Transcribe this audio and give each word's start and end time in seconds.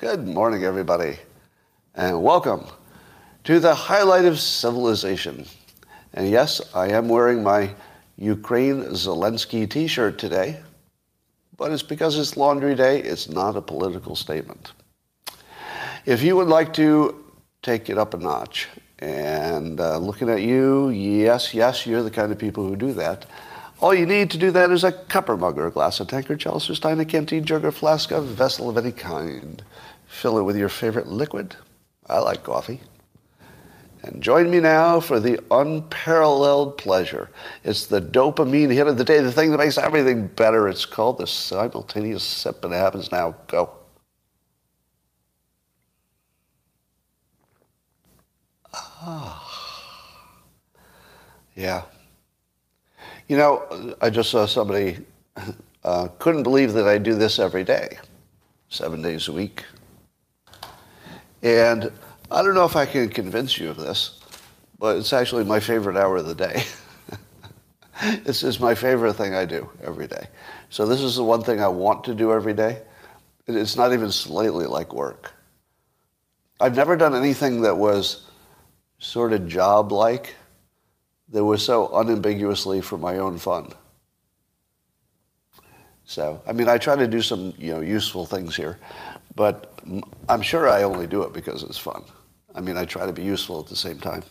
Good 0.00 0.26
morning, 0.26 0.64
everybody, 0.64 1.18
and 1.94 2.22
welcome 2.22 2.64
to 3.44 3.60
the 3.60 3.74
highlight 3.74 4.24
of 4.24 4.40
civilization. 4.40 5.44
And 6.14 6.30
yes, 6.30 6.62
I 6.74 6.88
am 6.92 7.06
wearing 7.06 7.42
my 7.42 7.74
Ukraine 8.16 8.82
Zelensky 8.94 9.68
t 9.68 9.86
shirt 9.86 10.16
today, 10.16 10.58
but 11.58 11.70
it's 11.70 11.82
because 11.82 12.16
it's 12.16 12.38
laundry 12.38 12.74
day, 12.74 13.02
it's 13.02 13.28
not 13.28 13.56
a 13.56 13.60
political 13.60 14.16
statement. 14.16 14.72
If 16.06 16.22
you 16.22 16.34
would 16.34 16.48
like 16.48 16.72
to 16.74 17.22
take 17.60 17.90
it 17.90 17.98
up 17.98 18.14
a 18.14 18.16
notch, 18.16 18.68
and 19.00 19.78
uh, 19.78 19.98
looking 19.98 20.30
at 20.30 20.40
you, 20.40 20.88
yes, 20.88 21.52
yes, 21.52 21.86
you're 21.86 22.02
the 22.02 22.10
kind 22.10 22.32
of 22.32 22.38
people 22.38 22.66
who 22.66 22.74
do 22.74 22.94
that. 22.94 23.26
All 23.80 23.94
you 23.94 24.04
need 24.04 24.30
to 24.30 24.38
do 24.38 24.50
that 24.50 24.70
is 24.70 24.84
a 24.84 24.92
cup 24.92 25.28
or 25.30 25.38
mug 25.38 25.58
or 25.58 25.66
a 25.66 25.70
glass, 25.70 26.00
a 26.00 26.04
tankard, 26.04 26.38
chalice 26.38 26.68
or 26.68 26.74
stein, 26.74 27.00
a 27.00 27.04
canteen, 27.04 27.44
jug 27.44 27.64
or 27.64 27.72
flask, 27.72 28.10
a 28.10 28.20
vessel 28.20 28.68
of 28.68 28.76
any 28.76 28.92
kind. 28.92 29.62
Fill 30.06 30.38
it 30.38 30.42
with 30.42 30.56
your 30.56 30.68
favorite 30.68 31.06
liquid. 31.06 31.56
I 32.06 32.18
like 32.18 32.42
coffee. 32.42 32.80
And 34.02 34.22
join 34.22 34.50
me 34.50 34.60
now 34.60 35.00
for 35.00 35.18
the 35.18 35.40
unparalleled 35.50 36.76
pleasure. 36.78 37.30
It's 37.64 37.86
the 37.86 38.00
dopamine 38.00 38.72
hit 38.72 38.86
of 38.86 38.98
the 38.98 39.04
day, 39.04 39.20
the 39.20 39.32
thing 39.32 39.50
that 39.50 39.58
makes 39.58 39.78
everything 39.78 40.26
better. 40.26 40.68
It's 40.68 40.86
called 40.86 41.18
the 41.18 41.26
simultaneous 41.26 42.24
sip, 42.24 42.64
and 42.64 42.74
it 42.74 42.78
happens 42.78 43.12
now. 43.12 43.34
Go. 43.46 43.70
Ah. 48.74 49.46
Yeah. 51.54 51.82
You 53.30 53.36
know, 53.36 53.94
I 54.00 54.10
just 54.10 54.32
saw 54.32 54.44
somebody 54.44 54.98
uh, 55.84 56.08
couldn't 56.18 56.42
believe 56.42 56.72
that 56.72 56.88
I 56.88 56.98
do 56.98 57.14
this 57.14 57.38
every 57.38 57.62
day, 57.62 57.96
seven 58.70 59.02
days 59.02 59.28
a 59.28 59.32
week. 59.32 59.64
And 61.40 61.92
I 62.28 62.42
don't 62.42 62.56
know 62.56 62.64
if 62.64 62.74
I 62.74 62.86
can 62.86 63.08
convince 63.08 63.56
you 63.56 63.70
of 63.70 63.76
this, 63.76 64.18
but 64.80 64.96
it's 64.96 65.12
actually 65.12 65.44
my 65.44 65.60
favorite 65.60 65.96
hour 65.96 66.16
of 66.16 66.26
the 66.26 66.34
day. 66.34 66.64
this 68.24 68.42
is 68.42 68.58
my 68.58 68.74
favorite 68.74 69.14
thing 69.14 69.32
I 69.32 69.44
do 69.44 69.70
every 69.80 70.08
day. 70.08 70.26
So 70.68 70.84
this 70.84 71.00
is 71.00 71.14
the 71.14 71.22
one 71.22 71.44
thing 71.44 71.60
I 71.62 71.68
want 71.68 72.02
to 72.06 72.16
do 72.16 72.32
every 72.32 72.54
day. 72.54 72.82
It's 73.46 73.76
not 73.76 73.92
even 73.92 74.10
slightly 74.10 74.66
like 74.66 74.92
work. 74.92 75.32
I've 76.58 76.74
never 76.74 76.96
done 76.96 77.14
anything 77.14 77.60
that 77.60 77.76
was 77.76 78.26
sort 78.98 79.32
of 79.32 79.46
job-like 79.46 80.34
that 81.30 81.44
was 81.44 81.64
so 81.64 81.88
unambiguously 81.94 82.80
for 82.80 82.98
my 82.98 83.18
own 83.18 83.38
fun. 83.38 83.72
So, 86.04 86.42
I 86.46 86.52
mean, 86.52 86.68
I 86.68 86.76
try 86.78 86.96
to 86.96 87.06
do 87.06 87.22
some, 87.22 87.54
you 87.56 87.72
know, 87.72 87.80
useful 87.80 88.26
things 88.26 88.56
here, 88.56 88.78
but 89.36 89.78
I'm 90.28 90.42
sure 90.42 90.68
I 90.68 90.82
only 90.82 91.06
do 91.06 91.22
it 91.22 91.32
because 91.32 91.62
it's 91.62 91.78
fun. 91.78 92.02
I 92.52 92.60
mean, 92.60 92.76
I 92.76 92.84
try 92.84 93.06
to 93.06 93.12
be 93.12 93.22
useful 93.22 93.60
at 93.60 93.66
the 93.66 93.76
same 93.76 94.00
time. 94.00 94.24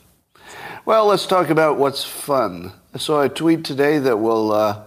Well, 0.84 1.06
let's 1.06 1.26
talk 1.26 1.50
about 1.50 1.78
what's 1.78 2.04
fun. 2.04 2.74
I 2.94 2.98
saw 2.98 3.22
a 3.22 3.30
tweet 3.30 3.64
today 3.64 3.98
that 4.00 4.18
will, 4.18 4.52
uh, 4.52 4.84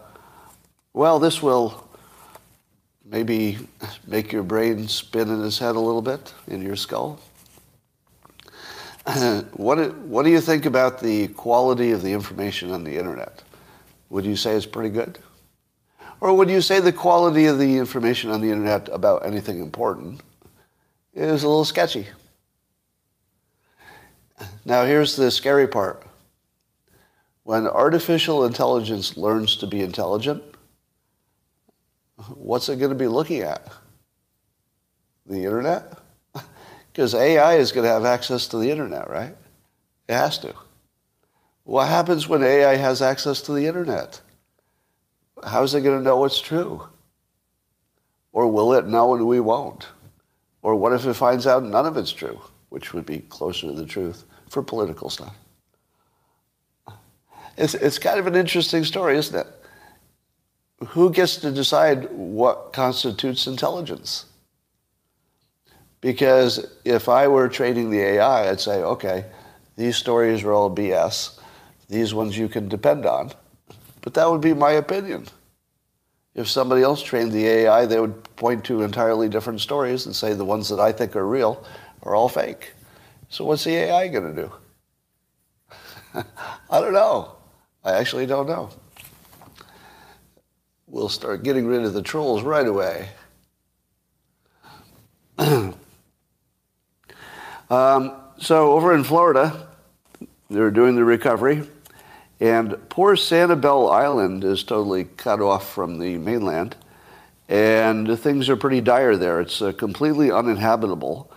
well, 0.93 1.19
this 1.19 1.43
will 1.43 1.89
maybe 3.05 3.59
make 4.07 4.33
your 4.33 4.43
brain 4.43 4.87
spin 4.89 5.31
in 5.31 5.45
its 5.45 5.59
head 5.59 5.77
a 5.77 5.81
little 5.81 6.03
bit 6.03 6.35
in 6.47 6.61
your 6.61 6.77
skull. 6.77 7.21
what, 9.55 9.97
what 9.97 10.25
do 10.25 10.31
you 10.31 10.41
think 10.41 10.65
about 10.65 11.01
the 11.01 11.29
quality 11.29 11.91
of 11.91 12.03
the 12.03 12.13
information 12.13 12.71
on 12.71 12.85
the 12.85 12.97
internet? 12.97 13.43
Would 14.11 14.25
you 14.25 14.37
say 14.37 14.55
it's 14.55 14.67
pretty 14.67 14.91
good? 14.91 15.19
Or 16.21 16.37
would 16.37 16.49
you 16.49 16.61
say 16.61 16.79
the 16.79 16.93
quality 16.93 17.47
of 17.47 17.59
the 17.59 17.79
information 17.79 18.31
on 18.31 18.41
the 18.41 18.51
internet 18.51 18.89
about 18.93 19.27
anything 19.27 19.61
important 19.61 20.21
is 21.15 21.43
a 21.43 21.49
little 21.49 21.65
sketchy? 21.65 22.07
Now, 24.65 24.85
here's 24.85 25.17
the 25.17 25.31
scary 25.31 25.67
part. 25.67 26.07
When 27.43 27.67
artificial 27.67 28.45
intelligence 28.45 29.17
learns 29.17 29.57
to 29.57 29.67
be 29.67 29.81
intelligent, 29.81 30.43
what's 32.35 32.69
it 32.69 32.79
going 32.79 32.91
to 32.93 32.97
be 32.97 33.09
looking 33.09 33.41
at? 33.41 33.67
The 35.27 35.45
internet? 35.45 36.02
Because 36.93 37.15
AI 37.15 37.55
is 37.55 37.73
going 37.73 37.85
to 37.87 37.93
have 37.93 38.05
access 38.05 38.47
to 38.49 38.59
the 38.59 38.71
internet, 38.71 39.09
right? 39.09 39.35
It 40.09 40.13
has 40.13 40.39
to. 40.41 40.55
What 41.65 41.89
happens 41.89 42.29
when 42.29 42.43
AI 42.43 42.77
has 42.77 43.01
access 43.01 43.41
to 43.43 43.53
the 43.53 43.67
internet? 43.67 44.21
How 45.43 45.63
is 45.63 45.75
it 45.75 45.81
going 45.81 45.99
to 45.99 46.05
know 46.05 46.19
what's 46.19 46.41
true? 46.41 46.87
Or 48.33 48.47
will 48.51 48.75
it 48.75 48.87
know 48.87 49.15
and 49.15 49.27
we 49.27 49.41
won't? 49.41 49.89
Or 50.63 50.77
what 50.77 50.93
if 50.93 51.07
it 51.07 51.15
finds 51.15 51.47
out 51.47 51.65
none 51.65 51.87
of 51.87 51.97
it's 51.97 52.13
true, 52.13 52.41
which 52.69 52.93
would 52.93 53.07
be 53.07 53.21
closer 53.21 53.69
to 53.69 53.73
the 53.73 53.87
truth 53.87 54.25
for 54.49 54.63
political 54.63 55.09
stuff? 55.09 55.35
It's, 57.57 57.75
it's 57.75 57.99
kind 57.99 58.19
of 58.19 58.27
an 58.27 58.35
interesting 58.35 58.85
story, 58.85 59.17
isn't 59.17 59.39
it? 59.39 59.47
Who 60.89 61.11
gets 61.11 61.37
to 61.37 61.51
decide 61.51 62.11
what 62.11 62.73
constitutes 62.73 63.47
intelligence? 63.47 64.27
Because 66.03 66.67
if 66.85 67.09
I 67.09 67.29
were 67.29 67.49
training 67.49 67.91
the 67.91 68.01
AI, 68.01 68.51
I'd 68.51 68.61
say, 68.61 68.83
okay, 68.83 69.25
these 69.77 69.97
stories 69.97 70.43
are 70.43 70.53
all 70.53 70.75
BS. 70.75 71.39
These 71.89 72.13
ones 72.13 72.37
you 72.37 72.49
can 72.49 72.69
depend 72.69 73.07
on. 73.07 73.31
But 74.03 74.15
that 74.15 74.29
would 74.29 74.41
be 74.41 74.53
my 74.53 74.73
opinion. 74.73 75.29
If 76.35 76.49
somebody 76.49 76.83
else 76.83 77.03
trained 77.03 77.31
the 77.31 77.47
AI, 77.47 77.87
they 77.87 78.01
would 78.01 78.25
point 78.37 78.65
to 78.65 78.83
entirely 78.83 79.29
different 79.29 79.61
stories 79.61 80.07
and 80.07 80.15
say 80.15 80.35
the 80.35 80.45
ones 80.45 80.69
that 80.71 80.81
I 80.81 80.91
think 80.91 81.15
are 81.15 81.27
real 81.27 81.65
are 82.03 82.17
all 82.17 82.29
fake. 82.29 82.73
So 83.29 83.45
what's 83.45 83.65
the 83.65 83.77
AI 83.77 84.09
going 84.09 84.35
to 84.35 84.43
do? 84.43 84.53
I 86.69 86.81
don't 86.81 86.95
know. 86.95 87.37
I 87.85 87.93
actually 87.93 88.27
don't 88.27 88.49
know. 88.49 88.71
We'll 90.89 91.09
start 91.09 91.45
getting 91.45 91.67
rid 91.67 91.85
of 91.85 91.93
the 91.95 92.03
trolls 92.03 92.43
right 92.43 92.67
away. 92.67 93.09
Um, 97.73 98.13
so 98.37 98.73
over 98.73 98.95
in 98.95 99.03
Florida, 99.03 99.67
they're 100.51 100.71
doing 100.71 100.95
the 100.95 101.07
recovery, 101.07 101.63
and 102.39 102.77
poor 102.91 103.17
Sanibel 103.17 103.91
Island 103.91 104.45
is 104.45 104.63
totally 104.63 105.05
cut 105.05 105.41
off 105.41 105.73
from 105.73 105.99
the 105.99 106.19
mainland, 106.19 106.77
and 107.49 108.19
things 108.19 108.51
are 108.51 108.57
pretty 108.57 108.83
dire 108.83 109.17
there. 109.17 109.41
It's 109.41 109.63
uh, 109.63 109.73
completely 109.73 110.31
uninhabitable, 110.31 111.33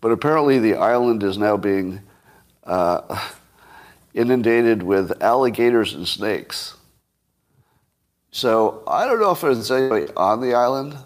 but 0.00 0.12
apparently 0.12 0.60
the 0.60 0.76
island 0.76 1.24
is 1.24 1.36
now 1.36 1.56
being 1.56 2.02
uh, 2.62 3.28
inundated 4.14 4.84
with 4.84 5.20
alligators 5.20 5.92
and 5.92 6.06
snakes. 6.06 6.76
So 8.30 8.84
I 8.86 9.06
don't 9.06 9.18
know 9.18 9.32
if 9.32 9.40
there's 9.40 9.72
anybody 9.72 10.06
on 10.16 10.40
the 10.40 10.54
island, 10.54 10.96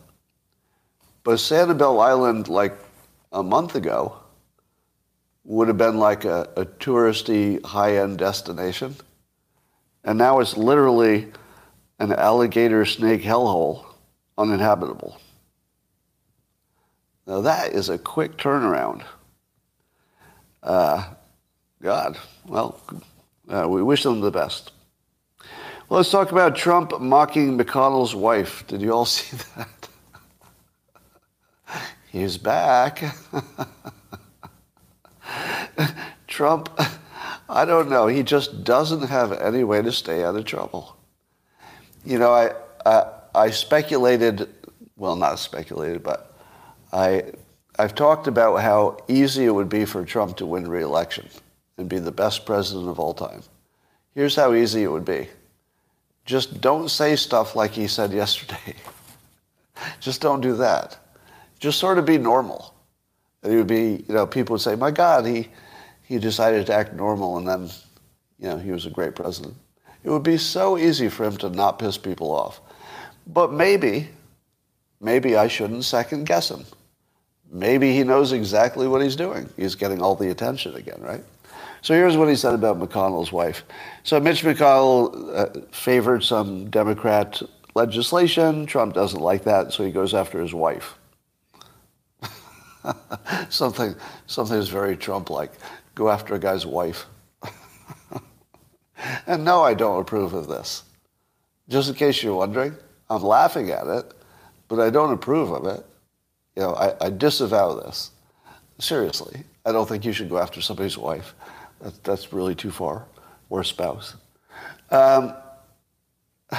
but 1.22 1.36
Sanibel 1.36 2.04
Island, 2.04 2.48
like 2.48 2.76
a 3.32 3.42
month 3.42 3.76
ago, 3.76 4.18
would 5.44 5.68
have 5.68 5.78
been 5.78 5.98
like 5.98 6.24
a, 6.24 6.48
a 6.56 6.64
touristy 6.64 7.62
high-end 7.64 8.18
destination. 8.18 8.96
And 10.02 10.18
now 10.18 10.40
it's 10.40 10.56
literally 10.56 11.32
an 11.98 12.12
alligator 12.12 12.84
snake 12.84 13.22
hellhole, 13.22 13.84
uninhabitable. 14.36 15.20
Now 17.26 17.42
that 17.42 17.72
is 17.72 17.88
a 17.88 17.98
quick 17.98 18.36
turnaround. 18.36 19.02
Uh, 20.62 21.04
God, 21.82 22.18
well, 22.46 22.80
uh, 23.48 23.66
we 23.68 23.82
wish 23.82 24.02
them 24.02 24.20
the 24.20 24.30
best. 24.30 24.72
Well, 25.88 25.98
let's 25.98 26.10
talk 26.10 26.32
about 26.32 26.56
Trump 26.56 26.98
mocking 27.00 27.58
McConnell's 27.58 28.14
wife. 28.14 28.66
Did 28.66 28.80
you 28.80 28.92
all 28.92 29.04
see 29.04 29.36
that? 29.56 29.88
He's 32.10 32.38
back. 32.38 33.02
Trump, 36.26 36.68
I 37.48 37.64
don't 37.64 37.90
know. 37.90 38.06
He 38.06 38.22
just 38.22 38.64
doesn't 38.64 39.08
have 39.08 39.32
any 39.32 39.64
way 39.64 39.82
to 39.82 39.92
stay 39.92 40.24
out 40.24 40.36
of 40.36 40.44
trouble. 40.44 40.96
You 42.04 42.18
know, 42.18 42.32
I, 42.32 42.52
I, 42.84 43.12
I 43.34 43.50
speculated, 43.50 44.48
well, 44.96 45.16
not 45.16 45.38
speculated, 45.38 46.02
but 46.02 46.34
I, 46.92 47.24
I've 47.78 47.94
talked 47.94 48.26
about 48.26 48.60
how 48.60 48.98
easy 49.08 49.44
it 49.44 49.50
would 49.50 49.68
be 49.68 49.84
for 49.84 50.04
Trump 50.04 50.36
to 50.38 50.46
win 50.46 50.68
re-election 50.68 51.28
and 51.76 51.88
be 51.88 51.98
the 51.98 52.12
best 52.12 52.46
president 52.46 52.88
of 52.88 52.98
all 52.98 53.14
time. 53.14 53.42
Here's 54.14 54.36
how 54.36 54.54
easy 54.54 54.82
it 54.84 54.88
would 54.88 55.04
be. 55.04 55.28
Just 56.24 56.60
don't 56.60 56.88
say 56.88 57.16
stuff 57.16 57.56
like 57.56 57.72
he 57.72 57.86
said 57.86 58.12
yesterday. 58.12 58.74
Just 60.00 60.20
don't 60.20 60.40
do 60.40 60.54
that. 60.56 60.98
Just 61.58 61.78
sort 61.78 61.98
of 61.98 62.06
be 62.06 62.18
normal. 62.18 62.73
And 63.44 63.52
he 63.52 63.58
would 63.58 63.68
be, 63.68 64.04
you 64.08 64.14
know, 64.14 64.26
people 64.26 64.54
would 64.54 64.62
say, 64.62 64.74
my 64.74 64.90
God, 64.90 65.26
he, 65.26 65.48
he 66.02 66.18
decided 66.18 66.66
to 66.66 66.74
act 66.74 66.94
normal 66.94 67.36
and 67.36 67.46
then, 67.46 67.70
you 68.40 68.48
know, 68.48 68.58
he 68.58 68.72
was 68.72 68.86
a 68.86 68.90
great 68.90 69.14
president. 69.14 69.54
It 70.02 70.10
would 70.10 70.24
be 70.24 70.38
so 70.38 70.76
easy 70.76 71.08
for 71.08 71.24
him 71.24 71.36
to 71.38 71.50
not 71.50 71.78
piss 71.78 71.96
people 71.98 72.32
off. 72.32 72.60
But 73.26 73.52
maybe, 73.52 74.08
maybe 75.00 75.36
I 75.36 75.48
shouldn't 75.48 75.84
second 75.84 76.24
guess 76.24 76.50
him. 76.50 76.64
maybe 77.50 77.94
he 77.94 78.02
knows 78.02 78.32
exactly 78.32 78.88
what 78.88 79.00
he's 79.00 79.16
doing. 79.16 79.48
He's 79.56 79.76
getting 79.76 80.02
all 80.02 80.16
the 80.16 80.30
attention 80.30 80.74
again, 80.74 81.00
right? 81.00 81.24
So 81.82 81.94
here's 81.94 82.16
what 82.16 82.28
he 82.28 82.36
said 82.36 82.54
about 82.54 82.80
McConnell's 82.80 83.30
wife. 83.30 83.64
So 84.02 84.18
Mitch 84.18 84.42
McConnell 84.42 85.36
uh, 85.36 85.60
favored 85.70 86.24
some 86.24 86.70
Democrat 86.70 87.40
legislation. 87.74 88.66
Trump 88.66 88.94
doesn't 88.94 89.20
like 89.20 89.44
that, 89.44 89.72
so 89.72 89.84
he 89.84 89.92
goes 89.92 90.14
after 90.14 90.40
his 90.40 90.52
wife. 90.52 90.98
something, 93.48 93.94
something 94.26 94.56
is 94.56 94.68
very 94.68 94.96
Trump-like. 94.96 95.52
Go 95.94 96.08
after 96.08 96.34
a 96.34 96.38
guy's 96.38 96.66
wife. 96.66 97.06
and 99.26 99.44
no, 99.44 99.62
I 99.62 99.74
don't 99.74 100.00
approve 100.00 100.34
of 100.34 100.48
this. 100.48 100.82
Just 101.68 101.88
in 101.88 101.94
case 101.94 102.22
you're 102.22 102.34
wondering, 102.34 102.76
I'm 103.08 103.22
laughing 103.22 103.70
at 103.70 103.86
it, 103.86 104.12
but 104.68 104.80
I 104.80 104.90
don't 104.90 105.12
approve 105.12 105.50
of 105.50 105.66
it. 105.66 105.84
You 106.56 106.62
know, 106.62 106.74
I, 106.74 107.06
I 107.06 107.10
disavow 107.10 107.74
this. 107.74 108.10
Seriously, 108.78 109.44
I 109.64 109.72
don't 109.72 109.88
think 109.88 110.04
you 110.04 110.12
should 110.12 110.28
go 110.28 110.38
after 110.38 110.60
somebody's 110.60 110.98
wife. 110.98 111.34
That's, 111.80 111.98
that's 111.98 112.32
really 112.32 112.54
too 112.54 112.70
far, 112.70 113.06
or 113.50 113.62
spouse. 113.64 114.16
Um, 114.90 115.34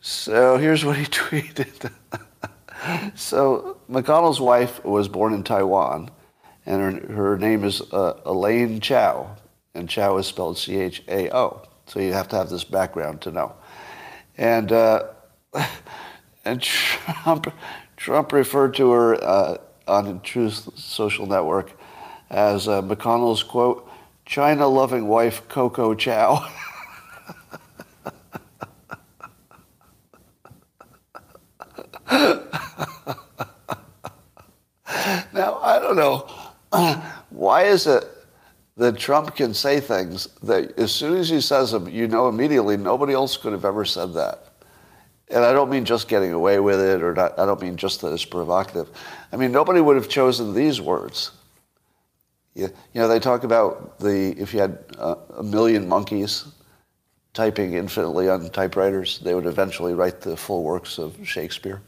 so 0.00 0.56
here's 0.56 0.84
what 0.84 0.96
he 0.96 1.04
tweeted. 1.04 1.90
So 3.14 3.78
McConnell's 3.90 4.40
wife 4.40 4.84
was 4.84 5.08
born 5.08 5.32
in 5.32 5.42
Taiwan, 5.42 6.10
and 6.64 6.80
her, 6.82 7.14
her 7.14 7.38
name 7.38 7.64
is 7.64 7.80
uh, 7.92 8.20
Elaine 8.24 8.80
Chao, 8.80 9.36
and 9.74 9.88
Chao 9.88 10.18
is 10.18 10.26
spelled 10.26 10.58
C-H-A-O. 10.58 11.62
So 11.86 12.00
you 12.00 12.12
have 12.12 12.28
to 12.28 12.36
have 12.36 12.50
this 12.50 12.64
background 12.64 13.20
to 13.22 13.30
know. 13.30 13.54
And 14.36 14.70
uh, 14.72 15.04
and 16.44 16.60
Trump 16.60 17.52
Trump 17.96 18.32
referred 18.32 18.74
to 18.74 18.90
her 18.90 19.14
uh, 19.14 19.56
on 19.88 20.20
Truth 20.20 20.78
Social 20.78 21.26
Network 21.26 21.72
as 22.28 22.68
uh, 22.68 22.82
McConnell's 22.82 23.42
quote 23.42 23.88
China-loving 24.24 25.06
wife 25.06 25.48
Coco 25.48 25.94
Chow. 25.94 26.46
now 35.36 35.58
I 35.62 35.78
don't 35.78 35.96
know 35.96 36.28
why 37.30 37.64
is 37.64 37.86
it 37.86 38.04
that 38.76 38.98
Trump 38.98 39.34
can 39.34 39.54
say 39.54 39.80
things 39.80 40.26
that 40.42 40.78
as 40.78 40.92
soon 40.92 41.16
as 41.16 41.28
he 41.28 41.40
says 41.40 41.72
them, 41.72 41.88
you 41.88 42.08
know 42.08 42.28
immediately 42.28 42.76
nobody 42.76 43.14
else 43.14 43.36
could 43.36 43.52
have 43.52 43.64
ever 43.64 43.84
said 43.84 44.12
that. 44.14 44.42
And 45.28 45.44
I 45.44 45.52
don't 45.52 45.70
mean 45.70 45.84
just 45.84 46.08
getting 46.08 46.32
away 46.32 46.60
with 46.60 46.80
it, 46.80 47.02
or 47.02 47.14
not, 47.14 47.38
I 47.38 47.46
don't 47.46 47.60
mean 47.60 47.76
just 47.76 48.00
that 48.02 48.12
it's 48.12 48.24
provocative. 48.24 48.88
I 49.32 49.36
mean, 49.36 49.50
nobody 49.50 49.80
would 49.80 49.96
have 49.96 50.08
chosen 50.08 50.54
these 50.54 50.80
words. 50.80 51.32
You, 52.54 52.68
you 52.92 53.00
know, 53.00 53.08
they 53.08 53.18
talk 53.18 53.42
about 53.42 53.98
the 53.98 54.34
if 54.38 54.54
you 54.54 54.60
had 54.60 54.78
a, 54.98 55.16
a 55.38 55.42
million 55.42 55.88
monkeys 55.88 56.44
typing 57.34 57.74
infinitely 57.74 58.28
on 58.28 58.48
typewriters, 58.50 59.18
they 59.18 59.34
would 59.34 59.46
eventually 59.46 59.94
write 59.94 60.20
the 60.20 60.36
full 60.36 60.62
works 60.62 60.98
of 60.98 61.16
Shakespeare. 61.26 61.82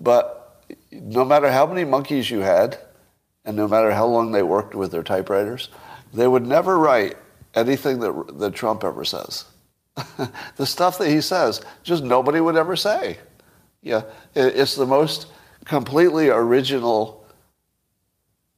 But 0.00 0.47
no 0.90 1.24
matter 1.24 1.50
how 1.50 1.66
many 1.66 1.84
monkeys 1.84 2.30
you 2.30 2.40
had, 2.40 2.78
and 3.44 3.56
no 3.56 3.68
matter 3.68 3.90
how 3.90 4.06
long 4.06 4.32
they 4.32 4.42
worked 4.42 4.74
with 4.74 4.90
their 4.90 5.02
typewriters, 5.02 5.68
they 6.12 6.28
would 6.28 6.46
never 6.46 6.78
write 6.78 7.16
anything 7.54 8.00
that, 8.00 8.38
that 8.38 8.54
Trump 8.54 8.84
ever 8.84 9.04
says. 9.04 9.44
the 10.56 10.66
stuff 10.66 10.98
that 10.98 11.08
he 11.08 11.20
says, 11.20 11.60
just 11.82 12.04
nobody 12.04 12.40
would 12.40 12.56
ever 12.56 12.76
say. 12.76 13.18
Yeah, 13.82 14.02
it's 14.34 14.74
the 14.74 14.86
most 14.86 15.26
completely 15.64 16.28
original 16.28 17.24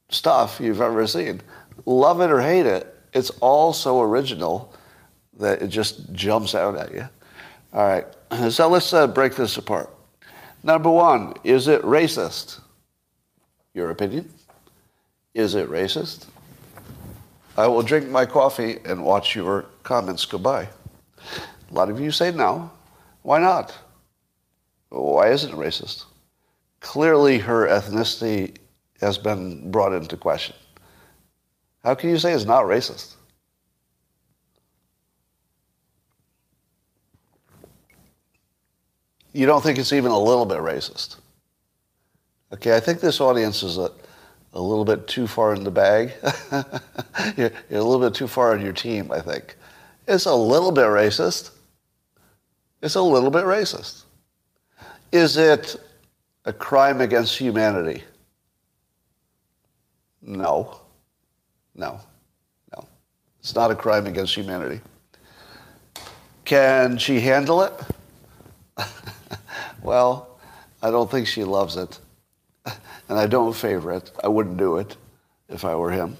stuff 0.09 0.59
you've 0.59 0.81
ever 0.81 1.07
seen. 1.07 1.41
Love 1.85 2.21
it 2.21 2.31
or 2.31 2.41
hate 2.41 2.65
it, 2.65 2.93
it's 3.13 3.29
all 3.39 3.73
so 3.73 4.01
original 4.01 4.73
that 5.39 5.61
it 5.61 5.67
just 5.67 6.11
jumps 6.13 6.53
out 6.53 6.75
at 6.75 6.93
you. 6.93 7.07
All 7.73 7.87
right, 7.87 8.05
so 8.51 8.67
let's 8.67 8.93
uh, 8.93 9.07
break 9.07 9.35
this 9.35 9.57
apart. 9.57 9.89
Number 10.63 10.89
one, 10.89 11.33
is 11.43 11.67
it 11.67 11.81
racist? 11.81 12.59
Your 13.73 13.89
opinion? 13.89 14.31
Is 15.33 15.55
it 15.55 15.69
racist? 15.69 16.27
I 17.57 17.67
will 17.67 17.81
drink 17.81 18.09
my 18.09 18.25
coffee 18.25 18.77
and 18.85 19.03
watch 19.03 19.35
your 19.35 19.65
comments 19.83 20.25
go 20.25 20.37
by. 20.37 20.63
A 20.63 21.73
lot 21.73 21.89
of 21.89 21.99
you 21.99 22.11
say 22.11 22.31
no. 22.31 22.71
Why 23.23 23.39
not? 23.39 23.77
Why 24.89 25.29
isn't 25.29 25.51
it 25.51 25.55
racist? 25.55 26.05
Clearly, 26.79 27.37
her 27.39 27.67
ethnicity 27.67 28.57
has 28.99 29.17
been 29.17 29.71
brought 29.71 29.93
into 29.93 30.17
question. 30.17 30.55
How 31.83 31.95
can 31.95 32.09
you 32.09 32.19
say 32.19 32.33
it's 32.33 32.45
not 32.45 32.65
racist? 32.65 33.15
You 39.33 39.45
don't 39.45 39.63
think 39.63 39.77
it's 39.77 39.93
even 39.93 40.11
a 40.11 40.19
little 40.19 40.45
bit 40.45 40.57
racist? 40.57 41.17
Okay, 42.53 42.75
I 42.75 42.79
think 42.79 42.99
this 42.99 43.21
audience 43.21 43.63
is 43.63 43.77
a, 43.77 43.89
a 44.53 44.61
little 44.61 44.83
bit 44.83 45.07
too 45.07 45.25
far 45.25 45.53
in 45.53 45.63
the 45.63 45.71
bag. 45.71 46.13
you're, 47.37 47.51
you're 47.69 47.79
a 47.79 47.83
little 47.83 47.99
bit 47.99 48.13
too 48.13 48.27
far 48.27 48.51
on 48.51 48.61
your 48.61 48.73
team, 48.73 49.11
I 49.11 49.21
think. 49.21 49.55
It's 50.07 50.25
a 50.25 50.35
little 50.35 50.71
bit 50.71 50.85
racist. 50.85 51.51
It's 52.81 52.95
a 52.95 53.01
little 53.01 53.31
bit 53.31 53.45
racist. 53.45 54.03
Is 55.11 55.37
it 55.37 55.77
a 56.45 56.51
crime 56.51 56.99
against 56.99 57.37
humanity? 57.37 58.03
No. 60.21 60.81
No. 61.75 62.01
No. 62.75 62.85
It's 63.39 63.55
not 63.55 63.71
a 63.71 63.75
crime 63.75 64.07
against 64.07 64.35
humanity. 64.35 64.81
Can 66.43 66.97
she 66.97 67.21
handle 67.21 67.61
it? 67.61 67.73
Well, 69.83 70.39
I 70.81 70.91
don't 70.91 71.09
think 71.09 71.27
she 71.27 71.43
loves 71.43 71.77
it. 71.77 71.99
And 73.09 73.19
I 73.19 73.27
don't 73.27 73.53
favor 73.53 73.91
it. 73.91 74.09
I 74.23 74.29
wouldn't 74.29 74.55
do 74.55 74.77
it 74.77 74.95
if 75.49 75.65
I 75.65 75.75
were 75.75 75.91
him. 75.91 76.15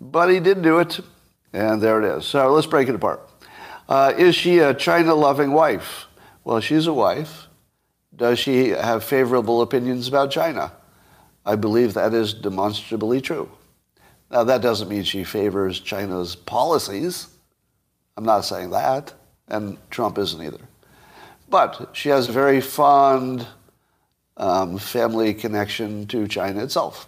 But 0.00 0.28
he 0.28 0.38
did 0.38 0.62
do 0.62 0.78
it, 0.78 1.00
and 1.52 1.82
there 1.82 2.00
it 2.00 2.16
is. 2.16 2.26
So 2.26 2.52
let's 2.52 2.68
break 2.68 2.88
it 2.88 2.94
apart. 2.94 3.28
Uh, 3.88 4.12
is 4.16 4.36
she 4.36 4.60
a 4.60 4.72
China 4.72 5.16
loving 5.16 5.50
wife? 5.50 6.06
Well, 6.44 6.60
she's 6.60 6.86
a 6.86 6.92
wife. 6.92 7.48
Does 8.14 8.38
she 8.38 8.68
have 8.68 9.02
favorable 9.02 9.62
opinions 9.62 10.06
about 10.06 10.30
China? 10.30 10.72
I 11.44 11.56
believe 11.56 11.94
that 11.94 12.14
is 12.14 12.34
demonstrably 12.34 13.20
true. 13.20 13.50
Now, 14.30 14.44
that 14.44 14.62
doesn't 14.62 14.88
mean 14.88 15.02
she 15.02 15.24
favors 15.24 15.80
China's 15.80 16.36
policies. 16.36 17.28
I'm 18.16 18.24
not 18.24 18.42
saying 18.42 18.70
that, 18.70 19.12
and 19.48 19.76
Trump 19.90 20.18
isn't 20.18 20.40
either. 20.40 20.60
But 21.52 21.90
she 21.92 22.08
has 22.08 22.30
a 22.30 22.32
very 22.32 22.62
fond 22.62 23.46
um, 24.38 24.78
family 24.78 25.34
connection 25.34 26.06
to 26.06 26.26
China 26.26 26.64
itself. 26.64 27.06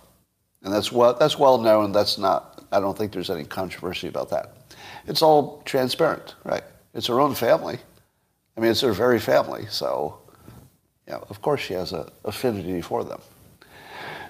And 0.62 0.70
that's, 0.70 0.92
well, 0.92 1.14
that's 1.14 1.38
well 1.38 1.56
known. 1.56 1.92
That's 1.92 2.18
not, 2.18 2.62
I 2.70 2.78
don't 2.78 2.96
think 2.96 3.12
there's 3.12 3.30
any 3.30 3.44
controversy 3.44 4.06
about 4.06 4.28
that. 4.28 4.54
It's 5.06 5.22
all 5.22 5.62
transparent, 5.64 6.34
right? 6.44 6.62
It's 6.92 7.06
her 7.06 7.20
own 7.20 7.34
family. 7.34 7.78
I 8.54 8.60
mean, 8.60 8.70
it's 8.70 8.82
her 8.82 8.92
very 8.92 9.18
family. 9.18 9.64
So, 9.70 10.18
yeah, 11.08 11.20
of 11.30 11.40
course 11.40 11.62
she 11.62 11.72
has 11.72 11.94
an 11.94 12.04
affinity 12.26 12.82
for 12.82 13.02
them. 13.02 13.22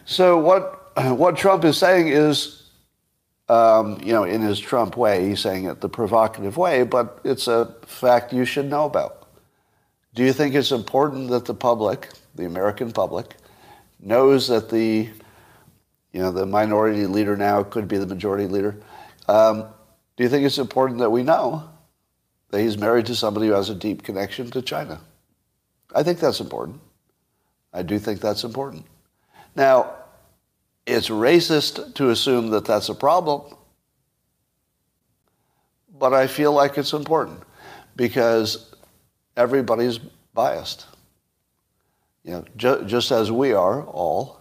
So 0.04 0.38
what, 0.38 0.92
what 0.96 1.36
Trump 1.36 1.64
is 1.64 1.76
saying 1.76 2.06
is, 2.06 2.70
um, 3.48 4.00
you 4.00 4.12
know, 4.12 4.22
in 4.22 4.42
his 4.42 4.60
Trump 4.60 4.96
way, 4.96 5.28
he's 5.28 5.40
saying 5.40 5.64
it 5.64 5.80
the 5.80 5.88
provocative 5.88 6.56
way, 6.56 6.84
but 6.84 7.18
it's 7.24 7.48
a 7.48 7.74
fact 7.82 8.32
you 8.32 8.44
should 8.44 8.70
know 8.70 8.84
about. 8.84 9.23
Do 10.14 10.24
you 10.24 10.32
think 10.32 10.54
it's 10.54 10.70
important 10.72 11.30
that 11.30 11.44
the 11.44 11.54
public, 11.54 12.08
the 12.34 12.46
American 12.46 12.92
public, 12.92 13.34
knows 14.00 14.48
that 14.48 14.70
the, 14.70 15.08
you 16.12 16.20
know, 16.20 16.30
the 16.30 16.46
minority 16.46 17.06
leader 17.06 17.36
now 17.36 17.62
could 17.62 17.88
be 17.88 17.98
the 17.98 18.06
majority 18.06 18.46
leader? 18.46 18.80
Um, 19.28 19.64
do 20.16 20.22
you 20.22 20.28
think 20.28 20.44
it's 20.46 20.58
important 20.58 21.00
that 21.00 21.10
we 21.10 21.22
know 21.22 21.68
that 22.54 22.60
he's 22.60 22.78
married 22.78 23.04
to 23.04 23.16
somebody 23.16 23.48
who 23.48 23.52
has 23.52 23.68
a 23.68 23.74
deep 23.74 24.04
connection 24.04 24.48
to 24.48 24.62
China. 24.62 25.00
I 25.92 26.04
think 26.04 26.20
that's 26.20 26.38
important. 26.38 26.80
I 27.72 27.82
do 27.82 27.98
think 27.98 28.20
that's 28.20 28.44
important. 28.44 28.86
Now, 29.56 29.90
it's 30.86 31.08
racist 31.08 31.94
to 31.94 32.10
assume 32.10 32.50
that 32.50 32.64
that's 32.64 32.88
a 32.88 32.94
problem, 32.94 33.56
but 35.98 36.14
I 36.14 36.28
feel 36.28 36.52
like 36.52 36.78
it's 36.78 36.92
important 36.92 37.40
because 37.96 38.73
everybody's 39.36 39.98
biased. 40.32 40.86
You 42.24 42.32
know, 42.32 42.44
ju- 42.56 42.84
just 42.86 43.10
as 43.10 43.30
we 43.30 43.52
are 43.52 43.82
all, 43.82 44.40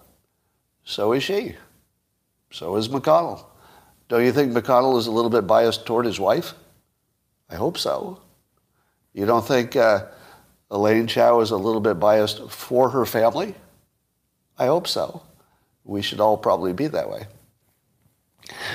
so 0.83 1.13
is 1.13 1.23
she. 1.23 1.55
So 2.51 2.75
is 2.75 2.87
McConnell. 2.87 3.45
Don't 4.09 4.23
you 4.23 4.31
think 4.31 4.53
McConnell 4.53 4.97
is 4.97 5.07
a 5.07 5.11
little 5.11 5.29
bit 5.29 5.47
biased 5.47 5.85
toward 5.85 6.05
his 6.05 6.19
wife? 6.19 6.53
I 7.49 7.55
hope 7.55 7.77
so. 7.77 8.19
You 9.13 9.25
don't 9.25 9.45
think 9.45 9.75
uh, 9.75 10.05
Elaine 10.71 11.07
Chao 11.07 11.39
is 11.41 11.51
a 11.51 11.57
little 11.57 11.81
bit 11.81 11.99
biased 11.99 12.49
for 12.49 12.89
her 12.89 13.05
family? 13.05 13.55
I 14.57 14.65
hope 14.67 14.87
so. 14.87 15.23
We 15.83 16.01
should 16.01 16.19
all 16.19 16.37
probably 16.37 16.73
be 16.73 16.87
that 16.87 17.09
way. 17.09 17.25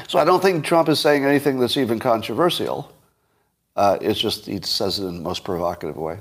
So 0.08 0.18
I 0.18 0.24
don't 0.24 0.42
think 0.42 0.64
Trump 0.64 0.88
is 0.88 1.00
saying 1.00 1.24
anything 1.24 1.58
that's 1.58 1.76
even 1.76 1.98
controversial. 1.98 2.92
Uh, 3.78 3.96
it's 4.00 4.18
just 4.18 4.46
he 4.46 4.60
says 4.60 4.98
it 4.98 5.06
in 5.06 5.14
the 5.14 5.22
most 5.22 5.44
provocative 5.44 5.96
way. 5.96 6.18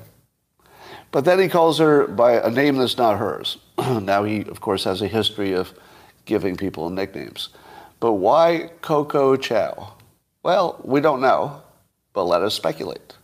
But 1.11 1.25
then 1.25 1.39
he 1.39 1.47
calls 1.47 1.79
her 1.79 2.05
by 2.05 2.33
a 2.33 2.51
name 2.51 2.77
that's 2.77 2.99
not 2.99 3.17
hers. 3.17 3.57
now 3.79 4.23
he, 4.23 4.41
of 4.41 4.61
course, 4.61 4.83
has 4.83 5.01
a 5.01 5.07
history 5.07 5.53
of 5.53 5.73
giving 6.25 6.55
people 6.55 6.91
nicknames. 6.91 7.49
But 7.99 8.13
why 8.13 8.69
Coco 8.81 9.35
Chow? 9.37 9.95
Well, 10.43 10.79
we 10.83 11.01
don't 11.01 11.19
know, 11.19 11.63
but 12.13 12.25
let 12.25 12.43
us 12.43 12.53
speculate. 12.53 13.15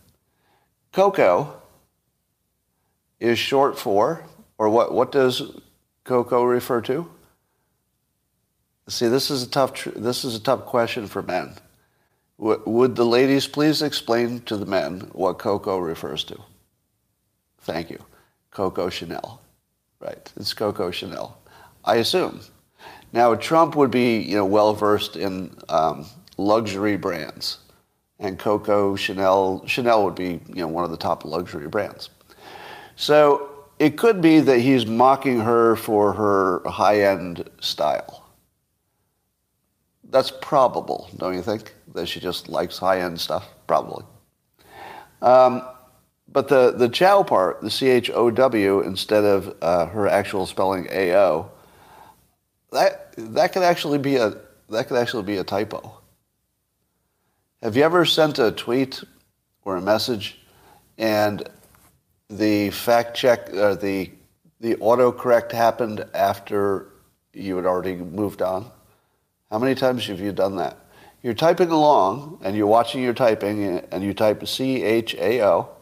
Coco 0.92 1.54
is 3.20 3.38
short 3.38 3.78
for, 3.78 4.24
or 4.58 4.68
what, 4.68 4.92
what 4.92 5.12
does 5.12 5.60
Coco 6.02 6.42
refer 6.42 6.80
to? 6.80 7.08
See, 8.88 9.06
this 9.06 9.30
is 9.30 9.44
a 9.44 9.48
tough, 9.48 9.84
this 9.84 10.24
is 10.24 10.34
a 10.34 10.40
tough 10.40 10.66
question 10.66 11.06
for 11.06 11.22
men. 11.22 11.54
Would 12.44 12.94
the 12.94 13.06
ladies 13.06 13.46
please 13.46 13.80
explain 13.80 14.40
to 14.42 14.56
the 14.56 14.66
men 14.66 15.08
what 15.12 15.38
Coco 15.38 15.78
refers 15.78 16.24
to? 16.24 16.38
Thank 17.62 17.88
you. 17.88 18.04
Coco 18.50 18.90
Chanel. 18.90 19.40
Right. 19.98 20.30
It's 20.36 20.52
Coco 20.52 20.90
Chanel. 20.90 21.38
I 21.84 21.96
assume. 21.96 22.40
Now, 23.14 23.34
Trump 23.34 23.76
would 23.76 23.90
be, 23.90 24.18
you 24.18 24.36
know, 24.36 24.44
well 24.44 24.74
versed 24.74 25.16
in 25.16 25.56
um, 25.70 26.06
luxury 26.36 26.96
brands, 26.96 27.58
and 28.18 28.38
Coco 28.38 28.94
Chanel 28.96 29.64
Chanel 29.66 30.04
would 30.04 30.14
be, 30.14 30.40
you 30.48 30.56
know, 30.56 30.68
one 30.68 30.84
of 30.84 30.90
the 30.90 30.96
top 30.96 31.24
luxury 31.24 31.68
brands. 31.68 32.10
So 32.96 33.50
it 33.78 33.96
could 33.96 34.20
be 34.20 34.40
that 34.40 34.58
he's 34.58 34.84
mocking 34.84 35.40
her 35.40 35.76
for 35.76 36.12
her 36.12 36.62
high-end 36.68 37.48
style. 37.60 38.24
That's 40.10 40.30
probable, 40.30 41.10
don't 41.16 41.34
you 41.34 41.42
think? 41.42 41.74
That 41.94 42.06
she 42.06 42.20
just 42.20 42.48
likes 42.48 42.78
high-end 42.78 43.20
stuff, 43.20 43.48
probably. 43.66 44.04
Um, 45.22 45.62
but 46.30 46.48
the, 46.48 46.72
the 46.72 46.88
Chow 46.88 47.22
part, 47.22 47.60
the 47.60 47.70
C-H-O-W, 47.70 48.80
instead 48.80 49.24
of 49.24 49.56
uh, 49.62 49.86
her 49.86 50.08
actual 50.08 50.46
spelling 50.46 50.88
A-O, 50.90 51.50
that, 52.72 53.14
that 53.16 53.52
could 53.52 53.62
actually 53.62 53.98
be 53.98 54.16
a, 54.16 54.36
that 54.68 54.88
could 54.88 54.96
actually 54.96 55.22
be 55.22 55.36
a 55.36 55.44
typo. 55.44 56.00
Have 57.62 57.76
you 57.76 57.84
ever 57.84 58.04
sent 58.04 58.38
a 58.38 58.50
tweet 58.50 59.02
or 59.64 59.76
a 59.76 59.80
message 59.80 60.40
and 60.98 61.48
the 62.28 62.70
fact 62.70 63.16
check, 63.16 63.54
or 63.54 63.76
the, 63.76 64.10
the 64.60 64.74
autocorrect 64.76 65.52
happened 65.52 66.04
after 66.12 66.88
you 67.32 67.56
had 67.56 67.66
already 67.66 67.94
moved 67.94 68.42
on? 68.42 68.70
How 69.50 69.58
many 69.60 69.76
times 69.76 70.06
have 70.08 70.20
you 70.20 70.32
done 70.32 70.56
that? 70.56 70.78
You're 71.24 71.34
typing 71.34 71.70
along 71.70 72.38
and 72.44 72.56
you're 72.56 72.68
watching 72.68 73.02
your 73.02 73.14
typing 73.14 73.78
and 73.78 74.04
you 74.04 74.14
type 74.14 74.46
C-H-A-O 74.46 75.74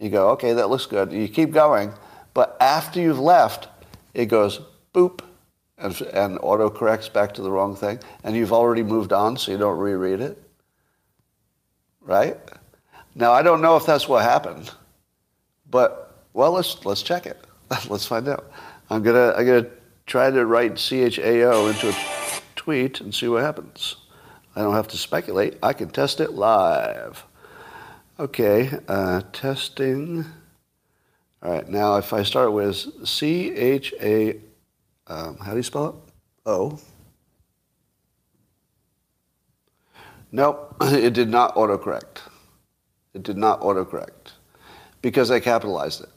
you 0.00 0.08
go, 0.08 0.30
okay, 0.30 0.54
that 0.54 0.70
looks 0.70 0.86
good. 0.86 1.12
You 1.12 1.28
keep 1.28 1.52
going, 1.52 1.92
but 2.32 2.56
after 2.58 2.98
you've 2.98 3.20
left, 3.20 3.68
it 4.14 4.26
goes 4.26 4.60
boop 4.94 5.20
and, 5.76 6.00
and 6.00 6.38
auto 6.42 6.70
corrects 6.70 7.10
back 7.10 7.34
to 7.34 7.42
the 7.42 7.50
wrong 7.50 7.76
thing, 7.76 8.00
and 8.24 8.34
you've 8.34 8.52
already 8.52 8.82
moved 8.82 9.12
on, 9.12 9.36
so 9.36 9.52
you 9.52 9.58
don't 9.58 9.78
reread 9.78 10.20
it. 10.20 10.42
Right? 12.00 12.38
Now, 13.14 13.32
I 13.32 13.42
don't 13.42 13.60
know 13.60 13.76
if 13.76 13.84
that's 13.84 14.08
what 14.08 14.22
happened, 14.22 14.70
but 15.70 16.24
well, 16.32 16.52
let's 16.52 16.82
let's 16.86 17.02
check 17.02 17.26
it. 17.26 17.46
let's 17.88 18.06
find 18.06 18.26
out. 18.26 18.50
I'm 18.88 19.02
gonna 19.02 19.34
I'm 19.36 19.46
gonna 19.46 19.66
try 20.06 20.30
to 20.30 20.46
write 20.46 20.76
CHAO 20.76 21.68
into 21.68 21.90
a 21.90 22.40
tweet 22.56 23.02
and 23.02 23.14
see 23.14 23.28
what 23.28 23.42
happens. 23.42 23.96
I 24.56 24.62
don't 24.62 24.74
have 24.74 24.88
to 24.88 24.96
speculate. 24.96 25.56
I 25.62 25.72
can 25.72 25.90
test 25.90 26.20
it 26.20 26.32
live. 26.32 27.24
Okay, 28.18 28.70
uh, 28.88 29.22
testing. 29.32 30.24
All 31.42 31.52
right, 31.52 31.68
now 31.68 31.96
if 31.96 32.12
I 32.12 32.22
start 32.22 32.52
with 32.52 33.06
C 33.06 33.50
H 33.52 33.94
A, 34.00 34.40
um, 35.06 35.38
how 35.38 35.52
do 35.52 35.56
you 35.56 35.62
spell 35.62 35.88
it? 35.88 35.94
O. 36.46 36.78
Nope, 40.32 40.76
it 40.82 41.12
did 41.12 41.28
not 41.28 41.54
autocorrect. 41.54 42.18
It 43.14 43.22
did 43.22 43.36
not 43.36 43.60
autocorrect 43.60 44.32
because 45.02 45.30
I 45.30 45.40
capitalized 45.40 46.02
it. 46.02 46.10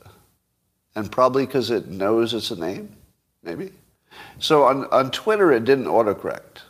And 0.96 1.12
probably 1.12 1.46
because 1.46 1.72
it 1.72 1.88
knows 1.88 2.34
it's 2.34 2.52
a 2.52 2.60
name, 2.60 2.96
maybe. 3.42 3.72
So 4.40 4.64
on, 4.64 4.86
on 4.92 5.10
Twitter, 5.10 5.52
it 5.52 5.66
didn't 5.66 5.86
autocorrect, 5.86 6.62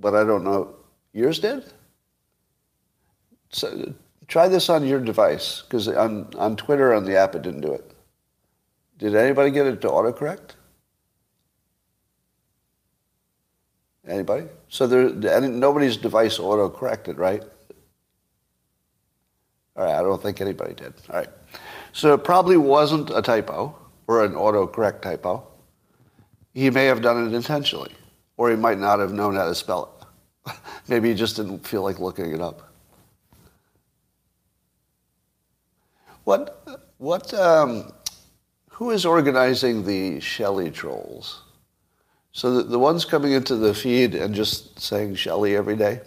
but 0.00 0.14
I 0.14 0.24
don't 0.24 0.42
know. 0.42 0.74
Yours 1.18 1.38
did? 1.40 1.64
So 3.50 3.94
Try 4.28 4.46
this 4.48 4.68
on 4.68 4.86
your 4.86 5.00
device, 5.00 5.62
because 5.62 5.88
on, 5.88 6.28
on 6.36 6.54
Twitter, 6.56 6.92
on 6.92 7.06
the 7.06 7.16
app, 7.16 7.34
it 7.34 7.40
didn't 7.40 7.62
do 7.62 7.72
it. 7.72 7.90
Did 8.98 9.14
anybody 9.16 9.50
get 9.50 9.66
it 9.66 9.80
to 9.80 9.88
autocorrect? 9.88 10.50
Anybody? 14.06 14.46
So 14.68 14.86
there, 14.86 15.40
nobody's 15.40 15.96
device 15.96 16.38
auto-corrected, 16.38 17.16
right? 17.16 17.42
All 19.76 19.84
right, 19.84 19.94
I 19.94 20.02
don't 20.02 20.22
think 20.22 20.42
anybody 20.42 20.74
did. 20.74 20.92
All 21.08 21.16
right. 21.16 21.30
So 21.92 22.12
it 22.12 22.22
probably 22.22 22.58
wasn't 22.58 23.08
a 23.10 23.22
typo 23.22 23.74
or 24.06 24.24
an 24.24 24.32
autocorrect 24.32 25.00
typo. 25.00 25.46
He 26.52 26.68
may 26.68 26.84
have 26.84 27.00
done 27.00 27.28
it 27.28 27.34
intentionally, 27.34 27.92
or 28.36 28.50
he 28.50 28.56
might 28.56 28.78
not 28.78 28.98
have 28.98 29.12
known 29.12 29.36
how 29.36 29.46
to 29.46 29.54
spell 29.54 29.84
it. 29.84 29.97
Maybe 30.88 31.08
he 31.08 31.14
just 31.14 31.36
didn't 31.36 31.66
feel 31.66 31.82
like 31.82 31.98
looking 31.98 32.32
it 32.32 32.40
up. 32.40 32.72
What, 36.24 36.88
what, 36.98 37.32
um, 37.34 37.92
who 38.70 38.90
is 38.90 39.06
organizing 39.06 39.84
the 39.84 40.20
Shelley 40.20 40.70
trolls? 40.70 41.42
So 42.32 42.52
the, 42.52 42.62
the 42.64 42.78
ones 42.78 43.04
coming 43.04 43.32
into 43.32 43.56
the 43.56 43.72
feed 43.72 44.14
and 44.14 44.34
just 44.34 44.78
saying 44.78 45.14
Shelley 45.14 45.56
every 45.56 45.74
day, 45.74 46.00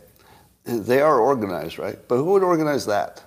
they 0.63 1.01
are 1.01 1.19
organized, 1.19 1.79
right? 1.79 1.97
But 2.07 2.17
who 2.17 2.25
would 2.25 2.43
organize 2.43 2.85
that? 2.85 3.23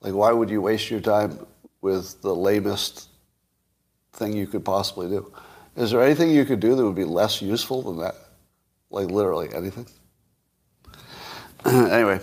Like, 0.00 0.14
why 0.14 0.32
would 0.32 0.48
you 0.48 0.62
waste 0.62 0.90
your 0.90 1.00
time 1.00 1.38
with 1.82 2.22
the 2.22 2.34
lamest 2.34 3.08
thing 4.12 4.32
you 4.32 4.46
could 4.46 4.64
possibly 4.64 5.08
do? 5.08 5.32
Is 5.76 5.90
there 5.90 6.02
anything 6.02 6.30
you 6.30 6.44
could 6.44 6.60
do 6.60 6.74
that 6.74 6.84
would 6.84 6.94
be 6.94 7.04
less 7.04 7.42
useful 7.42 7.82
than 7.82 7.98
that? 7.98 8.14
Like, 8.90 9.08
literally 9.08 9.52
anything? 9.54 9.86
anyway. 11.66 12.20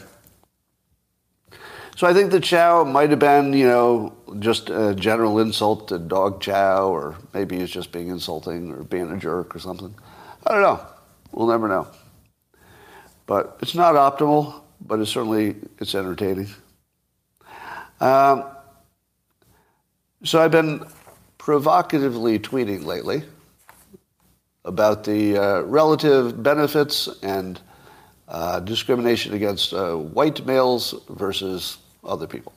So 1.95 2.05
I 2.05 2.13
think 2.13 2.29
the 2.29 2.39
chow 2.39 2.83
might 2.83 3.09
have 3.09 3.17
been, 3.17 3.53
you 3.53 3.65
know, 3.65 4.13
just 4.39 4.69
a 4.69 4.93
general 4.93 5.39
insult 5.39 5.87
to 5.87 5.97
dog 5.97 6.41
chow, 6.41 6.89
or 6.89 7.15
maybe 7.33 7.57
he's 7.57 7.71
just 7.71 7.91
being 7.91 8.09
insulting 8.09 8.71
or 8.71 8.83
being 8.83 9.11
a 9.11 9.17
jerk 9.17 9.55
or 9.55 9.59
something. 9.59 9.95
I 10.45 10.53
don't 10.53 10.61
know. 10.61 10.85
We'll 11.31 11.47
never 11.47 11.67
know. 11.67 11.87
But 13.25 13.57
it's 13.61 13.73
not 13.73 13.95
optimal, 13.95 14.61
but 14.79 14.99
it's 14.99 15.09
certainly 15.09 15.55
it's 15.79 15.95
entertaining. 15.95 16.49
Um, 17.99 18.43
so 20.23 20.39
I've 20.39 20.51
been 20.51 20.85
provocatively 21.37 22.37
tweeting 22.39 22.85
lately 22.85 23.23
about 24.65 25.03
the 25.03 25.37
uh, 25.37 25.61
relative 25.61 26.43
benefits 26.43 27.07
and 27.23 27.59
uh, 28.27 28.59
discrimination 28.59 29.33
against 29.33 29.73
uh, 29.73 29.95
white 29.95 30.45
males 30.45 30.95
versus 31.09 31.77
other 32.03 32.27
people. 32.27 32.53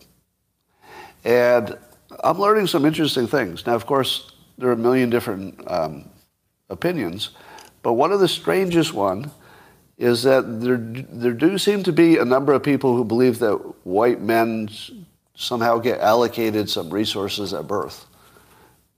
And 1.24 1.76
I'm 2.24 2.38
learning 2.38 2.66
some 2.66 2.84
interesting 2.84 3.26
things. 3.26 3.66
Now, 3.66 3.74
of 3.74 3.86
course, 3.86 4.32
there 4.58 4.68
are 4.68 4.72
a 4.72 4.76
million 4.76 5.10
different 5.10 5.62
um, 5.70 6.08
opinions, 6.68 7.30
but 7.82 7.94
one 7.94 8.12
of 8.12 8.20
the 8.20 8.28
strangest 8.28 8.92
one 8.92 9.30
is 9.96 10.22
that 10.22 10.60
there, 10.60 10.78
there 10.78 11.32
do 11.32 11.58
seem 11.58 11.82
to 11.82 11.92
be 11.92 12.16
a 12.16 12.24
number 12.24 12.52
of 12.52 12.62
people 12.62 12.96
who 12.96 13.04
believe 13.04 13.38
that 13.38 13.56
white 13.84 14.20
men 14.20 14.68
somehow 15.34 15.78
get 15.78 16.00
allocated 16.00 16.68
some 16.68 16.90
resources 16.90 17.52
at 17.52 17.66
birth. 17.66 18.06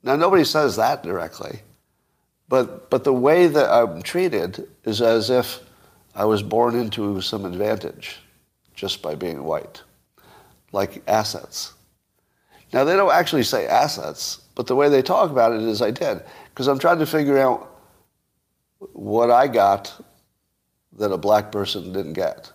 Now, 0.02 0.16
nobody 0.16 0.44
says 0.44 0.76
that 0.76 1.02
directly, 1.02 1.60
but, 2.48 2.88
but 2.90 3.04
the 3.04 3.12
way 3.12 3.46
that 3.46 3.70
I'm 3.70 4.02
treated 4.02 4.68
is 4.84 5.00
as 5.00 5.30
if 5.30 5.60
I 6.14 6.24
was 6.24 6.42
born 6.42 6.74
into 6.74 7.20
some 7.20 7.44
advantage 7.44 8.18
just 8.74 9.02
by 9.02 9.14
being 9.14 9.44
white 9.44 9.82
like 10.72 11.02
assets. 11.06 11.74
Now, 12.72 12.84
they 12.84 12.96
don't 12.96 13.12
actually 13.12 13.42
say 13.42 13.66
assets, 13.66 14.40
but 14.54 14.66
the 14.66 14.74
way 14.74 14.88
they 14.88 15.02
talk 15.02 15.30
about 15.30 15.52
it 15.52 15.62
is 15.62 15.82
I 15.82 15.90
did. 15.90 16.22
Because 16.48 16.68
I'm 16.68 16.78
trying 16.78 16.98
to 17.00 17.06
figure 17.06 17.38
out 17.38 17.68
what 18.78 19.30
I 19.30 19.46
got 19.46 19.94
that 20.98 21.12
a 21.12 21.18
black 21.18 21.52
person 21.52 21.92
didn't 21.92 22.14
get. 22.14 22.50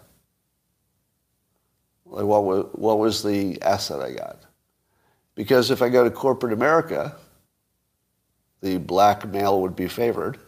Like, 2.05 2.25
what 2.25 2.43
was, 2.43 2.65
what 2.73 2.99
was 2.99 3.21
the 3.21 3.61
asset 3.61 4.01
I 4.01 4.11
got? 4.11 4.39
Because 5.35 5.69
if 5.69 5.81
I 5.83 5.89
go 5.89 6.03
to 6.03 6.09
corporate 6.09 6.53
America, 6.53 7.15
the 8.61 8.77
black 8.77 9.27
male 9.27 9.61
would 9.61 9.75
be 9.75 9.87
favored 9.87 10.39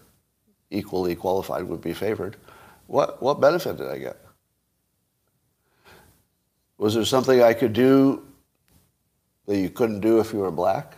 equally 0.72 1.16
qualified 1.16 1.64
would 1.64 1.82
be 1.82 1.94
favored. 1.94 2.38
What, 2.90 3.22
what 3.22 3.40
benefit 3.40 3.78
did 3.78 3.88
I 3.88 4.00
get? 4.00 4.18
Was 6.80 6.96
there 6.96 7.06
something 7.06 7.40
I 7.40 7.54
could 7.54 7.72
do 7.72 8.26
that 9.46 9.60
you 9.60 9.70
couldn't 9.70 10.00
do 10.00 10.20
if 10.20 10.34
you 10.34 10.40
were 10.40 10.50
black? 10.50 10.96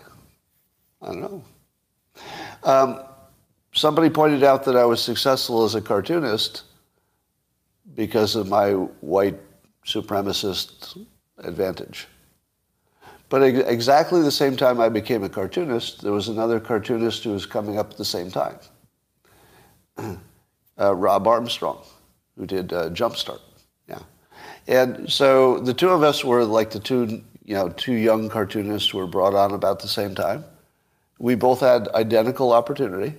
I 1.01 1.07
don't 1.07 1.19
know. 1.19 1.43
Um, 2.63 3.01
somebody 3.74 4.10
pointed 4.10 4.41
out 4.41 4.63
that 4.63 4.77
I 4.77 4.86
was 4.86 5.01
successful 5.01 5.65
as 5.65 5.75
a 5.75 5.81
cartoonist 5.81 6.63
because 7.93 8.38
of 8.38 8.48
my 8.48 8.71
white 9.01 9.39
supremacist 9.86 11.05
advantage. 11.39 12.07
But 13.27 13.43
exactly 13.43 14.21
the 14.21 14.31
same 14.31 14.55
time 14.55 14.79
I 14.79 14.88
became 14.88 15.24
a 15.24 15.29
cartoonist, 15.29 16.03
there 16.03 16.13
was 16.13 16.29
another 16.29 16.62
cartoonist 16.62 17.25
who 17.25 17.31
was 17.31 17.45
coming 17.45 17.77
up 17.77 17.91
at 17.91 17.98
the 17.98 18.05
same 18.05 18.31
time. 18.31 18.60
Uh, 20.79 20.95
Robb 20.95 21.27
Armstrong, 21.27 21.79
who 22.37 22.45
did 22.45 22.73
uh, 22.73 22.89
Jumpstart. 22.89 23.41
Yeah. 23.87 23.99
And 24.67 25.11
so 25.11 25.59
the 25.59 25.73
two 25.73 25.89
of 25.89 26.03
us 26.03 26.23
were 26.23 26.43
like 26.43 26.71
the 26.71 26.79
two, 26.79 27.21
you 27.43 27.55
know, 27.55 27.69
two 27.69 27.93
young 27.93 28.29
cartoonists 28.29 28.89
who 28.89 28.97
were 28.97 29.07
brought 29.07 29.35
on 29.35 29.51
about 29.51 29.79
the 29.79 29.87
same 29.87 30.15
time. 30.15 30.43
We 31.19 31.35
both 31.35 31.59
had 31.59 31.87
identical 31.89 32.51
opportunity. 32.51 33.15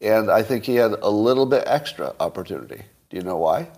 And 0.00 0.30
I 0.30 0.42
think 0.42 0.64
he 0.64 0.76
had 0.76 0.92
a 0.92 1.10
little 1.10 1.46
bit 1.46 1.64
extra 1.66 2.14
opportunity. 2.20 2.82
Do 3.10 3.16
you 3.16 3.22
know 3.22 3.36
why? 3.36 3.68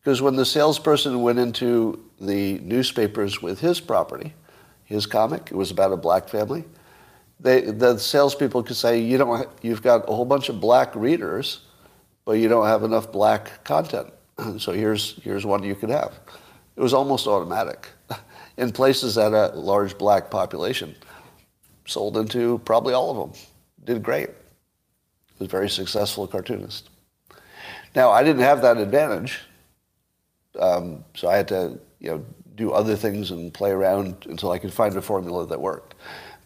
Because 0.00 0.20
when 0.20 0.36
the 0.36 0.46
salesperson 0.46 1.22
went 1.22 1.38
into 1.38 2.02
the 2.20 2.58
newspapers 2.60 3.40
with 3.40 3.60
his 3.60 3.80
property, 3.80 4.34
his 4.84 5.06
comic, 5.06 5.48
it 5.50 5.56
was 5.56 5.70
about 5.70 5.92
a 5.92 5.96
black 5.96 6.28
family, 6.28 6.64
they, 7.40 7.62
the 7.62 7.98
salespeople 7.98 8.62
could 8.62 8.76
say, 8.76 9.00
you 9.00 9.18
don't, 9.18 9.48
you've 9.62 9.82
got 9.82 10.08
a 10.08 10.14
whole 10.14 10.24
bunch 10.24 10.48
of 10.48 10.60
black 10.60 10.94
readers, 10.94 11.60
but 12.24 12.32
you 12.32 12.48
don't 12.48 12.66
have 12.66 12.82
enough 12.82 13.10
black 13.10 13.64
content. 13.64 14.12
So 14.58 14.72
here's, 14.72 15.16
here's 15.22 15.44
one 15.44 15.62
you 15.62 15.74
could 15.74 15.90
have. 15.90 16.18
It 16.76 16.80
was 16.80 16.94
almost 16.94 17.26
automatic. 17.26 17.88
In 18.56 18.72
places 18.72 19.14
that 19.14 19.32
had 19.32 19.52
a 19.52 19.58
large 19.58 19.98
black 19.98 20.30
population, 20.30 20.94
sold 21.86 22.16
into 22.16 22.58
probably 22.64 22.94
all 22.94 23.10
of 23.10 23.16
them. 23.16 23.40
Did 23.84 24.02
great. 24.02 24.30
Was 25.38 25.48
very 25.48 25.68
successful 25.70 26.26
cartoonist. 26.26 26.90
Now, 27.94 28.10
I 28.10 28.22
didn't 28.22 28.42
have 28.42 28.62
that 28.62 28.76
advantage, 28.76 29.40
um, 30.58 31.04
so 31.14 31.28
I 31.28 31.36
had 31.36 31.48
to 31.48 31.78
you 31.98 32.10
know, 32.10 32.24
do 32.54 32.72
other 32.72 32.96
things 32.96 33.30
and 33.30 33.52
play 33.52 33.70
around 33.70 34.26
until 34.28 34.50
I 34.50 34.58
could 34.58 34.72
find 34.72 34.94
a 34.96 35.02
formula 35.02 35.46
that 35.46 35.60
worked. 35.60 35.94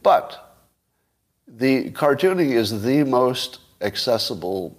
But 0.03 0.44
the 1.47 1.91
cartooning 1.91 2.51
is 2.53 2.83
the 2.83 3.05
most 3.05 3.61
accessible 3.81 4.77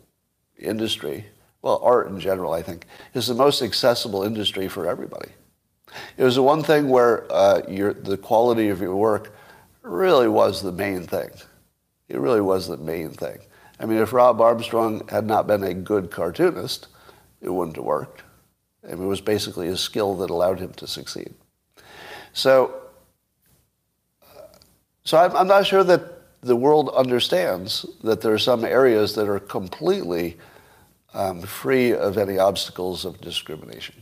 industry. 0.58 1.26
Well, 1.62 1.80
art 1.84 2.08
in 2.08 2.20
general, 2.20 2.54
I 2.54 2.62
think, 2.62 2.86
is 3.14 3.28
the 3.28 3.34
most 3.34 3.62
accessible 3.62 4.24
industry 4.24 4.68
for 4.68 4.88
everybody. 4.88 5.30
It 6.18 6.24
was 6.24 6.36
the 6.36 6.44
one 6.44 6.64
thing 6.64 6.90
where 6.90 7.32
uh, 7.32 7.62
your, 7.68 7.94
the 7.94 8.18
quality 8.18 8.70
of 8.70 8.82
your 8.82 8.96
work 8.96 9.36
really 9.82 10.28
was 10.28 10.62
the 10.62 10.72
main 10.72 11.04
thing. 11.04 11.30
It 12.10 12.20
really 12.20 12.42
was 12.42 12.68
the 12.68 12.78
main 12.78 13.12
thing. 13.12 13.40
I 13.80 13.86
mean, 13.86 13.98
if 13.98 14.14
Robb 14.14 14.42
Armstrong 14.42 15.08
had 15.10 15.26
not 15.26 15.48
been 15.48 15.64
a 15.64 15.74
good 15.74 16.12
cartoonist, 16.12 16.88
it 17.42 17.50
wouldn't 17.50 17.78
have 17.78 17.86
worked. 17.86 18.24
I 18.84 18.94
mean, 18.94 19.04
it 19.04 19.08
was 19.08 19.22
basically 19.22 19.68
his 19.68 19.80
skill 19.80 20.16
that 20.18 20.30
allowed 20.30 20.60
him 20.60 20.74
to 20.74 20.88
succeed. 20.88 21.34
So, 22.34 22.74
so 25.04 25.18
I'm, 25.18 25.36
I'm 25.36 25.48
not 25.48 25.66
sure 25.66 25.84
that 25.84 26.15
the 26.46 26.56
world 26.56 26.90
understands 26.90 27.88
that 28.04 28.22
there 28.22 28.32
are 28.32 28.38
some 28.38 28.64
areas 28.64 29.16
that 29.16 29.28
are 29.28 29.40
completely 29.40 30.38
um, 31.16 31.42
free 31.42 31.92
of 31.92 32.20
any 32.20 32.38
obstacles 32.38 33.04
of 33.04 33.20
discrimination. 33.20 33.96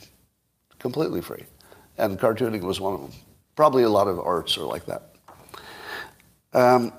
Completely 0.77 1.21
free. 1.21 1.45
And 1.97 2.19
cartooning 2.19 2.63
was 2.63 2.81
one 2.81 2.95
of 2.95 3.01
them. 3.01 3.11
Probably 3.55 3.83
a 3.83 3.89
lot 3.89 4.09
of 4.09 4.19
arts 4.19 4.57
are 4.57 4.65
like 4.65 4.85
that. 4.87 5.15
Um, 6.53 6.91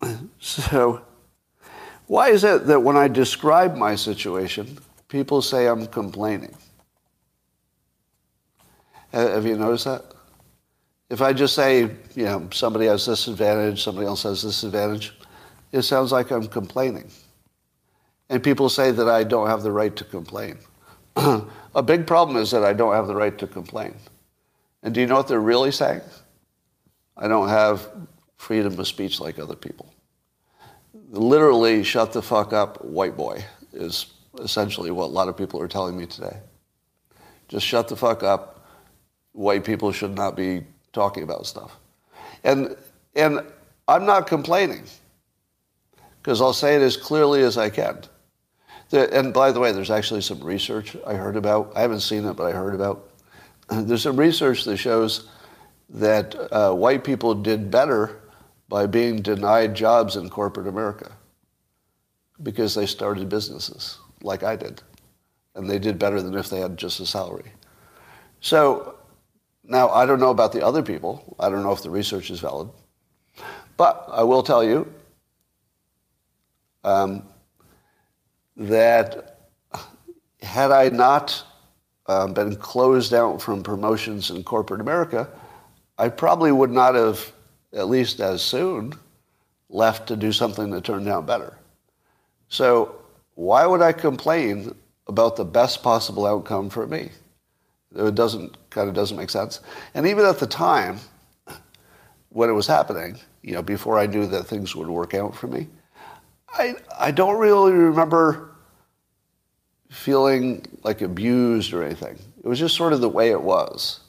so, 0.38 1.02
why 2.06 2.30
is 2.30 2.42
it 2.42 2.66
that 2.68 2.80
when 2.80 2.96
I 2.96 3.06
describe 3.06 3.76
my 3.76 3.96
situation, 3.96 4.78
people 5.08 5.42
say 5.42 5.66
I'm 5.66 5.86
complaining? 5.86 6.56
Have 9.12 9.44
you 9.44 9.58
noticed 9.58 9.84
that? 9.84 10.04
If 11.10 11.20
I 11.20 11.32
just 11.32 11.54
say, 11.54 11.82
you 12.14 12.24
know, 12.24 12.48
somebody 12.52 12.86
has 12.86 13.04
this 13.04 13.26
advantage, 13.28 13.82
somebody 13.82 14.06
else 14.06 14.22
has 14.22 14.42
this 14.42 14.62
advantage, 14.62 15.14
it 15.72 15.82
sounds 15.82 16.12
like 16.12 16.30
I'm 16.30 16.46
complaining. 16.46 17.10
And 18.28 18.42
people 18.42 18.68
say 18.68 18.92
that 18.92 19.08
I 19.08 19.24
don't 19.24 19.48
have 19.48 19.62
the 19.62 19.72
right 19.72 19.94
to 19.96 20.04
complain. 20.04 20.58
A 21.16 21.82
big 21.84 22.06
problem 22.06 22.36
is 22.36 22.50
that 22.52 22.64
I 22.64 22.72
don't 22.72 22.94
have 22.94 23.08
the 23.08 23.14
right 23.14 23.36
to 23.38 23.46
complain. 23.46 23.94
And 24.82 24.94
do 24.94 25.00
you 25.00 25.06
know 25.06 25.16
what 25.16 25.28
they're 25.28 25.40
really 25.40 25.72
saying? 25.72 26.00
I 27.16 27.28
don't 27.28 27.48
have 27.48 27.88
freedom 28.36 28.78
of 28.78 28.86
speech 28.86 29.20
like 29.20 29.38
other 29.38 29.56
people 29.56 29.92
literally 31.10 31.82
shut 31.82 32.12
the 32.12 32.22
fuck 32.22 32.52
up, 32.52 32.84
white 32.84 33.16
boy, 33.16 33.44
is 33.72 34.06
essentially 34.40 34.90
what 34.90 35.06
a 35.06 35.12
lot 35.12 35.28
of 35.28 35.36
people 35.36 35.60
are 35.60 35.68
telling 35.68 35.96
me 35.96 36.06
today. 36.06 36.36
Just 37.48 37.66
shut 37.66 37.88
the 37.88 37.96
fuck 37.96 38.22
up. 38.22 38.66
White 39.32 39.64
people 39.64 39.92
should 39.92 40.14
not 40.14 40.36
be 40.36 40.62
talking 40.92 41.22
about 41.22 41.46
stuff. 41.46 41.76
And, 42.44 42.76
and 43.14 43.40
I'm 43.88 44.06
not 44.06 44.26
complaining 44.26 44.84
because 46.22 46.40
I'll 46.40 46.52
say 46.52 46.76
it 46.76 46.82
as 46.82 46.96
clearly 46.96 47.42
as 47.42 47.56
I 47.56 47.70
can. 47.70 47.98
And 48.92 49.32
by 49.32 49.52
the 49.52 49.60
way, 49.60 49.72
there's 49.72 49.90
actually 49.90 50.20
some 50.20 50.40
research 50.42 50.96
I 51.06 51.14
heard 51.14 51.36
about. 51.36 51.72
I 51.76 51.80
haven't 51.80 52.00
seen 52.00 52.24
it, 52.24 52.34
but 52.34 52.44
I 52.44 52.52
heard 52.52 52.74
about. 52.74 53.08
There's 53.70 54.02
some 54.02 54.16
research 54.16 54.64
that 54.64 54.78
shows 54.78 55.28
that 55.90 56.34
uh, 56.52 56.72
white 56.72 57.04
people 57.04 57.34
did 57.34 57.70
better 57.70 58.20
by 58.68 58.86
being 58.86 59.22
denied 59.22 59.74
jobs 59.74 60.16
in 60.16 60.28
corporate 60.28 60.66
America 60.66 61.12
because 62.42 62.74
they 62.74 62.86
started 62.86 63.28
businesses 63.28 63.98
like 64.22 64.42
I 64.42 64.56
did. 64.56 64.82
And 65.54 65.68
they 65.68 65.78
did 65.78 65.98
better 65.98 66.22
than 66.22 66.34
if 66.34 66.48
they 66.48 66.60
had 66.60 66.76
just 66.76 67.00
a 67.00 67.06
salary. 67.06 67.52
So 68.40 68.96
now 69.70 69.88
I 69.88 70.04
don't 70.04 70.20
know 70.20 70.30
about 70.30 70.52
the 70.52 70.64
other 70.64 70.82
people. 70.82 71.36
I 71.38 71.48
don't 71.48 71.62
know 71.62 71.72
if 71.72 71.82
the 71.82 71.90
research 71.90 72.30
is 72.30 72.40
valid. 72.40 72.68
But 73.76 74.06
I 74.12 74.22
will 74.24 74.42
tell 74.42 74.62
you 74.62 74.92
um, 76.84 77.22
that 78.56 79.38
had 80.42 80.70
I 80.70 80.90
not 80.90 81.42
um, 82.06 82.34
been 82.34 82.56
closed 82.56 83.14
out 83.14 83.40
from 83.40 83.62
promotions 83.62 84.30
in 84.30 84.44
corporate 84.44 84.80
America, 84.80 85.28
I 85.96 86.08
probably 86.08 86.52
would 86.52 86.70
not 86.70 86.94
have 86.94 87.32
at 87.72 87.88
least 87.88 88.20
as 88.20 88.42
soon, 88.42 88.92
left 89.68 90.08
to 90.08 90.16
do 90.16 90.32
something 90.32 90.70
that 90.70 90.84
turned 90.84 91.08
out 91.08 91.26
better. 91.26 91.56
So 92.48 92.96
why 93.34 93.64
would 93.66 93.82
I 93.82 93.92
complain 93.92 94.74
about 95.06 95.36
the 95.36 95.44
best 95.44 95.82
possible 95.82 96.26
outcome 96.26 96.68
for 96.70 96.86
me? 96.86 97.10
It 97.94 98.14
doesn't 98.14 98.56
kind 98.70 98.88
of 98.88 98.94
doesn't 98.94 99.16
make 99.16 99.30
sense. 99.30 99.60
And 99.94 100.06
even 100.06 100.24
at 100.24 100.38
the 100.38 100.46
time, 100.46 100.98
when 102.28 102.48
it 102.48 102.52
was 102.52 102.66
happening, 102.66 103.18
you 103.42 103.54
know, 103.54 103.62
before 103.62 103.98
I 103.98 104.06
knew 104.06 104.26
that 104.26 104.44
things 104.44 104.76
would 104.76 104.88
work 104.88 105.14
out 105.14 105.34
for 105.34 105.48
me, 105.48 105.66
I 106.48 106.76
I 106.98 107.10
don't 107.10 107.38
really 107.38 107.72
remember 107.72 108.50
feeling 109.90 110.64
like 110.84 111.02
abused 111.02 111.72
or 111.72 111.82
anything. 111.82 112.18
It 112.42 112.48
was 112.48 112.58
just 112.58 112.76
sort 112.76 112.92
of 112.92 113.00
the 113.00 113.08
way 113.08 113.30
it 113.30 113.42
was. 113.42 114.00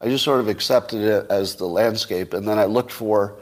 I 0.00 0.08
just 0.08 0.24
sort 0.24 0.40
of 0.40 0.48
accepted 0.48 1.02
it 1.02 1.26
as 1.30 1.56
the 1.56 1.66
landscape, 1.66 2.32
and 2.32 2.46
then 2.46 2.58
I 2.58 2.64
looked 2.64 2.92
for, 2.92 3.36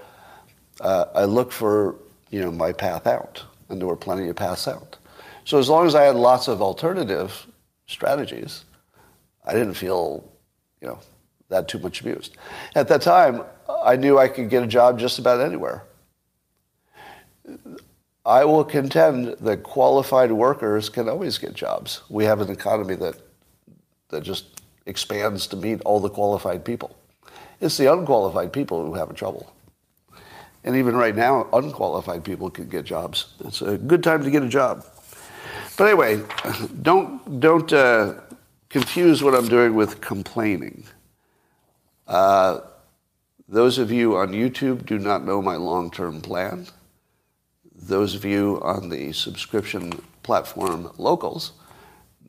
uh, 0.80 1.06
I 1.14 1.24
looked 1.24 1.52
for, 1.52 1.96
you 2.30 2.40
know, 2.40 2.50
my 2.50 2.72
path 2.72 3.06
out, 3.06 3.44
and 3.68 3.80
there 3.80 3.86
were 3.86 3.96
plenty 3.96 4.28
of 4.28 4.36
paths 4.36 4.66
out. 4.66 4.96
So 5.44 5.58
as 5.58 5.68
long 5.68 5.86
as 5.86 5.94
I 5.94 6.04
had 6.04 6.16
lots 6.16 6.48
of 6.48 6.60
alternative 6.60 7.46
strategies, 7.86 8.64
I 9.46 9.52
didn't 9.52 9.74
feel, 9.74 10.28
you 10.80 10.88
know, 10.88 10.98
that 11.48 11.68
too 11.68 11.78
much 11.78 12.00
abused. 12.00 12.36
At 12.74 12.88
that 12.88 13.02
time, 13.02 13.42
I 13.84 13.96
knew 13.96 14.18
I 14.18 14.28
could 14.28 14.50
get 14.50 14.62
a 14.62 14.66
job 14.66 14.98
just 14.98 15.18
about 15.18 15.40
anywhere. 15.40 15.84
I 18.24 18.44
will 18.44 18.64
contend 18.64 19.36
that 19.40 19.62
qualified 19.62 20.32
workers 20.32 20.88
can 20.88 21.08
always 21.08 21.38
get 21.38 21.54
jobs. 21.54 22.02
We 22.08 22.24
have 22.24 22.40
an 22.40 22.50
economy 22.50 22.96
that 22.96 23.16
that 24.08 24.22
just 24.22 24.62
expands 24.86 25.46
to 25.48 25.56
meet 25.56 25.80
all 25.82 26.00
the 26.00 26.08
qualified 26.08 26.64
people. 26.64 26.96
It's 27.60 27.76
the 27.76 27.92
unqualified 27.92 28.52
people 28.52 28.84
who 28.84 28.94
have 28.94 29.14
trouble. 29.14 29.52
And 30.64 30.76
even 30.76 30.96
right 30.96 31.14
now, 31.14 31.48
unqualified 31.52 32.24
people 32.24 32.50
can 32.50 32.68
get 32.68 32.84
jobs. 32.84 33.34
It's 33.44 33.62
a 33.62 33.78
good 33.78 34.02
time 34.02 34.22
to 34.24 34.30
get 34.30 34.42
a 34.42 34.48
job. 34.48 34.84
But 35.76 35.84
anyway, 35.84 36.22
don't, 36.82 37.40
don't 37.40 37.72
uh, 37.72 38.14
confuse 38.68 39.22
what 39.22 39.34
I'm 39.34 39.48
doing 39.48 39.74
with 39.74 40.00
complaining. 40.00 40.84
Uh, 42.06 42.60
those 43.48 43.78
of 43.78 43.92
you 43.92 44.16
on 44.16 44.32
YouTube 44.32 44.86
do 44.86 44.98
not 44.98 45.24
know 45.24 45.40
my 45.42 45.56
long 45.56 45.90
term 45.90 46.20
plan. 46.20 46.66
those 47.74 48.14
of 48.14 48.24
you 48.24 48.60
on 48.62 48.88
the 48.88 49.12
subscription 49.12 49.92
platform 50.22 50.90
locals 50.98 51.52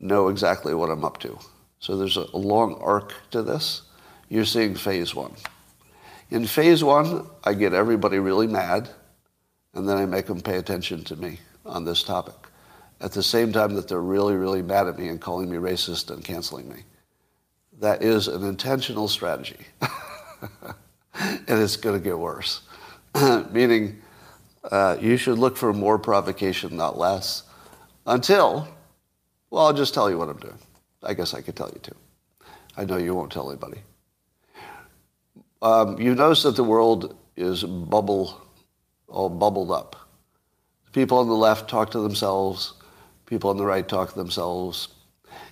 know 0.00 0.28
exactly 0.28 0.74
what 0.74 0.90
I'm 0.90 1.04
up 1.04 1.18
to. 1.20 1.38
So 1.80 1.96
there's 1.96 2.16
a 2.16 2.36
long 2.36 2.74
arc 2.80 3.14
to 3.30 3.42
this. 3.42 3.82
You're 4.28 4.44
seeing 4.44 4.74
phase 4.74 5.14
one. 5.14 5.34
In 6.30 6.46
phase 6.46 6.84
one, 6.84 7.26
I 7.44 7.54
get 7.54 7.72
everybody 7.72 8.18
really 8.18 8.46
mad, 8.46 8.90
and 9.74 9.88
then 9.88 9.96
I 9.96 10.06
make 10.06 10.26
them 10.26 10.40
pay 10.40 10.58
attention 10.58 11.02
to 11.04 11.16
me 11.16 11.38
on 11.64 11.84
this 11.84 12.02
topic. 12.02 12.34
At 13.00 13.12
the 13.12 13.22
same 13.22 13.52
time 13.52 13.74
that 13.74 13.86
they're 13.88 14.00
really, 14.00 14.34
really 14.34 14.62
mad 14.62 14.88
at 14.88 14.98
me 14.98 15.08
and 15.08 15.20
calling 15.20 15.50
me 15.50 15.56
racist 15.56 16.10
and 16.10 16.24
canceling 16.24 16.68
me. 16.68 16.82
That 17.80 18.02
is 18.02 18.26
an 18.26 18.42
intentional 18.42 19.06
strategy. 19.06 19.58
and 21.14 21.44
it's 21.48 21.76
going 21.76 21.96
to 21.96 22.02
get 22.02 22.18
worse. 22.18 22.62
Meaning, 23.52 24.02
uh, 24.70 24.96
you 25.00 25.16
should 25.16 25.38
look 25.38 25.56
for 25.56 25.72
more 25.72 25.98
provocation, 25.98 26.76
not 26.76 26.98
less, 26.98 27.44
until, 28.06 28.68
well, 29.50 29.66
I'll 29.66 29.72
just 29.72 29.94
tell 29.94 30.10
you 30.10 30.18
what 30.18 30.28
I'm 30.28 30.38
doing. 30.38 30.58
I 31.02 31.14
guess 31.14 31.34
I 31.34 31.40
could 31.40 31.56
tell 31.56 31.68
you 31.68 31.80
too. 31.80 31.96
I 32.76 32.84
know 32.84 32.96
you 32.96 33.14
won't 33.14 33.32
tell 33.32 33.50
anybody. 33.50 33.80
Um, 35.62 36.00
you 36.00 36.14
notice 36.14 36.42
that 36.44 36.56
the 36.56 36.64
world 36.64 37.16
is 37.36 37.64
bubble, 37.64 38.40
all 39.08 39.28
bubbled 39.28 39.70
up. 39.70 39.96
People 40.92 41.18
on 41.18 41.28
the 41.28 41.34
left 41.34 41.68
talk 41.68 41.90
to 41.92 42.00
themselves. 42.00 42.74
People 43.28 43.50
on 43.50 43.58
the 43.58 43.66
right 43.66 43.86
talk 43.86 44.10
to 44.10 44.18
themselves. 44.18 44.88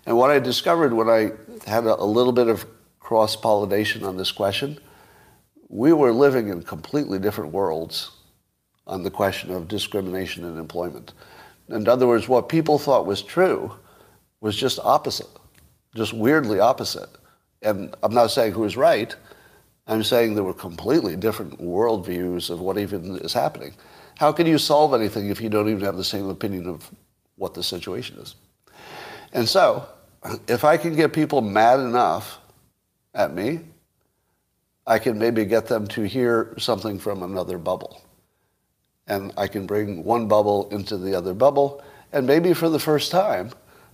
And 0.07 0.17
what 0.17 0.31
I 0.31 0.39
discovered 0.39 0.95
when 0.95 1.11
I 1.11 1.33
had 1.69 1.85
a, 1.85 2.01
a 2.01 2.05
little 2.05 2.33
bit 2.33 2.49
of 2.49 2.65
cross-pollination 3.01 4.03
on 4.03 4.17
this 4.17 4.33
question, 4.33 4.79
we 5.69 5.93
were 5.93 6.11
living 6.11 6.49
in 6.49 6.63
completely 6.63 7.19
different 7.19 7.53
worlds 7.53 8.13
on 8.87 9.03
the 9.03 9.11
question 9.11 9.51
of 9.51 9.69
discrimination 9.69 10.45
in 10.45 10.59
employment. 10.59 11.13
In 11.69 11.87
other 11.87 12.07
words, 12.07 12.29
what 12.29 12.49
people 12.49 12.79
thought 12.79 13.05
was 13.05 13.21
true 13.21 13.73
was 14.41 14.57
just 14.57 14.79
opposite, 14.79 15.29
just 15.95 16.15
weirdly 16.15 16.61
opposite. 16.61 17.11
And 17.61 17.95
I'm 18.03 18.15
not 18.15 18.31
saying 18.31 18.53
who 18.53 18.61
was 18.61 18.77
right. 18.77 19.15
I'm 19.87 20.03
saying 20.03 20.35
there 20.35 20.45
were 20.45 20.55
completely 20.55 21.15
different 21.15 21.61
worldviews 21.61 22.49
of 22.49 22.61
what 22.61 22.79
even 22.79 23.19
is 23.19 23.33
happening. 23.33 23.75
How 24.17 24.33
can 24.33 24.47
you 24.47 24.57
solve 24.57 24.95
anything 24.95 25.29
if 25.29 25.41
you 25.43 25.51
don't 25.51 25.69
even 25.69 25.85
have 25.85 25.97
the 25.97 26.05
same 26.05 26.29
opinion 26.29 26.67
of 26.69 26.91
what 27.37 27.55
the 27.55 27.63
situation 27.63 28.19
is? 28.19 28.35
And 29.33 29.49
so, 29.49 29.87
if 30.49 30.65
I 30.65 30.77
can 30.77 30.97
get 30.97 31.13
people 31.13 31.41
mad 31.41 31.81
enough 31.81 32.39
at 33.15 33.35
me, 33.35 33.61
I 34.87 34.99
can 34.99 35.19
maybe 35.19 35.45
get 35.45 35.67
them 35.67 35.87
to 35.89 36.03
hear 36.03 36.55
something 36.59 36.99
from 36.99 37.23
another 37.23 37.59
bubble. 37.59 38.03
And 39.09 39.33
I 39.37 39.47
can 39.47 39.67
bring 39.67 40.05
one 40.05 40.29
bubble 40.29 40.69
into 40.71 40.97
the 40.97 41.15
other 41.15 41.35
bubble, 41.35 41.83
and 42.13 42.27
maybe 42.27 42.55
for 42.55 42.69
the 42.69 42.79
first 42.79 43.11
time, 43.11 43.51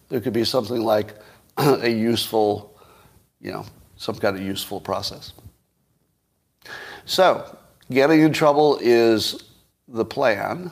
there 0.08 0.20
could 0.20 0.32
be 0.32 0.44
something 0.44 0.82
like 0.82 1.14
a 1.56 1.88
useful, 1.88 2.78
you 3.40 3.50
know, 3.50 3.64
some 3.96 4.16
kind 4.16 4.36
of 4.36 4.42
useful 4.42 4.80
process. 4.80 5.32
So, 7.04 7.58
getting 7.90 8.20
in 8.20 8.32
trouble 8.32 8.78
is 8.80 9.42
the 9.88 10.04
plan, 10.04 10.70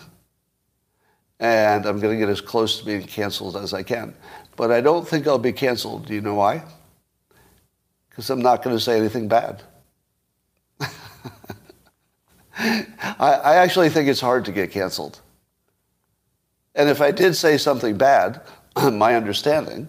and 1.41 1.87
I'm 1.87 1.99
going 1.99 2.15
to 2.15 2.19
get 2.19 2.29
as 2.29 2.41
close 2.41 2.79
to 2.79 2.85
being 2.85 3.03
canceled 3.03 3.57
as 3.57 3.75
I 3.75 3.83
can. 3.83 4.15
But 4.57 4.71
I 4.71 4.81
don't 4.81 5.09
think 5.09 5.27
I'll 5.27 5.39
be 5.39 5.53
canceled. 5.53 6.07
Do 6.07 6.15
you 6.15 6.21
know 6.21 6.35
why? 6.35 6.63
Because 8.09 8.29
I'm 8.29 8.43
not 8.43 8.63
going 8.63 8.77
to 8.77 8.81
say 8.81 8.99
anything 8.99 9.27
bad. 9.27 9.63
I, 12.59 12.85
I 13.19 13.57
actually 13.57 13.89
think 13.89 14.09
it's 14.09 14.21
hard 14.21 14.45
to 14.45 14.53
get 14.53 14.71
canceled. 14.71 15.21
And 16.75 16.89
if 16.89 17.01
I 17.01 17.11
did 17.11 17.35
say 17.35 17.57
something 17.57 17.97
bad, 17.97 18.43
my 18.93 19.15
understanding 19.17 19.89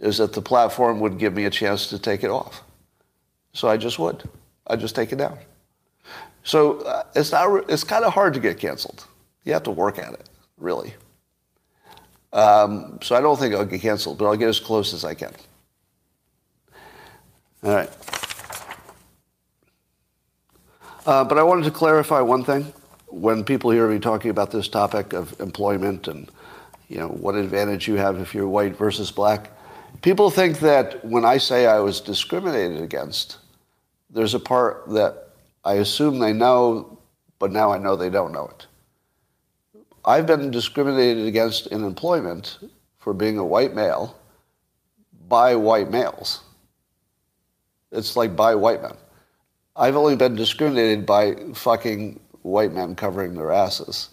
is 0.00 0.18
that 0.18 0.32
the 0.32 0.42
platform 0.42 1.00
would 1.00 1.18
give 1.18 1.34
me 1.34 1.44
a 1.44 1.50
chance 1.50 1.86
to 1.88 1.98
take 1.98 2.24
it 2.24 2.30
off. 2.30 2.62
So 3.52 3.68
I 3.68 3.76
just 3.76 3.98
would. 3.98 4.28
I'd 4.66 4.80
just 4.80 4.94
take 4.94 5.12
it 5.12 5.16
down. 5.16 5.38
So 6.42 6.80
uh, 6.80 7.04
it's, 7.14 7.32
not, 7.32 7.70
it's 7.70 7.84
kind 7.84 8.04
of 8.04 8.12
hard 8.12 8.34
to 8.34 8.40
get 8.40 8.58
canceled. 8.58 9.06
You 9.44 9.52
have 9.54 9.62
to 9.64 9.70
work 9.70 9.98
at 9.98 10.12
it, 10.12 10.27
really. 10.58 10.94
Um, 12.32 12.98
so 13.02 13.16
I 13.16 13.20
don't 13.20 13.38
think 13.38 13.54
I'll 13.54 13.64
get 13.64 13.80
canceled, 13.80 14.18
but 14.18 14.26
I'll 14.26 14.36
get 14.36 14.48
as 14.48 14.60
close 14.60 14.92
as 14.92 15.04
I 15.04 15.14
can. 15.14 15.32
All 17.62 17.74
right. 17.74 17.90
Uh, 21.06 21.24
but 21.24 21.38
I 21.38 21.42
wanted 21.42 21.64
to 21.64 21.70
clarify 21.70 22.20
one 22.20 22.44
thing. 22.44 22.72
When 23.06 23.42
people 23.42 23.70
hear 23.70 23.88
me 23.88 23.98
talking 23.98 24.30
about 24.30 24.50
this 24.50 24.68
topic 24.68 25.14
of 25.14 25.40
employment 25.40 26.08
and 26.08 26.30
you 26.88 26.98
know, 26.98 27.08
what 27.08 27.34
advantage 27.34 27.86
you 27.86 27.94
have 27.96 28.18
if 28.18 28.34
you're 28.34 28.48
white 28.48 28.76
versus 28.76 29.10
black. 29.10 29.50
People 30.02 30.30
think 30.30 30.60
that 30.60 31.04
when 31.04 31.24
I 31.24 31.38
say 31.38 31.66
I 31.66 31.80
was 31.80 32.00
discriminated 32.00 32.82
against, 32.82 33.38
there's 34.10 34.34
a 34.34 34.40
part 34.40 34.88
that 34.90 35.28
I 35.64 35.74
assume 35.74 36.18
they 36.18 36.32
know, 36.32 36.98
but 37.38 37.52
now 37.52 37.72
I 37.72 37.78
know 37.78 37.94
they 37.94 38.10
don't 38.10 38.32
know 38.32 38.48
it. 38.48 38.66
I've 40.08 40.24
been 40.26 40.50
discriminated 40.50 41.26
against 41.26 41.66
in 41.66 41.84
employment 41.84 42.60
for 42.98 43.12
being 43.12 43.36
a 43.36 43.44
white 43.44 43.74
male 43.74 44.18
by 45.28 45.54
white 45.54 45.90
males. 45.90 46.40
It's 47.92 48.16
like 48.16 48.34
by 48.34 48.54
white 48.54 48.80
men. 48.80 48.96
I've 49.76 49.96
only 49.96 50.16
been 50.16 50.34
discriminated 50.34 51.04
by 51.04 51.34
fucking 51.52 52.20
white 52.40 52.72
men 52.72 52.94
covering 52.94 53.34
their 53.34 53.52
asses. 53.52 54.08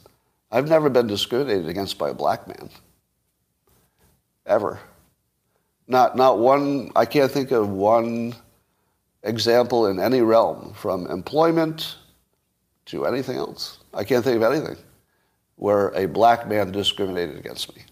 I've 0.51 0.67
never 0.67 0.89
been 0.89 1.07
discriminated 1.07 1.69
against 1.69 1.97
by 1.97 2.09
a 2.09 2.13
black 2.13 2.45
man. 2.45 2.69
Ever. 4.45 4.81
Not, 5.87 6.17
not 6.17 6.39
one, 6.39 6.91
I 6.97 7.05
can't 7.05 7.31
think 7.31 7.51
of 7.51 7.69
one 7.69 8.35
example 9.23 9.87
in 9.87 10.01
any 10.01 10.19
realm, 10.19 10.73
from 10.73 11.07
employment 11.07 11.95
to 12.87 13.05
anything 13.05 13.37
else. 13.37 13.79
I 13.93 14.03
can't 14.03 14.25
think 14.25 14.35
of 14.35 14.43
anything 14.43 14.75
where 15.55 15.89
a 15.89 16.05
black 16.05 16.47
man 16.47 16.71
discriminated 16.71 17.37
against 17.37 17.75
me. 17.75 17.83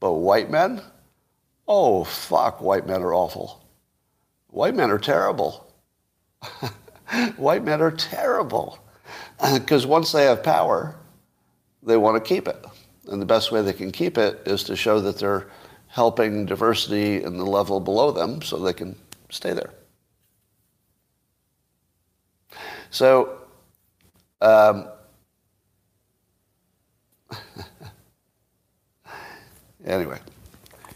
But 0.00 0.14
white 0.14 0.50
men? 0.50 0.82
Oh, 1.66 2.04
fuck, 2.04 2.60
white 2.60 2.86
men 2.86 3.02
are 3.02 3.14
awful. 3.14 3.64
White 4.48 4.74
men 4.74 4.90
are 4.90 4.98
terrible. 4.98 5.72
white 7.36 7.64
men 7.64 7.80
are 7.80 7.90
terrible. 7.90 8.78
Because 9.52 9.84
once 9.84 10.12
they 10.12 10.24
have 10.24 10.42
power, 10.42 10.96
they 11.82 11.96
want 11.96 12.22
to 12.22 12.28
keep 12.28 12.48
it. 12.48 12.64
And 13.08 13.20
the 13.20 13.26
best 13.26 13.52
way 13.52 13.60
they 13.62 13.72
can 13.72 13.90
keep 13.90 14.16
it 14.16 14.40
is 14.46 14.62
to 14.64 14.76
show 14.76 15.00
that 15.00 15.18
they're 15.18 15.48
helping 15.88 16.46
diversity 16.46 17.22
in 17.22 17.36
the 17.36 17.44
level 17.44 17.80
below 17.80 18.10
them 18.10 18.42
so 18.42 18.58
they 18.58 18.72
can 18.72 18.96
stay 19.30 19.52
there. 19.52 19.70
So, 22.90 23.38
um, 24.40 24.88
anyway, 29.84 30.18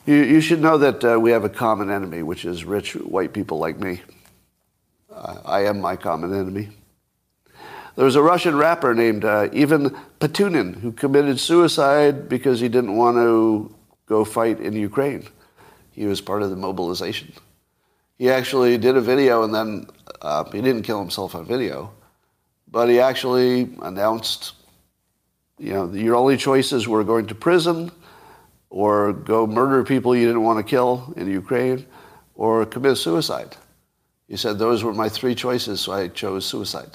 you, 0.07 0.17
you 0.17 0.41
should 0.41 0.61
know 0.61 0.79
that 0.79 1.05
uh, 1.05 1.19
we 1.21 1.31
have 1.31 1.45
a 1.45 1.49
common 1.49 1.91
enemy, 1.91 2.23
which 2.23 2.45
is 2.45 2.64
rich 2.64 2.95
white 2.95 3.33
people 3.33 3.59
like 3.59 3.79
me. 3.79 4.01
Uh, 5.11 5.41
I 5.45 5.64
am 5.64 5.81
my 5.81 5.97
common 5.97 6.35
enemy. 6.35 6.69
There 7.97 8.05
was 8.05 8.14
a 8.14 8.23
Russian 8.23 8.57
rapper 8.57 8.95
named 8.95 9.25
uh, 9.25 9.49
Ivan 9.53 9.91
Petunin 10.21 10.81
who 10.81 10.93
committed 10.93 11.41
suicide 11.41 12.29
because 12.29 12.61
he 12.61 12.69
didn't 12.69 12.97
want 12.97 13.17
to 13.17 13.75
go 14.07 14.25
fight 14.25 14.61
in 14.61 14.75
Ukraine. 14.75 15.27
He 15.91 16.07
was 16.07 16.21
part 16.21 16.43
of 16.43 16.51
the 16.51 16.57
mobilization. 16.57 17.33
He 18.17 18.31
actually 18.31 18.79
did 18.79 18.97
a 18.97 19.01
video 19.01 19.43
and 19.43 19.53
then 19.53 19.88
uh, 20.23 20.45
he 20.45 20.61
didn't 20.61 20.83
kill 20.83 21.01
himself 21.01 21.35
on 21.35 21.45
video, 21.45 21.93
but 22.71 22.88
he 22.88 23.01
actually 23.01 23.69
announced, 23.83 24.53
you 25.59 25.73
know, 25.73 25.92
your 25.92 26.16
only 26.16 26.37
choices 26.37 26.87
were 26.87 27.05
going 27.05 27.27
to 27.27 27.35
prison 27.35 27.90
or 28.71 29.12
go 29.12 29.47
murder 29.47 29.85
people 29.85 30.14
you 30.14 30.27
didn't 30.27 30.42
want 30.42 30.59
to 30.59 30.68
kill 30.68 31.12
in 31.16 31.29
Ukraine 31.29 31.87
or 32.35 32.64
commit 32.64 32.97
suicide. 32.99 33.57
He 34.29 34.37
said 34.37 34.59
those 34.59 34.85
were 34.85 34.94
my 34.94 35.09
three 35.09 35.35
choices, 35.35 35.81
so 35.81 35.92
I 35.92 36.09
chose 36.09 36.47
suicide. 36.47 36.90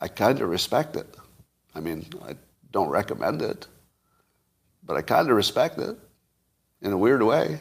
I 0.00 0.08
kind 0.08 0.40
of 0.40 0.48
respect 0.48 0.96
it. 0.96 1.06
I 1.74 1.80
mean, 1.80 2.06
I 2.24 2.36
don't 2.70 2.88
recommend 2.88 3.42
it, 3.42 3.66
but 4.84 4.96
I 4.96 5.02
kind 5.02 5.28
of 5.28 5.36
respect 5.36 5.78
it 5.78 5.96
in 6.82 6.92
a 6.92 6.98
weird 6.98 7.22
way. 7.22 7.60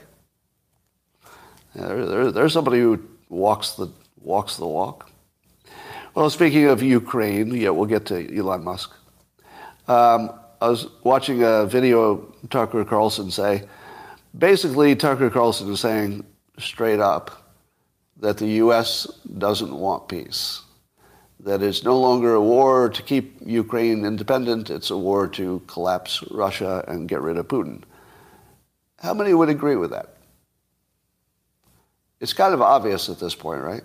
Yeah, 1.76 1.88
there, 1.88 2.06
there, 2.06 2.32
there's 2.32 2.54
somebody 2.54 2.80
who 2.80 3.02
walks 3.30 3.74
the, 3.74 3.90
walks 4.20 4.58
the 4.58 4.68
walk. 4.68 5.09
Well, 6.20 6.30
speaking 6.30 6.66
of 6.66 6.84
Ukraine, 6.84 7.56
yeah, 7.56 7.70
we'll 7.70 7.86
get 7.86 8.06
to 8.08 8.38
Elon 8.38 8.66
Musk. 8.66 8.92
Um, 9.88 10.38
I 10.60 10.68
was 10.68 10.88
watching 11.02 11.44
a 11.44 11.66
video 11.66 12.02
of 12.02 12.50
Tucker 12.50 12.84
Carlson 12.84 13.32
say, 13.32 13.64
basically, 14.38 14.98
Tucker 14.98 15.30
Carlson 15.30 15.72
is 15.72 15.80
saying 15.80 16.26
straight 16.58 17.00
up 17.00 17.54
that 18.18 18.38
the 18.38 18.48
U.S. 18.64 19.08
doesn't 19.38 19.74
want 19.74 20.10
peace 20.10 20.64
that 21.40 21.64
it's 21.64 21.86
no 21.86 21.98
longer 21.98 22.34
a 22.34 22.44
war 22.44 22.90
to 22.90 23.02
keep 23.02 23.38
Ukraine 23.46 24.04
independent, 24.04 24.70
it's 24.70 24.90
a 24.90 24.98
war 24.98 25.26
to 25.30 25.62
collapse 25.68 26.22
Russia 26.32 26.84
and 26.90 27.08
get 27.08 27.22
rid 27.22 27.38
of 27.38 27.48
Putin. 27.48 27.84
How 28.98 29.14
many 29.14 29.34
would 29.34 29.48
agree 29.48 29.78
with 29.78 29.92
that? 29.92 30.18
It's 32.20 32.34
kind 32.34 32.54
of 32.54 32.62
obvious 32.62 33.08
at 33.08 33.22
this 33.22 33.36
point, 33.36 33.62
right? 33.62 33.84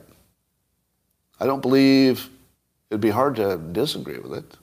I 1.41 1.47
don't 1.47 1.61
believe 1.61 2.29
it'd 2.91 3.01
be 3.01 3.11
hard 3.11 3.37
to 3.37 3.57
disagree 3.57 4.19
with 4.19 4.35
it. 4.35 4.57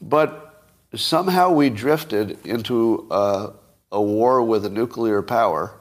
But 0.00 0.64
somehow 0.94 1.50
we 1.50 1.70
drifted 1.70 2.38
into 2.46 3.06
a, 3.10 3.52
a 3.90 4.02
war 4.02 4.42
with 4.42 4.66
a 4.66 4.70
nuclear 4.70 5.22
power, 5.22 5.74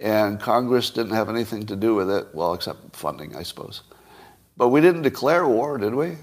and 0.00 0.40
Congress 0.40 0.90
didn't 0.90 1.14
have 1.14 1.28
anything 1.28 1.66
to 1.66 1.76
do 1.76 1.94
with 1.94 2.10
it, 2.10 2.34
well, 2.34 2.54
except 2.54 2.96
funding, 2.96 3.36
I 3.36 3.42
suppose. 3.42 3.82
But 4.56 4.68
we 4.68 4.80
didn't 4.80 5.02
declare 5.02 5.46
war, 5.46 5.78
did 5.78 5.94
we, 5.94 6.16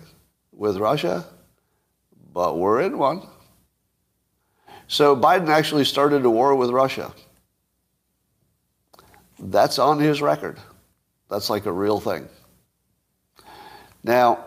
with 0.52 0.78
Russia? 0.78 1.26
But 2.34 2.58
we're 2.58 2.82
in 2.82 2.98
one. 2.98 3.28
So 4.88 5.16
Biden 5.16 5.50
actually 5.50 5.86
started 5.86 6.26
a 6.26 6.30
war 6.30 6.56
with 6.56 6.72
Russia. 6.72 7.14
That's 9.38 9.80
on 9.80 10.00
his 10.00 10.22
record. 10.22 10.58
That's 11.30 11.50
like 11.50 11.66
a 11.66 11.72
real 11.72 12.00
thing. 12.00 12.28
Now, 14.04 14.46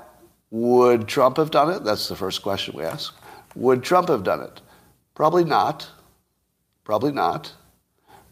would 0.51 1.09
Trump 1.09 1.37
have 1.37 1.51
done 1.51 1.71
it? 1.71 1.85
That's 1.85 2.09
the 2.09 2.17
first 2.17 2.43
question 2.43 2.77
we 2.77 2.85
ask. 2.85 3.15
Would 3.55 3.83
Trump 3.83 4.09
have 4.09 4.25
done 4.25 4.41
it? 4.41 4.61
Probably 5.15 5.45
not. 5.45 5.89
Probably 6.85 7.13
not. 7.13 7.53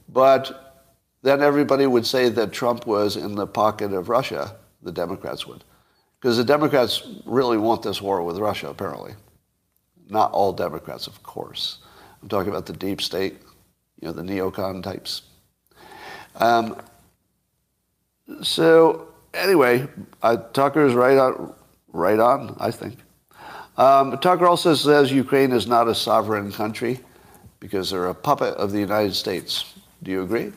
But 0.09 0.85
then 1.23 1.43
everybody 1.43 1.87
would 1.87 2.07
say 2.07 2.29
that 2.31 2.53
Trump 2.53 2.87
was 2.87 3.17
in 3.17 3.35
the 3.35 3.47
pocket 3.47 3.93
of 3.93 4.09
Russia 4.09 4.57
the 4.83 4.93
Democrats 4.93 5.47
would. 5.47 5.65
Because 6.19 6.37
the 6.37 6.45
Democrats 6.45 7.07
really 7.25 7.59
want 7.59 7.83
this 7.83 8.03
war 8.03 8.23
with 8.23 8.39
Russia, 8.39 8.69
apparently. 8.69 9.15
Not 10.09 10.33
all 10.33 10.53
Democrats, 10.53 11.07
of 11.07 11.23
course. 11.23 11.79
I'm 12.23 12.29
talking 12.29 12.51
about 12.51 12.67
the 12.67 12.73
deep 12.73 13.01
state, 13.01 13.37
you 14.01 14.09
know, 14.09 14.13
the 14.13 14.23
neocon 14.23 14.83
types. 14.83 15.23
Um, 16.37 16.77
so 18.43 19.09
anyway, 19.35 19.87
uh, 20.23 20.37
Tucker 20.53 20.87
is 20.87 20.95
right 20.95 21.19
on, 21.19 21.55
right 21.93 22.19
on, 22.19 22.57
I 22.61 22.71
think. 22.71 22.97
Um, 23.77 24.19
Tucker 24.19 24.47
also 24.47 24.75
says 24.75 25.11
Ukraine 25.11 25.53
is 25.53 25.67
not 25.67 25.89
a 25.89 25.95
sovereign 25.95 26.53
country 26.53 27.01
because 27.61 27.91
they're 27.91 28.09
a 28.09 28.15
puppet 28.15 28.55
of 28.55 28.73
the 28.73 28.81
United 28.81 29.15
States. 29.15 29.75
Do 30.03 30.11
you 30.11 30.23
agree? 30.23 30.53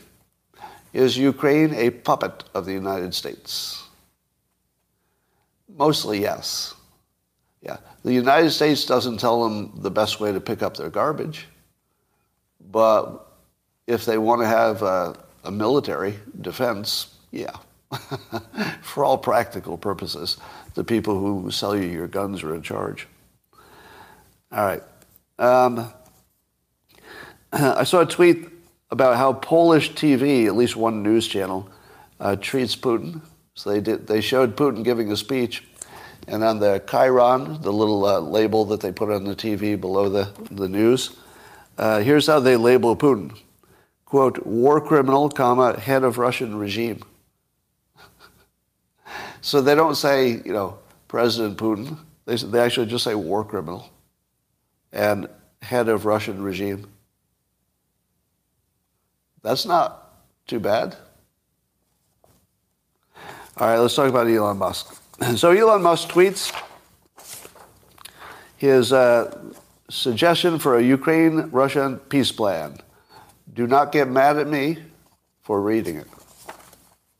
Is 0.93 1.17
Ukraine 1.17 1.73
a 1.73 1.89
puppet 1.89 2.43
of 2.53 2.65
the 2.65 2.73
United 2.73 3.13
States? 3.13 3.83
Mostly, 5.75 6.21
yes. 6.21 6.73
Yeah. 7.61 7.77
The 8.03 8.13
United 8.13 8.51
States 8.51 8.85
doesn't 8.85 9.19
tell 9.19 9.43
them 9.43 9.71
the 9.81 9.89
best 9.89 10.19
way 10.19 10.31
to 10.31 10.39
pick 10.39 10.61
up 10.61 10.77
their 10.77 10.89
garbage. 10.89 11.47
But 12.71 13.25
if 13.87 14.05
they 14.05 14.17
want 14.17 14.41
to 14.41 14.47
have 14.47 14.83
a, 14.83 15.15
a 15.43 15.51
military 15.51 16.19
defense, 16.41 17.15
yeah. 17.31 17.55
For 18.81 19.03
all 19.03 19.17
practical 19.17 19.77
purposes, 19.77 20.37
the 20.73 20.83
people 20.83 21.19
who 21.19 21.51
sell 21.51 21.75
you 21.75 21.87
your 21.87 22.07
guns 22.07 22.43
are 22.43 22.55
in 22.55 22.61
charge. 22.61 23.07
All 24.51 24.65
right. 24.65 24.83
Um, 25.39 25.91
I 27.53 27.83
saw 27.83 28.01
a 28.01 28.05
tweet 28.05 28.47
about 28.91 29.17
how 29.17 29.33
Polish 29.33 29.93
TV, 29.93 30.45
at 30.45 30.55
least 30.55 30.75
one 30.75 31.03
news 31.03 31.27
channel, 31.27 31.69
uh, 32.19 32.35
treats 32.35 32.75
Putin. 32.75 33.21
So 33.55 33.71
they 33.71 33.81
did. 33.81 34.07
They 34.07 34.21
showed 34.21 34.55
Putin 34.55 34.83
giving 34.83 35.11
a 35.11 35.17
speech, 35.17 35.63
and 36.27 36.43
on 36.43 36.59
the 36.59 36.81
chyron, 36.87 37.61
the 37.61 37.71
little 37.71 38.05
uh, 38.05 38.19
label 38.19 38.65
that 38.65 38.79
they 38.79 38.91
put 38.91 39.11
on 39.11 39.25
the 39.25 39.35
TV 39.35 39.79
below 39.79 40.09
the 40.09 40.31
the 40.49 40.67
news, 40.67 41.15
uh, 41.77 41.99
here's 41.99 42.25
how 42.25 42.39
they 42.39 42.55
label 42.55 42.95
Putin: 42.95 43.37
"quote 44.05 44.43
War 44.45 44.81
criminal, 44.81 45.29
comma 45.29 45.79
head 45.79 46.03
of 46.03 46.17
Russian 46.17 46.57
regime." 46.57 47.03
So 49.43 49.61
they 49.61 49.75
don't 49.75 49.95
say 49.95 50.41
you 50.43 50.53
know 50.53 50.79
President 51.07 51.57
Putin. 51.57 51.99
They 52.25 52.37
they 52.37 52.59
actually 52.59 52.87
just 52.87 53.03
say 53.03 53.13
war 53.13 53.43
criminal, 53.43 53.89
and 54.91 55.27
head 55.61 55.89
of 55.89 56.05
Russian 56.05 56.41
regime. 56.41 56.87
That's 59.43 59.65
not 59.65 60.13
too 60.47 60.59
bad. 60.59 60.95
All 63.57 63.67
right, 63.67 63.77
let's 63.77 63.93
talk 63.93 64.09
about 64.09 64.27
Elon 64.27 64.57
Musk. 64.57 64.99
So 65.35 65.51
Elon 65.51 65.83
Musk 65.83 66.09
tweets 66.09 66.51
his 68.57 68.91
uh, 68.91 69.37
suggestion 69.89 70.57
for 70.57 70.77
a 70.77 70.81
Ukraine-Russia 70.81 71.99
peace 72.09 72.31
plan. 72.31 72.79
Do 73.53 73.67
not 73.67 73.91
get 73.91 74.09
mad 74.09 74.37
at 74.37 74.47
me 74.47 74.77
for 75.43 75.61
reading 75.61 75.97
it. 75.97 76.07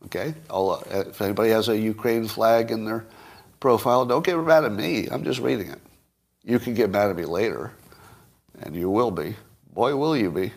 Okay? 0.06 0.34
Uh, 0.50 0.80
if 0.90 1.22
anybody 1.22 1.50
has 1.50 1.70
a 1.70 1.78
Ukraine 1.78 2.28
flag 2.28 2.72
in 2.72 2.86
their 2.86 3.06
profile, 3.60 4.06
don't 4.06 4.26
get 4.26 4.38
mad 4.38 4.66
at 4.66 4.72
me. 4.72 5.08
I'm 5.10 5.24
just 5.24 5.40
reading 5.40 5.70
it. 5.70 5.80
You 6.44 6.60
can 6.60 6.74
get 6.74 6.90
mad 6.90 7.10
at 7.10 7.16
me 7.16 7.26
later, 7.26 7.72
and 8.62 8.76
you 8.76 8.90
will 8.90 9.12
be. 9.12 9.36
Boy, 9.74 9.96
will 9.96 10.16
you 10.16 10.30
be. 10.30 10.52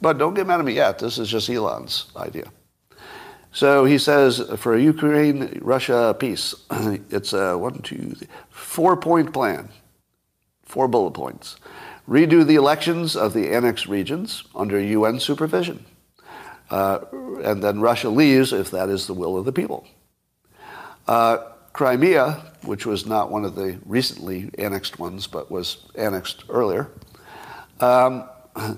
But 0.00 0.18
don't 0.18 0.34
get 0.34 0.46
mad 0.46 0.60
at 0.60 0.66
me 0.66 0.74
yet. 0.74 0.98
This 0.98 1.18
is 1.18 1.28
just 1.28 1.48
Elon's 1.48 2.06
idea. 2.16 2.50
So 3.52 3.84
he 3.84 3.98
says 3.98 4.42
for 4.56 4.76
Ukraine 4.76 5.58
Russia 5.62 6.14
peace, 6.18 6.54
it's 6.70 7.32
a 7.32 7.56
one, 7.56 7.80
two, 7.82 8.14
four 8.50 8.96
point 8.96 9.32
plan, 9.32 9.68
four 10.64 10.86
bullet 10.86 11.12
points. 11.12 11.56
Redo 12.08 12.46
the 12.46 12.54
elections 12.54 13.16
of 13.16 13.34
the 13.34 13.52
annexed 13.52 13.86
regions 13.86 14.44
under 14.54 14.80
UN 14.80 15.20
supervision. 15.20 15.84
Uh, 16.70 17.00
and 17.42 17.62
then 17.62 17.80
Russia 17.80 18.08
leaves 18.10 18.52
if 18.52 18.70
that 18.70 18.88
is 18.88 19.06
the 19.06 19.14
will 19.14 19.36
of 19.36 19.44
the 19.44 19.52
people. 19.52 19.86
Uh, 21.06 21.38
Crimea, 21.72 22.42
which 22.62 22.84
was 22.84 23.06
not 23.06 23.30
one 23.30 23.44
of 23.44 23.54
the 23.54 23.78
recently 23.86 24.50
annexed 24.58 24.98
ones, 24.98 25.26
but 25.26 25.50
was 25.50 25.86
annexed 25.94 26.44
earlier, 26.48 26.90
um, 27.80 28.28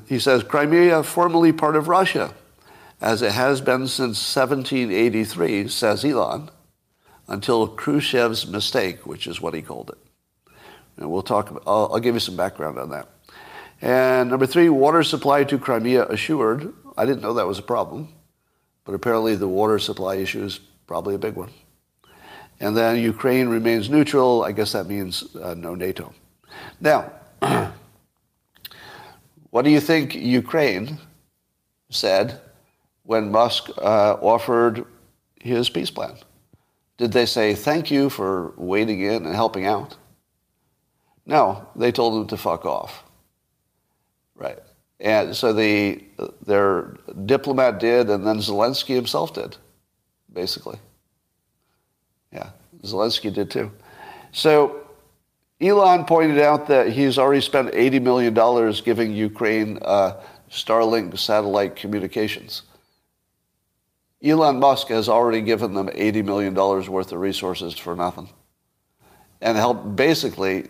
he 0.07 0.19
says 0.19 0.43
Crimea 0.43 1.03
formerly 1.03 1.53
part 1.53 1.77
of 1.77 1.89
Russia 1.89 2.35
as 3.01 3.23
it 3.23 3.33
has 3.33 3.61
been 3.61 3.87
since 3.87 4.37
1783, 4.37 5.69
says 5.69 6.05
Elon, 6.05 6.51
until 7.29 7.67
Khrushchev's 7.67 8.47
mistake, 8.47 9.07
which 9.07 9.27
is 9.27 9.41
what 9.41 9.55
he 9.55 9.63
called 9.63 9.91
it. 9.91 10.53
And 10.97 11.11
we'll 11.11 11.23
talk, 11.23 11.63
I'll, 11.67 11.91
I'll 11.93 12.01
give 12.01 12.15
you 12.15 12.21
some 12.21 12.37
background 12.37 12.79
on 12.79 12.91
that. 12.91 13.09
And 13.81 14.29
number 14.29 14.47
three, 14.47 14.69
water 14.69 15.03
supply 15.03 15.45
to 15.45 15.59
Crimea 15.59 16.07
assured. 16.09 16.75
I 17.01 17.07
didn't 17.07 17.23
know 17.23 17.33
that 17.33 17.47
was 17.47 17.59
a 17.59 17.63
problem, 17.63 18.09
but 18.85 18.95
apparently 18.95 19.35
the 19.35 19.49
water 19.49 19.79
supply 19.79 20.17
issue 20.17 20.45
is 20.45 20.61
probably 20.87 21.15
a 21.15 21.19
big 21.19 21.35
one. 21.35 21.49
And 22.61 22.77
then 22.77 22.99
Ukraine 22.99 23.49
remains 23.49 23.89
neutral. 23.89 24.45
I 24.45 24.53
guess 24.53 24.73
that 24.73 24.87
means 24.87 25.35
uh, 25.35 25.55
no 25.55 25.75
NATO. 25.75 26.13
Now, 26.79 27.11
what 29.49 29.63
do 29.63 29.71
you 29.71 29.81
think 29.81 30.15
Ukraine 30.15 30.99
said 31.89 32.39
when 33.05 33.33
Musk 33.33 33.71
uh, 33.79 34.19
offered 34.21 34.85
his 35.41 35.71
peace 35.71 35.91
plan? 35.91 36.17
Did 36.99 37.13
they 37.13 37.25
say, 37.25 37.55
thank 37.55 37.91
you 37.91 38.11
for 38.11 38.53
wading 38.59 39.01
in 39.01 39.25
and 39.25 39.35
helping 39.35 39.65
out? 39.65 39.97
No, 41.25 41.67
they 41.75 41.93
told 41.93 42.21
him 42.21 42.27
to 42.27 42.37
fuck 42.37 42.67
off. 42.67 43.05
Right. 44.35 44.59
And 45.01 45.35
so 45.35 45.53
the, 45.53 46.03
their 46.45 46.97
diplomat 47.25 47.81
did, 47.81 48.11
and 48.11 48.27
then 48.27 48.37
Zelensky 48.39 48.95
himself 48.95 49.33
did, 49.33 49.57
basically. 50.31 50.79
Yeah, 52.33 52.51
Zelensky 52.83 53.33
did 53.33 53.51
too. 53.51 53.73
So 54.33 54.87
Elon 55.61 56.05
pointed 56.05 56.39
out 56.39 56.69
that 56.69 56.89
he's 56.89 57.19
already 57.19 57.41
spent 57.41 57.73
$80 57.73 58.03
million 58.03 58.73
giving 58.85 59.15
Ukraine 59.15 59.79
uh, 59.83 60.21
Starlink 60.51 61.19
satellite 61.19 61.77
communications. 61.77 62.63
Elon 64.23 64.59
Musk 64.59 64.89
has 64.89 65.09
already 65.09 65.41
given 65.41 65.73
them 65.73 65.89
$80 65.89 66.25
million 66.25 66.55
worth 66.55 67.13
of 67.13 67.19
resources 67.19 67.77
for 67.77 67.97
nothing. 67.97 68.29
And 69.41 69.57
helped 69.57 69.97
basically 69.97 70.69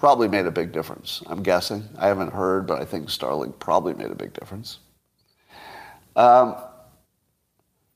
probably 0.00 0.28
made 0.28 0.46
a 0.46 0.50
big 0.50 0.72
difference. 0.72 1.22
I'm 1.26 1.42
guessing. 1.42 1.86
I 1.98 2.06
haven't 2.08 2.32
heard, 2.32 2.66
but 2.66 2.80
I 2.80 2.86
think 2.86 3.08
Starlink 3.08 3.58
probably 3.58 3.92
made 3.92 4.10
a 4.10 4.14
big 4.14 4.32
difference. 4.32 4.78
Um, 6.16 6.56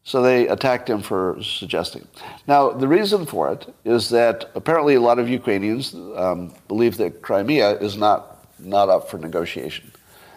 so 0.03 0.21
they 0.21 0.47
attacked 0.49 0.89
him 0.89 1.01
for 1.01 1.43
suggesting. 1.43 2.07
Now, 2.47 2.71
the 2.71 2.87
reason 2.87 3.25
for 3.25 3.51
it 3.51 3.75
is 3.87 4.11
that 4.11 4.51
apparently 4.55 4.97
a 4.97 5.01
lot 5.01 5.19
of 5.19 5.31
Ukrainians 5.31 5.95
um, 5.95 6.53
believe 6.69 6.99
that 6.99 7.23
Crimea 7.23 7.79
is 7.79 7.97
not, 7.97 8.47
not 8.59 8.91
up 8.91 9.09
for 9.09 9.17
negotiation. 9.17 9.91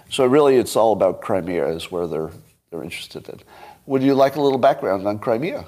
So 0.10 0.26
really, 0.26 0.56
it's 0.56 0.78
all 0.78 0.94
about 0.94 1.22
Crimea 1.22 1.68
is 1.68 1.92
where 1.92 2.08
they're, 2.08 2.32
they're 2.72 2.84
interested 2.84 3.28
in. 3.28 3.42
Would 3.88 4.04
you 4.04 4.14
like 4.14 4.38
a 4.38 4.42
little 4.42 4.58
background 4.58 5.06
on 5.06 5.20
Crimea? 5.20 5.66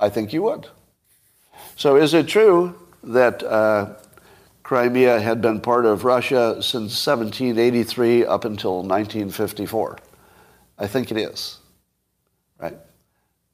I 0.00 0.08
think 0.08 0.32
you 0.32 0.42
would. 0.44 0.66
So 1.76 1.96
is 1.96 2.14
it 2.14 2.26
true 2.26 2.74
that 3.04 3.42
uh, 3.42 3.96
Crimea 4.66 5.20
had 5.20 5.40
been 5.40 5.60
part 5.60 5.86
of 5.86 6.02
Russia 6.04 6.60
since 6.60 7.06
1783 7.06 8.26
up 8.26 8.44
until 8.44 8.78
1954? 8.78 9.96
I 10.76 10.88
think 10.88 11.12
it 11.12 11.16
is. 11.16 11.58
Right? 12.58 12.76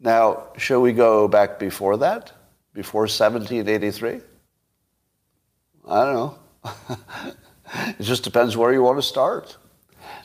Now, 0.01 0.45
shall 0.57 0.81
we 0.81 0.95
go 0.95 1.29
back 1.29 1.59
before 1.59 1.99
that? 1.99 2.33
Before 2.73 3.03
1783? 3.03 4.23
I 5.87 6.03
don't 6.03 6.15
know. 6.15 6.39
it 7.89 8.01
just 8.01 8.25
depends 8.25 8.57
where 8.57 8.73
you 8.73 8.81
want 8.81 8.97
to 8.97 9.03
start. 9.03 9.59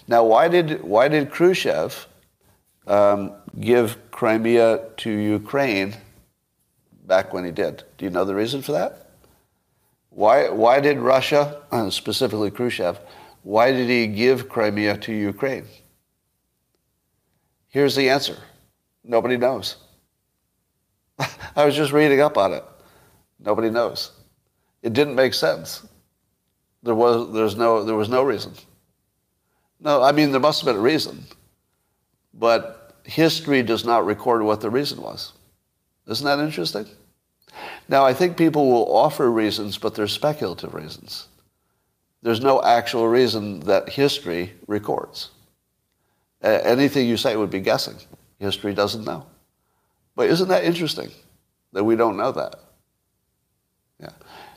Now, 0.08 0.24
why 0.24 0.48
did, 0.48 0.82
why 0.84 1.10
did 1.10 1.32
Khrushchev 1.32 2.08
um, 2.88 3.34
give 3.60 3.98
Crimea 4.12 4.86
to 4.96 5.12
Ukraine 5.12 5.98
back 7.06 7.34
when 7.34 7.44
he 7.44 7.52
did? 7.52 7.84
Do 7.98 8.06
you 8.06 8.10
know 8.10 8.24
the 8.24 8.36
reason 8.36 8.62
for 8.62 8.72
that? 8.72 9.07
Why, 10.18 10.50
why 10.50 10.80
did 10.80 10.98
Russia, 10.98 11.62
and 11.72 11.94
specifically 12.02 12.50
Khrushchev, 12.50 13.00
why 13.44 13.72
did 13.72 13.88
he 13.88 14.08
give 14.08 14.50
Crimea 14.50 14.98
to 14.98 15.14
Ukraine? 15.14 15.66
Here's 17.68 17.96
the 17.96 18.10
answer 18.10 18.36
nobody 19.04 19.38
knows. 19.38 19.76
I 21.20 21.66
was 21.66 21.76
just 21.76 21.92
reading 21.92 22.20
up 22.20 22.36
on 22.36 22.52
it. 22.54 22.64
Nobody 23.40 23.70
knows. 23.70 24.10
It 24.82 24.94
didn't 24.94 25.14
make 25.14 25.36
sense. 25.36 25.86
There 26.82 26.96
was, 26.96 27.32
there's 27.32 27.56
no, 27.56 27.84
there 27.84 27.96
was 27.96 28.10
no 28.10 28.24
reason. 28.24 28.54
No, 29.80 30.02
I 30.02 30.12
mean, 30.14 30.32
there 30.32 30.42
must 30.42 30.62
have 30.62 30.66
been 30.66 30.82
a 30.82 30.84
reason. 30.94 31.26
But 32.34 32.96
history 33.04 33.62
does 33.62 33.86
not 33.86 34.08
record 34.08 34.42
what 34.42 34.62
the 34.62 34.72
reason 34.72 35.00
was. 35.00 35.34
Isn't 36.08 36.26
that 36.26 36.40
interesting? 36.40 36.88
Now, 37.90 38.06
I 38.06 38.14
think 38.14 38.38
people 38.38 38.70
will 38.70 38.94
offer 38.94 39.32
reasons, 39.32 39.78
but 39.78 39.96
they're 39.96 40.08
speculative 40.08 40.74
reasons. 40.74 41.28
There's 42.22 42.42
no 42.42 42.62
actual 42.62 43.08
reason 43.08 43.62
that 43.62 43.90
history 43.90 44.54
records. 44.68 45.30
anything 46.42 47.08
you 47.08 47.18
say 47.18 47.36
would 47.36 47.50
be 47.50 47.60
guessing. 47.60 47.96
History 48.40 48.74
doesn't 48.74 49.06
know. 49.06 49.26
But 50.16 50.30
isn't 50.30 50.50
that 50.50 50.64
interesting 50.64 51.12
that 51.74 51.84
we 51.84 51.96
don't 51.96 52.18
know 52.18 52.32
that? 52.32 52.56
Yeah. 54.00 54.10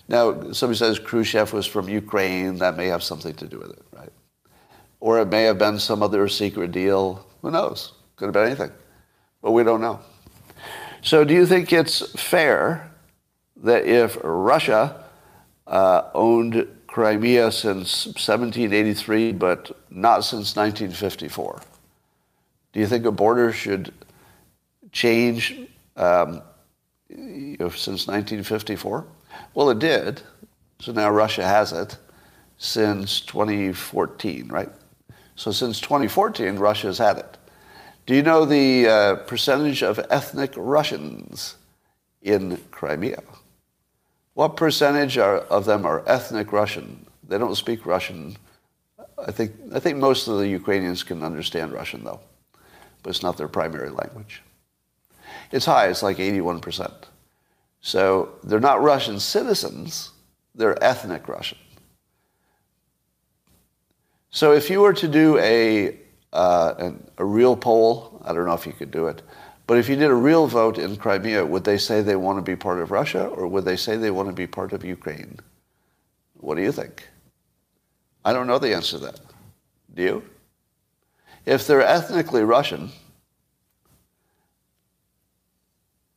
Now, 0.09 0.53
somebody 0.53 0.79
says 0.79 0.99
Khrushchev 0.99 1.53
was 1.53 1.67
from 1.67 1.89
Ukraine. 1.89 2.59
That 2.59 2.77
may 2.77 2.87
have 2.87 3.03
something 3.03 3.35
to 3.35 3.47
do 3.47 3.59
with 3.59 3.71
it, 3.71 3.83
right? 3.93 4.13
Or 4.99 5.21
it 5.21 5.29
may 5.29 5.45
have 5.45 5.59
been 5.59 5.79
some 5.79 6.03
other 6.03 6.29
secret 6.29 6.73
deal. 6.73 7.25
Who 7.43 7.51
knows? 7.51 7.93
Could 8.17 8.27
have 8.27 8.35
been 8.35 8.47
anything. 8.47 8.73
But 9.41 9.53
we 9.53 9.63
don't 9.63 9.81
know. 9.81 10.01
So, 11.03 11.25
do 11.25 11.33
you 11.33 11.47
think 11.47 11.73
it's 11.73 12.11
fair 12.21 12.90
that 13.61 13.85
if 13.85 14.19
Russia 14.23 15.05
uh, 15.67 16.03
owned 16.15 16.67
Crimea 16.87 17.53
since 17.53 18.07
1783, 18.07 19.33
but 19.33 19.71
not 19.91 20.25
since 20.25 20.57
1954, 20.57 21.63
do 22.73 22.81
you 22.81 22.87
think 22.87 23.05
a 23.05 23.13
border 23.13 23.53
should 23.53 23.93
change 24.93 25.57
um, 25.97 26.43
you 27.09 27.57
know, 27.59 27.69
since 27.69 28.07
1954? 28.07 29.07
Well, 29.55 29.71
it 29.71 29.79
did. 29.79 30.23
So 30.81 30.93
now 30.93 31.11
Russia 31.11 31.45
has 31.45 31.73
it 31.73 31.97
since 32.59 33.21
2014, 33.21 34.49
right? 34.49 34.71
So 35.37 35.51
since 35.51 35.81
2014, 35.81 36.57
Russia 36.57 36.89
has 36.89 36.99
had 36.99 37.19
it. 37.19 37.37
Do 38.07 38.15
you 38.15 38.23
know 38.23 38.45
the 38.45 38.89
uh, 38.89 39.15
percentage 39.27 39.83
of 39.83 40.01
ethnic 40.11 40.53
Russians 40.57 41.57
in 42.23 42.59
Crimea? 42.71 43.23
What 44.41 44.57
percentage 44.57 45.19
are, 45.19 45.37
of 45.37 45.67
them 45.67 45.85
are 45.85 46.03
ethnic 46.07 46.51
Russian? 46.51 47.05
They 47.29 47.37
don't 47.37 47.57
speak 47.57 47.85
Russian. 47.85 48.39
I 49.19 49.31
think, 49.33 49.53
I 49.75 49.81
think 49.81 49.99
most 49.99 50.29
of 50.29 50.39
the 50.39 50.49
Ukrainians 50.49 51.03
can 51.03 51.23
understand 51.23 51.73
Russian, 51.73 52.05
though, 52.05 52.21
but 53.03 53.11
it's 53.11 53.23
not 53.23 53.37
their 53.37 53.49
primary 53.49 53.91
language. 53.91 54.41
It's 55.53 55.67
high, 55.67 55.89
it's 55.89 56.03
like 56.03 56.17
81%. 56.17 56.91
So 57.83 58.31
they're 58.43 58.61
not 58.61 58.81
Russian 58.81 59.21
citizens, 59.21 60.13
they're 60.55 60.83
ethnic 60.83 61.29
Russian. 61.29 61.59
So 64.31 64.53
if 64.53 64.71
you 64.71 64.81
were 64.81 64.95
to 64.95 65.07
do 65.07 65.37
a, 65.37 65.99
uh, 66.33 66.93
a 67.19 67.25
real 67.27 67.57
poll, 67.57 68.23
I 68.25 68.33
don't 68.33 68.47
know 68.47 68.55
if 68.55 68.67
you 68.67 68.73
could 68.73 68.91
do 68.91 69.07
it, 69.09 69.21
but 69.71 69.79
if 69.79 69.89
you 69.89 69.95
did 69.95 70.11
a 70.11 70.15
real 70.15 70.49
vote 70.49 70.79
in 70.79 70.97
Crimea, 70.97 71.47
would 71.47 71.63
they 71.63 71.79
say 71.79 72.03
they 72.03 72.17
want 72.17 72.39
to 72.39 72.43
be 72.43 72.57
part 72.57 72.81
of 72.81 72.91
Russia 72.91 73.27
or 73.29 73.47
would 73.47 73.65
they 73.65 73.77
say 73.77 73.97
they 73.97 74.11
want 74.11 74.29
to 74.29 74.35
be 74.35 74.45
part 74.45 74.73
of 74.73 74.85
Ukraine? 74.85 75.39
What 76.39 76.57
do 76.57 76.63
you 76.63 76.73
think? 76.73 77.09
I 78.25 78.33
don't 78.33 78.49
know 78.49 78.59
the 78.59 78.75
answer 78.75 78.99
to 78.99 79.05
that. 79.05 79.21
Do 79.95 80.03
you? 80.03 80.25
If 81.47 81.69
they're 81.69 81.83
ethnically 81.83 82.43
Russian, 82.43 82.91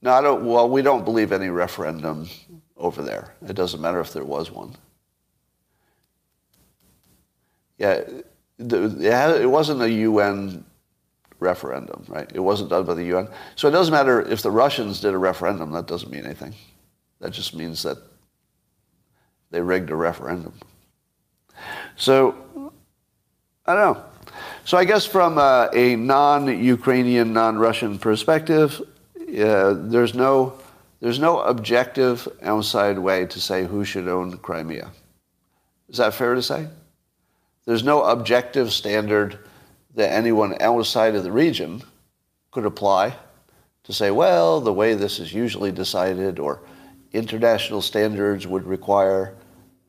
no, 0.02 0.14
I 0.14 0.22
don't, 0.22 0.46
well, 0.46 0.68
we 0.68 0.82
don't 0.82 1.06
believe 1.06 1.32
any 1.32 1.50
referendum 1.50 2.28
over 2.76 3.04
there. 3.04 3.36
It 3.48 3.54
doesn't 3.54 3.80
matter 3.80 4.00
if 4.00 4.14
there 4.14 4.26
was 4.26 4.50
one. 4.50 4.76
Yeah, 7.78 8.02
it 8.58 9.48
wasn't 9.48 9.84
a 9.84 9.92
UN 9.92 10.66
referendum, 11.44 12.04
right? 12.08 12.30
It 12.34 12.40
wasn't 12.40 12.70
done 12.70 12.86
by 12.86 12.96
the 12.96 13.04
UN. 13.16 13.28
So 13.56 13.68
it 13.68 13.72
doesn't 13.72 13.92
matter 13.92 14.22
if 14.22 14.42
the 14.42 14.50
Russians 14.50 15.00
did 15.02 15.14
a 15.14 15.18
referendum, 15.18 15.72
that 15.72 15.86
doesn't 15.86 16.12
mean 16.12 16.26
anything. 16.26 16.56
That 17.20 17.32
just 17.32 17.54
means 17.54 17.84
that 17.84 17.98
they 19.52 19.62
rigged 19.62 19.92
a 19.92 19.96
referendum. 19.96 20.54
So, 21.96 22.72
I 23.66 23.76
don't 23.76 23.94
know. 23.94 24.04
So 24.66 24.78
I 24.78 24.86
guess 24.86 25.06
from 25.06 25.38
a, 25.38 25.70
a 25.74 25.96
non-Ukrainian, 25.96 27.34
non-Russian 27.34 28.00
perspective, 28.00 28.82
uh, 29.20 29.74
there's 29.78 30.14
no 30.14 30.58
there's 31.02 31.20
no 31.20 31.42
objective 31.42 32.30
outside 32.42 32.98
way 32.98 33.26
to 33.26 33.42
say 33.42 33.66
who 33.66 33.84
should 33.84 34.08
own 34.08 34.38
Crimea. 34.38 34.90
Is 35.90 35.98
that 35.98 36.14
fair 36.14 36.34
to 36.34 36.42
say? 36.42 36.68
There's 37.66 37.84
no 37.84 38.04
objective 38.04 38.72
standard 38.72 39.38
that 39.96 40.12
anyone 40.12 40.56
outside 40.60 41.16
of 41.16 41.24
the 41.24 41.32
region 41.32 41.82
could 42.52 42.66
apply 42.66 43.16
to 43.84 43.94
say, 43.94 44.12
well, 44.12 44.62
the 44.62 44.74
way 44.74 44.94
this 44.94 45.20
is 45.20 45.34
usually 45.34 45.72
decided 45.72 46.40
or 46.40 46.62
international 47.12 47.82
standards 47.82 48.48
would 48.48 48.66
require. 48.66 49.36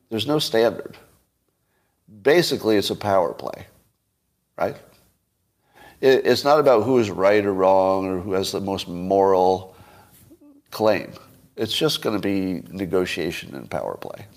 There's 0.09 0.27
no 0.27 0.39
standard. 0.39 0.97
Basically, 2.21 2.77
it's 2.77 2.89
a 2.89 2.95
power 2.95 3.33
play, 3.33 3.65
right? 4.57 4.77
it's 6.01 6.43
not 6.43 6.59
about 6.59 6.83
who 6.83 6.99
is 6.99 7.09
right 7.09 7.43
or 7.45 7.53
wrong 7.53 8.05
or 8.05 8.19
who 8.19 8.33
has 8.33 8.51
the 8.51 8.59
most 8.59 8.87
moral 8.87 9.75
claim. 10.69 11.11
It's 11.55 11.75
just 11.75 12.01
going 12.01 12.19
to 12.19 12.21
be 12.21 12.67
negotiation 12.69 13.55
and 13.55 13.69
power 13.71 13.97
play. 13.97 14.27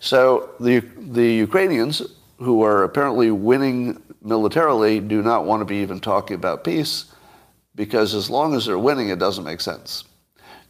So 0.00 0.50
the, 0.60 0.80
the 0.98 1.26
Ukrainians, 1.26 2.02
who 2.38 2.62
are 2.62 2.84
apparently 2.84 3.30
winning 3.30 4.02
militarily, 4.26 5.00
do 5.00 5.22
not 5.22 5.44
want 5.44 5.60
to 5.60 5.64
be 5.64 5.76
even 5.76 6.00
talking 6.00 6.34
about 6.34 6.64
peace 6.64 7.06
because 7.74 8.14
as 8.14 8.28
long 8.28 8.54
as 8.54 8.66
they're 8.66 8.78
winning, 8.78 9.10
it 9.10 9.18
doesn't 9.18 9.44
make 9.44 9.60
sense. 9.60 10.04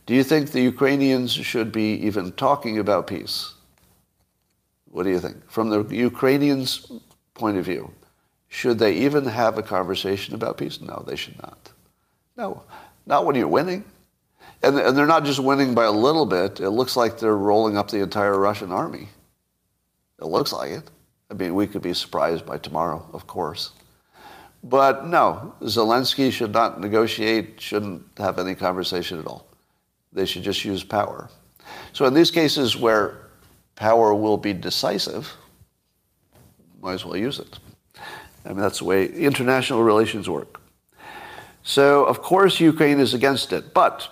Do 0.04 0.14
you 0.14 0.22
think 0.22 0.50
the 0.50 0.60
Ukrainians 0.60 1.32
should 1.32 1.72
be 1.72 1.94
even 2.06 2.32
talking 2.32 2.78
about 2.78 3.06
peace? 3.06 3.54
What 4.90 5.04
do 5.04 5.10
you 5.10 5.20
think? 5.20 5.50
From 5.50 5.70
the 5.70 5.84
Ukrainians' 5.94 6.90
point 7.34 7.56
of 7.56 7.64
view, 7.64 7.92
should 8.48 8.78
they 8.78 8.92
even 8.92 9.24
have 9.24 9.58
a 9.58 9.62
conversation 9.62 10.34
about 10.34 10.58
peace? 10.58 10.80
No, 10.80 11.02
they 11.06 11.16
should 11.16 11.40
not. 11.42 11.72
No, 12.36 12.62
not 13.07 13.24
when 13.24 13.36
you're 13.36 13.48
winning. 13.48 13.84
And, 14.62 14.78
and 14.78 14.96
they're 14.96 15.07
not 15.07 15.24
just 15.24 15.40
winning 15.40 15.74
by 15.74 15.84
a 15.84 15.92
little 15.92 16.26
bit. 16.26 16.61
It 16.61 16.70
looks 16.70 16.96
like 16.96 17.18
they're 17.18 17.36
rolling 17.36 17.76
up 17.76 17.90
the 17.90 18.00
entire 18.00 18.38
Russian 18.38 18.72
army. 18.72 19.09
It 20.20 20.26
looks 20.26 20.52
like 20.52 20.70
it. 20.70 20.90
I 21.31 21.35
mean, 21.35 21.55
we 21.55 21.66
could 21.66 21.83
be 21.83 21.95
surprised 21.95 22.47
by 22.47 22.59
tomorrow, 22.59 23.09
of 23.12 23.27
course. 23.27 23.72
But 24.62 25.07
no, 25.07 25.55
Zelensky 25.62 26.33
should 26.33 26.53
not 26.53 26.81
negotiate, 26.81 27.61
shouldn't 27.61 28.03
have 28.18 28.39
any 28.39 28.55
conversation 28.55 29.18
at 29.18 29.27
all. 29.27 29.47
They 30.12 30.27
should 30.27 30.43
just 30.43 30.64
use 30.64 30.83
power. 30.83 31.29
So 31.93 32.05
in 32.07 32.14
these 32.14 32.31
cases 32.31 32.77
where 32.77 33.29
power 33.74 34.14
will 34.14 34.37
be 34.37 34.53
decisive, 34.53 35.33
might 36.81 36.95
as 36.95 37.05
well 37.05 37.16
use 37.16 37.39
it. 37.39 37.59
I 38.45 38.51
mean, 38.51 38.59
that's 38.59 38.79
the 38.79 38.85
way 38.85 39.07
international 39.07 39.83
relations 39.83 40.31
work. 40.31 40.61
So, 41.62 42.05
of 42.05 42.22
course, 42.22 42.61
Ukraine 42.61 43.01
is 43.01 43.12
against 43.12 43.53
it. 43.53 43.74
But, 43.74 44.09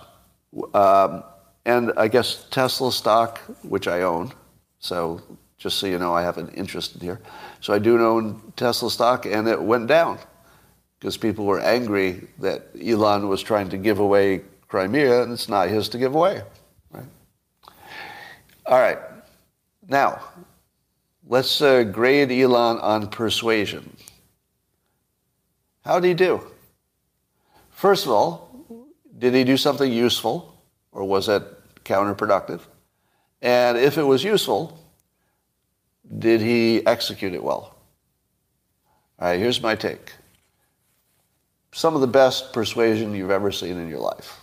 um, 0.73 1.23
and 1.65 1.93
I 1.95 2.09
guess 2.09 2.45
Tesla 2.51 2.91
stock, 2.91 3.39
which 3.63 3.87
I 3.87 4.01
own, 4.01 4.33
so 4.79 5.21
just 5.57 5.79
so 5.79 5.87
you 5.87 5.97
know, 5.97 6.13
I 6.13 6.21
have 6.21 6.37
an 6.37 6.49
interest 6.49 6.95
in 6.95 7.01
here. 7.01 7.21
So 7.61 7.73
I 7.73 7.79
do 7.79 7.99
own 8.01 8.53
Tesla 8.55 8.91
stock, 8.91 9.25
and 9.25 9.47
it 9.47 9.61
went 9.61 9.87
down 9.87 10.19
because 10.99 11.17
people 11.17 11.45
were 11.45 11.59
angry 11.59 12.27
that 12.39 12.67
Elon 12.81 13.27
was 13.27 13.41
trying 13.41 13.69
to 13.69 13.77
give 13.77 13.99
away 13.99 14.41
Crimea, 14.67 15.23
and 15.23 15.31
it's 15.31 15.49
not 15.49 15.69
his 15.69 15.89
to 15.89 15.97
give 15.97 16.15
away. 16.15 16.41
Right? 16.91 17.05
All 18.65 18.79
right. 18.79 18.99
Now, 19.87 20.21
let's 21.27 21.61
uh, 21.61 21.83
grade 21.83 22.31
Elon 22.31 22.79
on 22.79 23.07
persuasion. 23.07 23.95
How 25.83 25.99
did 25.99 26.07
he 26.07 26.13
do? 26.15 26.41
First 27.69 28.05
of 28.05 28.11
all, 28.11 28.65
did 29.17 29.33
he 29.33 29.43
do 29.43 29.57
something 29.57 29.91
useful 29.91 30.57
or 30.91 31.03
was 31.03 31.29
it 31.29 31.43
counterproductive? 31.83 32.61
And 33.41 33.77
if 33.77 33.97
it 33.97 34.03
was 34.03 34.23
useful, 34.23 34.79
did 36.19 36.41
he 36.41 36.85
execute 36.85 37.33
it 37.33 37.43
well? 37.43 37.75
All 39.19 39.29
right, 39.29 39.39
here's 39.39 39.61
my 39.61 39.75
take. 39.75 40.11
Some 41.71 41.95
of 41.95 42.01
the 42.01 42.07
best 42.07 42.53
persuasion 42.53 43.13
you've 43.13 43.31
ever 43.31 43.51
seen 43.51 43.77
in 43.77 43.89
your 43.89 43.99
life. 43.99 44.39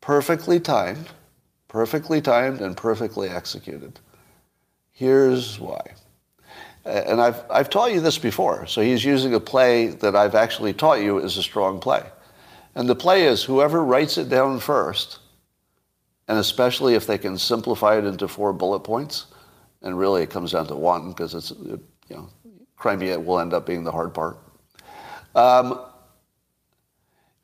Perfectly 0.00 0.60
timed, 0.60 1.08
perfectly 1.68 2.20
timed, 2.20 2.60
and 2.60 2.76
perfectly 2.76 3.28
executed. 3.28 3.98
Here's 4.90 5.58
why. 5.58 5.80
And 6.84 7.20
I've, 7.20 7.42
I've 7.50 7.70
taught 7.70 7.92
you 7.92 8.00
this 8.00 8.18
before. 8.18 8.66
So 8.66 8.80
he's 8.82 9.04
using 9.04 9.34
a 9.34 9.40
play 9.40 9.88
that 9.88 10.16
I've 10.16 10.34
actually 10.34 10.72
taught 10.72 11.00
you 11.00 11.18
is 11.18 11.36
a 11.36 11.42
strong 11.42 11.78
play. 11.78 12.02
And 12.74 12.88
the 12.88 12.94
play 12.94 13.24
is 13.24 13.44
whoever 13.44 13.84
writes 13.84 14.18
it 14.18 14.28
down 14.28 14.58
first, 14.58 15.18
and 16.26 16.38
especially 16.38 16.94
if 16.94 17.06
they 17.06 17.18
can 17.18 17.38
simplify 17.38 17.98
it 17.98 18.04
into 18.04 18.26
four 18.26 18.52
bullet 18.52 18.80
points, 18.80 19.26
and 19.82 19.98
really 19.98 20.22
it 20.22 20.30
comes 20.30 20.52
down 20.52 20.66
to 20.68 20.76
one 20.76 21.10
because 21.10 21.34
it's, 21.34 21.50
you 21.50 21.80
know, 22.10 22.28
Crimea 22.76 23.18
will 23.18 23.38
end 23.38 23.52
up 23.52 23.66
being 23.66 23.84
the 23.84 23.92
hard 23.92 24.14
part. 24.14 24.38
Um, 25.34 25.80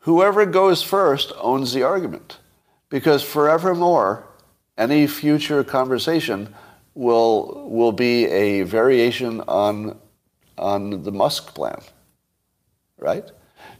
whoever 0.01 0.47
goes 0.47 0.83
first 0.83 1.33
owns 1.39 1.73
the 1.73 1.83
argument 1.83 2.39
because 2.89 3.23
forevermore, 3.23 4.27
any 4.77 5.07
future 5.07 5.65
conversation 5.65 6.55
will, 6.95 7.69
will 7.69 7.93
be 7.93 8.27
a 8.27 8.63
variation 8.63 9.41
on, 9.43 9.99
on 10.57 11.03
the 11.03 11.13
Musk 11.13 11.55
plan, 11.55 11.81
right? 12.99 13.25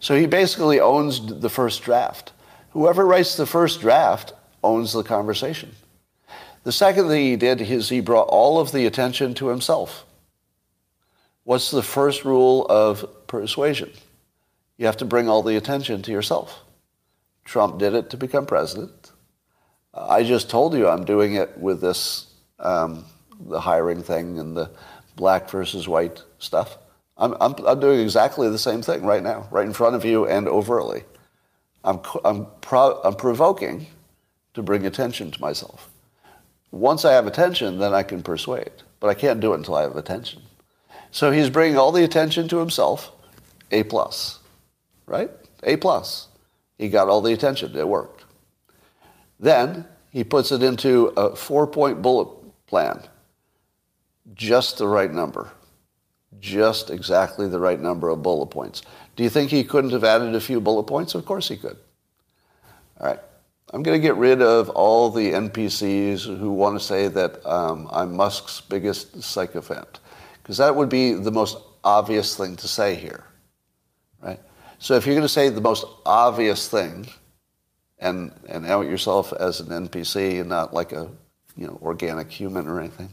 So 0.01 0.17
he 0.17 0.27
basically 0.27 0.81
owns 0.81 1.41
the 1.41 1.51
first 1.51 1.83
draft. 1.83 2.33
Whoever 2.71 3.07
writes 3.07 3.37
the 3.37 3.47
first 3.47 3.81
draft 3.81 4.33
owns 4.63 4.93
the 4.93 5.03
conversation. 5.03 5.75
The 6.69 6.73
second 6.73 7.09
thing 7.09 7.25
he 7.25 7.37
did 7.37 7.63
is 7.63 7.89
he 7.89 8.03
brought 8.03 8.29
all 8.29 8.61
of 8.61 8.73
the 8.73 8.85
attention 8.85 9.33
to 9.37 9.49
himself. 9.49 10.05
What's 11.45 11.71
the 11.71 11.83
first 11.83 12.27
rule 12.27 12.67
of 12.67 13.27
persuasion? 13.27 13.91
You 14.77 14.85
have 14.85 14.99
to 14.99 15.07
bring 15.07 15.31
all 15.31 15.43
the 15.43 15.57
attention 15.57 16.03
to 16.03 16.13
yourself. 16.13 16.61
Trump 17.47 17.79
did 17.79 17.95
it 17.95 18.11
to 18.11 18.19
become 18.19 18.45
president. 18.45 19.13
I 19.95 20.23
just 20.25 20.51
told 20.51 20.75
you 20.75 20.87
I'm 20.87 21.07
doing 21.07 21.37
it 21.37 21.57
with 21.57 21.81
this, 21.81 22.27
um, 22.59 23.07
the 23.41 23.61
hiring 23.61 24.03
thing 24.03 24.39
and 24.39 24.55
the 24.55 24.71
black 25.17 25.49
versus 25.49 25.89
white 25.89 26.23
stuff. 26.39 26.77
I'm, 27.17 27.35
I'm, 27.41 27.55
I'm 27.67 27.81
doing 27.81 28.01
exactly 28.01 28.51
the 28.51 28.59
same 28.59 28.83
thing 28.83 29.07
right 29.07 29.23
now, 29.23 29.49
right 29.51 29.65
in 29.65 29.73
front 29.73 29.97
of 29.97 30.05
you 30.05 30.27
and 30.27 30.47
overtly. 30.47 31.05
I'm, 31.83 32.01
I'm, 32.27 32.47
pro, 32.61 33.01
I'm 33.05 33.15
provoking 33.15 33.87
to 34.53 34.63
bring 34.63 34.85
attention 34.85 35.31
to 35.31 35.41
myself. 35.41 35.89
Once 36.71 37.05
I 37.05 37.13
have 37.13 37.27
attention, 37.27 37.79
then 37.79 37.95
I 37.95 38.03
can 38.03 38.23
persuade. 38.23 38.71
But 39.01 39.09
I 39.09 39.15
can't 39.15 39.41
do 39.41 39.53
it 39.53 39.57
until 39.57 39.77
I 39.77 39.83
have 39.83 39.97
attention. 39.97 40.43
So 41.11 41.31
he's 41.31 41.51
bringing 41.51 41.79
all 41.79 41.93
the 41.93 42.05
attention 42.05 42.49
to 42.49 42.59
himself, 42.59 43.13
A 43.71 43.83
plus, 43.85 44.41
right? 45.07 45.31
A 45.63 45.77
plus. 45.77 46.29
He 46.77 46.89
got 46.89 47.09
all 47.09 47.21
the 47.21 47.33
attention. 47.33 47.77
It 47.77 47.89
worked. 47.89 48.25
Then 49.41 49.87
he 50.11 50.25
puts 50.25 50.53
it 50.53 50.63
into 50.63 51.07
a 51.17 51.35
four-point 51.35 52.03
bullet 52.03 52.29
plan. 52.67 53.03
Just 54.35 54.79
the 54.79 54.87
right 54.87 55.13
number. 55.13 55.51
Just 56.41 56.91
exactly 56.91 57.49
the 57.49 57.59
right 57.59 57.81
number 57.81 58.11
of 58.11 58.23
bullet 58.23 58.47
points. 58.47 58.83
Do 59.17 59.23
you 59.23 59.31
think 59.31 59.51
he 59.51 59.65
couldn't 59.65 59.91
have 59.91 60.05
added 60.05 60.35
a 60.35 60.41
few 60.41 60.61
bullet 60.61 60.85
points? 60.85 61.15
Of 61.15 61.25
course 61.25 61.49
he 61.49 61.57
could. 61.57 61.79
All 63.01 63.07
right. 63.07 63.21
I'm 63.71 63.83
going 63.83 64.01
to 64.01 64.03
get 64.03 64.17
rid 64.17 64.41
of 64.41 64.71
all 64.71 65.11
the 65.11 65.33
NPCs 65.33 66.25
who 66.39 66.53
want 66.53 66.79
to 66.79 66.85
say 66.85 67.09
that 67.09 67.45
um, 67.45 67.87
I'm 67.93 68.17
Musk's 68.17 68.63
biggest 68.63 69.23
sycophant, 69.23 70.01
because 70.43 70.57
that 70.57 70.75
would 70.75 70.89
be 70.89 71.13
the 71.13 71.31
most 71.31 71.59
obvious 71.85 72.35
thing 72.35 72.57
to 72.57 72.69
say 72.69 72.95
here, 72.95 73.25
right? 74.23 74.41
So 74.79 74.95
if 74.95 75.05
you're 75.05 75.15
going 75.15 75.23
to 75.23 75.29
say 75.29 75.51
the 75.51 75.61
most 75.61 75.85
obvious 76.07 76.69
thing, 76.69 77.09
and 78.01 78.33
and 78.49 78.65
out 78.65 78.87
yourself 78.87 79.33
as 79.33 79.59
an 79.61 79.89
NPC 79.89 80.41
and 80.41 80.49
not 80.49 80.73
like 80.73 80.93
a 80.93 81.11
you 81.57 81.67
know 81.67 81.79
organic 81.83 82.31
human 82.31 82.69
or 82.69 82.79
anything, 82.79 83.13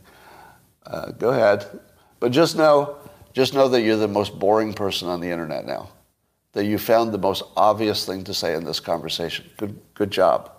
uh, 0.86 1.12
go 1.12 1.30
ahead. 1.30 1.68
But 2.20 2.32
just 2.32 2.56
know, 2.56 2.98
just 3.34 3.54
know 3.54 3.68
that 3.70 3.82
you're 3.82 3.98
the 3.98 4.08
most 4.08 4.38
boring 4.40 4.74
person 4.74 5.10
on 5.10 5.20
the 5.20 5.32
internet 5.32 5.66
now 5.66 5.90
that 6.56 6.66
you 6.66 6.78
found 6.78 7.12
the 7.12 7.18
most 7.18 7.44
obvious 7.58 8.06
thing 8.06 8.24
to 8.24 8.34
say 8.34 8.56
in 8.56 8.64
this 8.64 8.80
conversation. 8.80 9.46
Good, 9.58 9.78
good 9.94 10.10
job. 10.10 10.50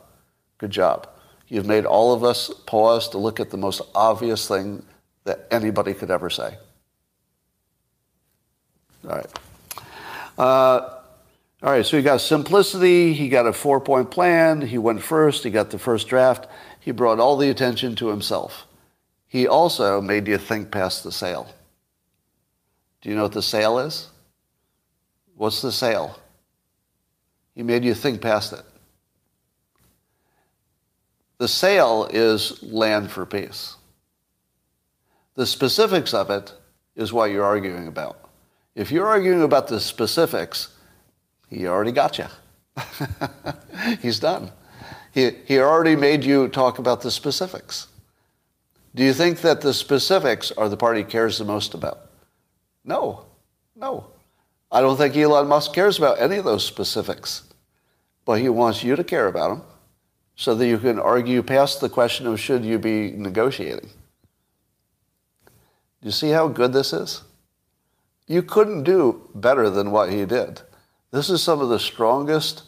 Good 0.59 0.71
job. 0.71 1.09
You've 1.49 1.67
made 1.67 1.87
all 1.87 2.13
of 2.13 2.23
us 2.23 2.51
pause 2.67 3.09
to 3.11 3.19
look 3.19 3.41
at 3.41 3.51
the 3.51 3.57
most 3.57 3.81
obvious 3.95 4.47
thing 4.47 4.85
that 5.25 5.49
anybody 5.51 5.95
could 5.95 6.11
ever 6.11 6.29
say. 6.29 6.59
All 9.09 9.17
right. 9.17 9.39
Uh, 10.37 10.97
all 11.63 11.73
right, 11.73 11.87
so 11.87 11.97
he 11.97 12.03
got 12.03 12.21
simplicity, 12.21 13.15
he 13.15 13.31
got 13.31 13.47
a 13.47 13.53
four 13.55 13.81
point 13.81 14.11
plan, 14.11 14.61
he 14.61 14.77
went 14.77 15.03
first, 15.03 15.45
he 15.45 15.51
got 15.51 15.71
the 15.71 15.79
first 15.79 16.09
draft, 16.09 16.47
he 16.79 16.91
brought 16.91 17.21
all 17.21 17.39
the 17.39 17.49
attention 17.49 17.97
to 17.97 18.09
himself. 18.09 18.67
He 19.27 19.49
also 19.49 20.03
made 20.03 20.29
you 20.29 20.37
think 20.37 20.71
past 20.71 21.05
the 21.05 21.13
sale. 21.13 21.49
Do 23.01 23.09
you 23.09 23.17
know 23.17 23.23
what 23.23 23.33
the 23.33 23.41
sale 23.41 23.79
is? 23.79 24.11
What's 25.37 25.63
the 25.63 25.71
sale? 25.71 26.19
He 27.55 27.63
made 27.63 27.85
you 27.85 27.95
think 27.95 28.21
past 28.21 28.53
it. 28.53 28.63
The 31.39 31.49
sale 31.49 32.09
is 32.11 32.63
land 32.63 33.11
for 33.11 33.27
peace. 33.27 33.77
The 35.35 35.47
specifics 35.47 36.15
of 36.15 36.31
it 36.31 36.53
is 36.97 37.13
what 37.13 37.31
you're 37.31 37.45
arguing 37.45 37.87
about. 37.87 38.19
If 38.75 38.91
you're 38.91 39.07
arguing 39.07 39.43
about 39.43 39.69
the 39.69 39.81
specifics, 39.81 40.69
he 41.49 41.67
already 41.67 41.93
got 41.93 42.19
you. 42.19 42.27
He's 44.01 44.19
done. 44.19 44.51
He, 45.13 45.31
he 45.45 45.59
already 45.59 45.97
made 45.97 46.25
you 46.25 46.49
talk 46.49 46.79
about 46.79 47.03
the 47.03 47.11
specifics. 47.11 47.89
Do 48.95 49.05
you 49.05 49.13
think 49.13 49.43
that 49.43 49.61
the 49.61 49.75
specifics 49.75 50.51
are 50.53 50.71
the 50.71 50.77
part 50.77 50.97
he 50.97 51.05
cares 51.05 51.37
the 51.37 51.45
most 51.45 51.75
about? 51.75 52.01
No, 52.83 53.27
no. 53.75 54.07
I 54.71 54.81
don't 54.81 54.97
think 54.97 55.17
Elon 55.17 55.47
Musk 55.47 55.73
cares 55.73 55.99
about 55.99 56.21
any 56.21 56.37
of 56.37 56.45
those 56.45 56.65
specifics, 56.65 57.43
but 58.25 58.41
he 58.41 58.49
wants 58.49 58.83
you 58.83 58.97
to 58.97 59.05
care 59.05 59.29
about 59.29 59.49
them 59.49 59.63
so 60.35 60.55
that 60.55 60.67
you 60.67 60.79
can 60.79 60.99
argue 60.99 61.43
past 61.43 61.81
the 61.81 61.89
question 61.89 62.27
of 62.27 62.39
should 62.39 62.65
you 62.65 62.79
be 62.79 63.13
negotiating. 63.13 63.91
You 66.03 66.11
see 66.11 66.31
how 66.31 66.49
good 66.49 66.73
this 66.73 66.93
is? 66.93 67.23
You 68.27 68.43
couldn't 68.43 68.83
do 68.83 69.31
better 69.35 69.71
than 69.71 69.91
what 69.91 70.11
he 70.11 70.25
did. 70.25 70.61
This 71.11 71.31
is 71.31 71.43
some 71.43 71.61
of 71.61 71.69
the 71.69 71.79
strongest, 71.79 72.65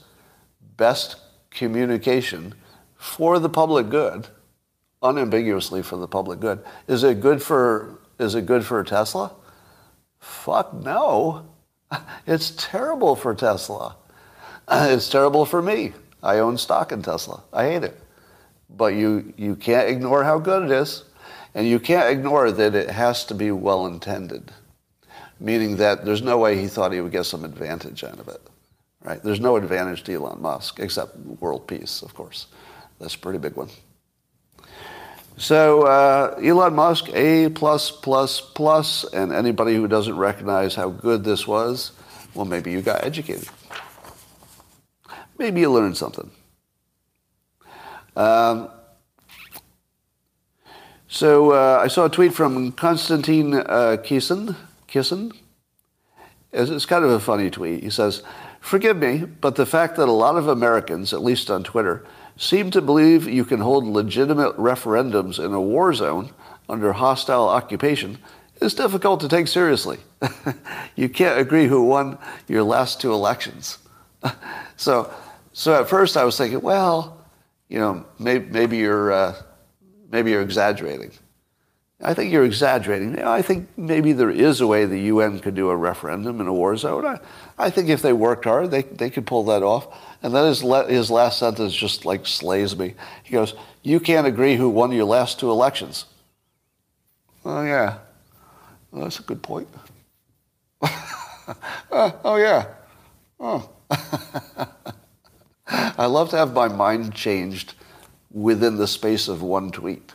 best 0.77 1.17
communication 1.51 2.55
for 2.97 3.39
the 3.39 3.49
public 3.49 3.91
good, 3.91 4.29
unambiguously 5.03 5.83
for 5.83 5.97
the 5.97 6.09
public 6.09 6.41
good. 6.41 6.65
Is 6.87 7.05
it 7.05 7.21
good 7.21 7.43
for 7.43 8.01
is 8.19 8.35
it 8.35 8.47
good 8.47 8.65
for 8.65 8.83
Tesla? 8.83 9.33
Fuck 10.19 10.75
no. 10.75 11.47
It's 12.27 12.51
terrible 12.51 13.17
for 13.17 13.35
Tesla. 13.35 13.97
It's 14.71 15.09
terrible 15.09 15.47
for 15.47 15.63
me. 15.63 15.95
I 16.23 16.41
own 16.41 16.59
stock 16.59 16.93
in 16.93 17.01
Tesla. 17.03 17.43
I 17.53 17.65
hate 17.65 17.85
it. 17.85 17.99
But 18.69 18.95
you, 18.95 19.33
you 19.39 19.57
can't 19.57 19.89
ignore 19.89 20.25
how 20.25 20.39
good 20.39 20.65
it 20.65 20.71
is. 20.71 21.05
And 21.55 21.67
you 21.67 21.81
can't 21.81 22.11
ignore 22.11 22.53
that 22.53 22.75
it 22.75 22.91
has 22.91 23.25
to 23.27 23.35
be 23.35 23.51
well 23.51 23.87
intended, 23.87 24.53
meaning 25.41 25.77
that 25.79 26.05
there's 26.05 26.23
no 26.23 26.37
way 26.39 26.59
he 26.59 26.69
thought 26.69 26.93
he 26.93 27.01
would 27.01 27.13
get 27.13 27.25
some 27.25 27.45
advantage 27.45 28.05
out 28.05 28.19
of 28.19 28.29
it. 28.29 28.43
Right? 29.03 29.23
There's 29.23 29.41
no 29.41 29.57
advantage 29.57 30.05
to 30.05 30.15
Elon 30.15 30.43
Musk 30.43 30.81
except 30.81 31.17
world 31.17 31.67
peace, 31.67 32.03
of 32.03 32.15
course. 32.15 32.47
That's 33.01 33.15
a 33.15 33.19
pretty 33.19 33.39
big 33.39 33.55
one. 33.55 33.71
So 35.39 35.83
uh, 35.83 36.37
Elon 36.43 36.75
Musk, 36.75 37.11
A 37.15 37.49
plus 37.49 37.93
plus 37.93 38.41
plus, 38.41 39.05
and 39.05 39.33
anybody 39.33 39.77
who 39.77 39.87
doesn't 39.87 40.17
recognize 40.17 40.75
how 40.75 40.91
good 40.91 41.23
this 41.23 41.47
was, 41.47 41.93
well, 42.35 42.45
maybe 42.45 42.73
you 42.73 42.83
got 42.83 43.05
educated. 43.05 43.49
Maybe 45.39 45.61
you 45.61 45.71
learned 45.71 45.97
something. 45.97 46.33
Um, 48.17 48.69
so 51.07 51.53
uh, 51.53 51.81
I 51.85 51.87
saw 51.87 52.07
a 52.07 52.11
tweet 52.11 52.35
from 52.35 52.73
Konstantin 52.73 53.55
uh, 53.55 53.97
Kisin. 54.03 54.57
Kisin. 54.89 55.33
It's, 56.53 56.69
it's 56.69 56.87
kind 56.87 57.05
of 57.05 57.13
a 57.13 57.21
funny 57.21 57.49
tweet. 57.49 57.85
He 57.85 57.91
says, 57.91 58.25
"Forgive 58.61 58.97
me, 58.97 59.19
but 59.19 59.55
the 59.55 59.67
fact 59.67 59.95
that 59.97 60.09
a 60.09 60.13
lot 60.13 60.35
of 60.35 60.49
Americans, 60.49 61.13
at 61.15 61.23
least 61.23 61.49
on 61.49 61.63
Twitter, 61.63 62.05
seem 62.39 62.71
to 62.71 62.81
believe 62.81 63.29
you 63.29 63.45
can 63.45 63.61
hold 63.61 63.85
legitimate 63.85 64.57
referendums 64.57 65.45
in 65.45 65.53
a 65.53 65.61
war 65.61 65.93
zone 65.93 66.31
under 66.69 66.93
hostile 66.95 67.49
occupation 67.49 68.17
is 68.61 68.75
difficult 68.75 69.21
to 69.21 69.29
take 69.29 69.49
seriously. 69.49 69.99
you 70.97 71.09
can't 71.09 71.39
agree 71.39 71.67
who 71.67 71.83
won 71.85 72.17
your 72.47 72.63
last 72.63 73.01
two 73.01 73.13
elections. 73.13 73.79
so, 74.77 75.13
so 75.53 75.81
at 75.81 75.89
first 75.89 76.17
I 76.17 76.25
was 76.25 76.39
thinking, 76.39 76.61
well, 76.61 77.21
you 77.69 77.79
know, 77.79 78.07
maybe, 78.19 78.47
maybe 78.47 78.77
you're, 78.79 79.13
uh, 79.13 79.35
maybe 80.11 80.31
you're 80.31 80.43
exaggerating. 80.43 81.13
I 82.01 82.15
think 82.15 82.33
you're 82.33 82.45
exaggerating. 82.45 83.11
You 83.11 83.25
know, 83.25 83.33
I 83.33 83.43
think 83.43 83.69
maybe 83.77 84.13
there 84.13 84.31
is 84.31 84.61
a 84.61 84.67
way 84.67 84.85
the 84.85 85.01
UN 85.01 85.41
could 85.41 85.57
do 85.57 85.71
a 85.71 85.77
referendum 85.77 86.41
in 86.41 86.47
a 86.47 86.53
war 86.53 86.77
zone. 86.77 87.05
I, 87.05 87.19
I 87.59 87.71
think 87.71 87.89
if 87.89 88.03
they 88.03 88.13
worked 88.13 88.45
hard, 88.45 88.71
they, 88.71 88.83
they 88.83 89.11
could 89.11 89.27
pull 89.27 89.45
that 89.45 89.65
off. 89.65 89.89
And 90.23 90.35
then 90.35 90.47
his, 90.47 90.61
his 90.89 91.11
last 91.11 91.39
sentence 91.39 91.75
just 91.75 92.05
like 92.05 92.27
slays 92.27 92.77
me. 92.77 92.95
He 93.23 93.33
goes, 93.33 93.55
You 93.83 94.01
can't 94.01 94.27
agree 94.27 94.57
who 94.57 94.69
won 94.69 94.93
your 94.93 95.05
last 95.05 95.39
two 95.39 95.51
elections. 95.51 96.07
Oh, 97.45 97.63
yeah. 97.63 97.99
Well, 98.91 99.05
that's 99.05 99.21
a 99.21 99.23
good 99.23 99.43
point. 99.43 99.69
uh, 100.83 100.89
oh, 102.25 102.37
yeah. 102.37 102.67
Oh. 103.39 103.71
I 105.69 106.07
love 106.07 106.31
to 106.31 106.37
have 106.37 106.53
my 106.53 106.69
mind 106.69 107.15
changed 107.15 107.75
within 108.31 108.77
the 108.77 108.87
space 108.87 109.29
of 109.29 109.43
one 109.43 109.71
tweet. 109.71 110.13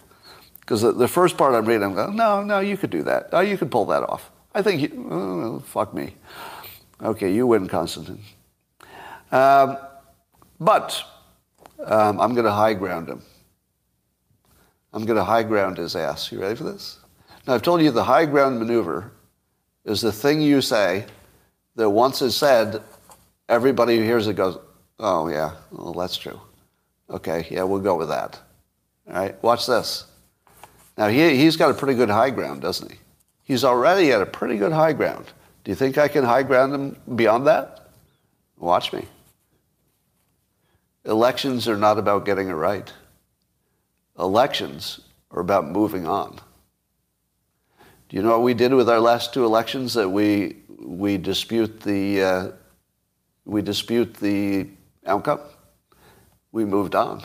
Because 0.60 0.82
the, 0.82 0.91
the, 0.91 1.08
first 1.08 1.38
part 1.38 1.54
I'm 1.54 1.66
reading, 1.66 1.84
I'm 1.84 1.93
going, 1.93 2.16
no, 2.16 2.43
no, 2.43 2.60
you 2.60 2.78
could 2.78 2.89
do 2.89 3.04
that. 3.04 3.30
Oh, 3.34 3.41
you 3.41 3.58
could 3.58 3.70
pull 3.70 3.86
that 3.88 4.04
off. 4.04 4.32
I 4.56 4.62
think 4.62 4.82
you, 4.82 5.08
oh, 5.12 5.60
fuck 5.60 5.93
me. 5.93 6.16
Okay, 7.01 7.34
you 7.34 7.47
win, 7.47 7.68
Constantine. 7.68 8.22
Um, 9.32 9.78
but 10.64 11.03
um, 11.86 12.20
I'm 12.20 12.34
going 12.34 12.45
to 12.45 12.51
high 12.51 12.74
ground 12.74 13.09
him. 13.09 13.22
I'm 14.93 15.05
going 15.05 15.18
to 15.18 15.24
high 15.24 15.43
ground 15.43 15.78
his 15.78 15.95
ass. 15.95 16.32
You 16.32 16.39
ready 16.39 16.55
for 16.55 16.64
this? 16.64 16.99
Now, 17.47 17.55
I've 17.55 17.61
told 17.61 17.82
you 17.82 17.91
the 17.91 18.03
high 18.03 18.26
ground 18.26 18.59
maneuver 18.59 19.11
is 19.86 20.01
the 20.01 20.11
thing 20.11 20.41
you 20.41 20.61
say 20.61 21.05
that 21.76 21.89
once 21.89 22.22
it's 22.22 22.36
said, 22.36 22.82
everybody 23.49 23.97
who 23.97 24.03
hears 24.03 24.28
it 24.28 24.36
goes, 24.36 24.57
oh, 24.99 25.28
yeah, 25.28 25.55
well, 25.72 25.93
that's 25.93 26.16
true. 26.16 26.39
Okay, 27.09 27.45
yeah, 27.49 27.64
we'll 27.64 27.80
go 27.80 27.95
with 27.95 28.09
that. 28.09 28.39
All 29.07 29.16
right, 29.16 29.43
watch 29.43 29.68
this. 29.68 30.05
Now, 30.97 31.07
he, 31.07 31.36
he's 31.36 31.57
got 31.57 31.72
a 31.72 31.74
pretty 31.74 31.95
good 31.95 32.09
high 32.09 32.30
ground, 32.30 32.61
doesn't 32.61 32.91
he? 32.91 32.97
He's 33.43 33.64
already 33.64 34.11
at 34.11 34.22
a 34.22 34.26
pretty 34.26 34.57
good 34.57 34.72
high 34.72 34.93
ground. 34.93 35.26
Do 35.64 35.72
you 35.72 35.76
think 35.76 35.97
I 35.97 36.07
can 36.07 36.24
high 36.24 36.43
ground 36.43 36.74
him 36.74 37.16
beyond 37.16 37.47
that? 37.47 37.89
Watch 38.57 38.93
me. 38.93 39.05
Elections 41.06 41.68
are 41.68 41.78
not 41.78 41.97
about 41.97 42.26
getting 42.26 42.47
it 42.47 42.54
right. 42.54 42.91
Elections 44.18 45.01
are 45.32 45.41
about 45.41 45.68
moving 45.68 46.08
on. 46.08 46.39
Do 48.08 48.18
you 48.18 48.24
know 48.24 48.30
what 48.30 48.43
we 48.43 48.54
did 48.54 48.74
with 48.74 48.88
our 48.89 48.99
last 48.99 49.34
two 49.34 49.43
elections? 49.43 49.95
That 49.95 50.10
we 50.10 50.58
we 50.80 51.18
dispute 51.18 51.82
the 51.82 52.22
uh, 52.22 52.51
we 53.43 53.62
dispute 53.62 54.14
the 54.16 54.68
outcome. 55.06 55.41
We 56.51 56.64
moved 56.66 56.95
on. 56.95 57.24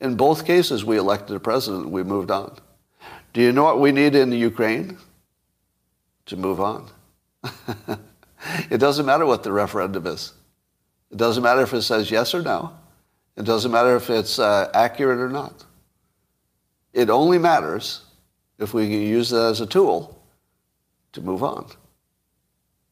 In 0.00 0.16
both 0.16 0.46
cases, 0.46 0.84
we 0.84 0.96
elected 0.96 1.36
a 1.36 1.40
president. 1.40 1.90
We 1.90 2.04
moved 2.04 2.30
on. 2.30 2.56
Do 3.32 3.42
you 3.42 3.52
know 3.52 3.64
what 3.64 3.80
we 3.80 3.90
need 3.90 4.14
in 4.14 4.32
Ukraine? 4.32 4.98
To 6.26 6.36
move 6.36 6.60
on. 6.60 6.88
it 8.70 8.78
doesn't 8.78 9.04
matter 9.04 9.26
what 9.26 9.42
the 9.42 9.52
referendum 9.52 10.06
is. 10.06 10.32
It 11.10 11.18
doesn't 11.18 11.42
matter 11.42 11.62
if 11.62 11.74
it 11.74 11.82
says 11.82 12.10
yes 12.10 12.34
or 12.34 12.42
no. 12.42 12.72
It 13.36 13.44
doesn't 13.44 13.72
matter 13.72 13.96
if 13.96 14.10
it's 14.10 14.38
uh, 14.38 14.70
accurate 14.74 15.18
or 15.18 15.28
not. 15.28 15.64
It 16.92 17.10
only 17.10 17.38
matters 17.38 18.02
if 18.58 18.72
we 18.72 18.86
use 18.86 19.32
it 19.32 19.38
as 19.38 19.60
a 19.60 19.66
tool 19.66 20.22
to 21.12 21.20
move 21.20 21.42
on. 21.42 21.68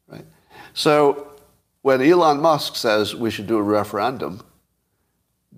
Right? 0.08 0.26
So 0.74 1.32
when 1.82 2.02
Elon 2.02 2.40
Musk 2.40 2.76
says 2.76 3.14
we 3.14 3.30
should 3.30 3.46
do 3.46 3.58
a 3.58 3.62
referendum, 3.62 4.42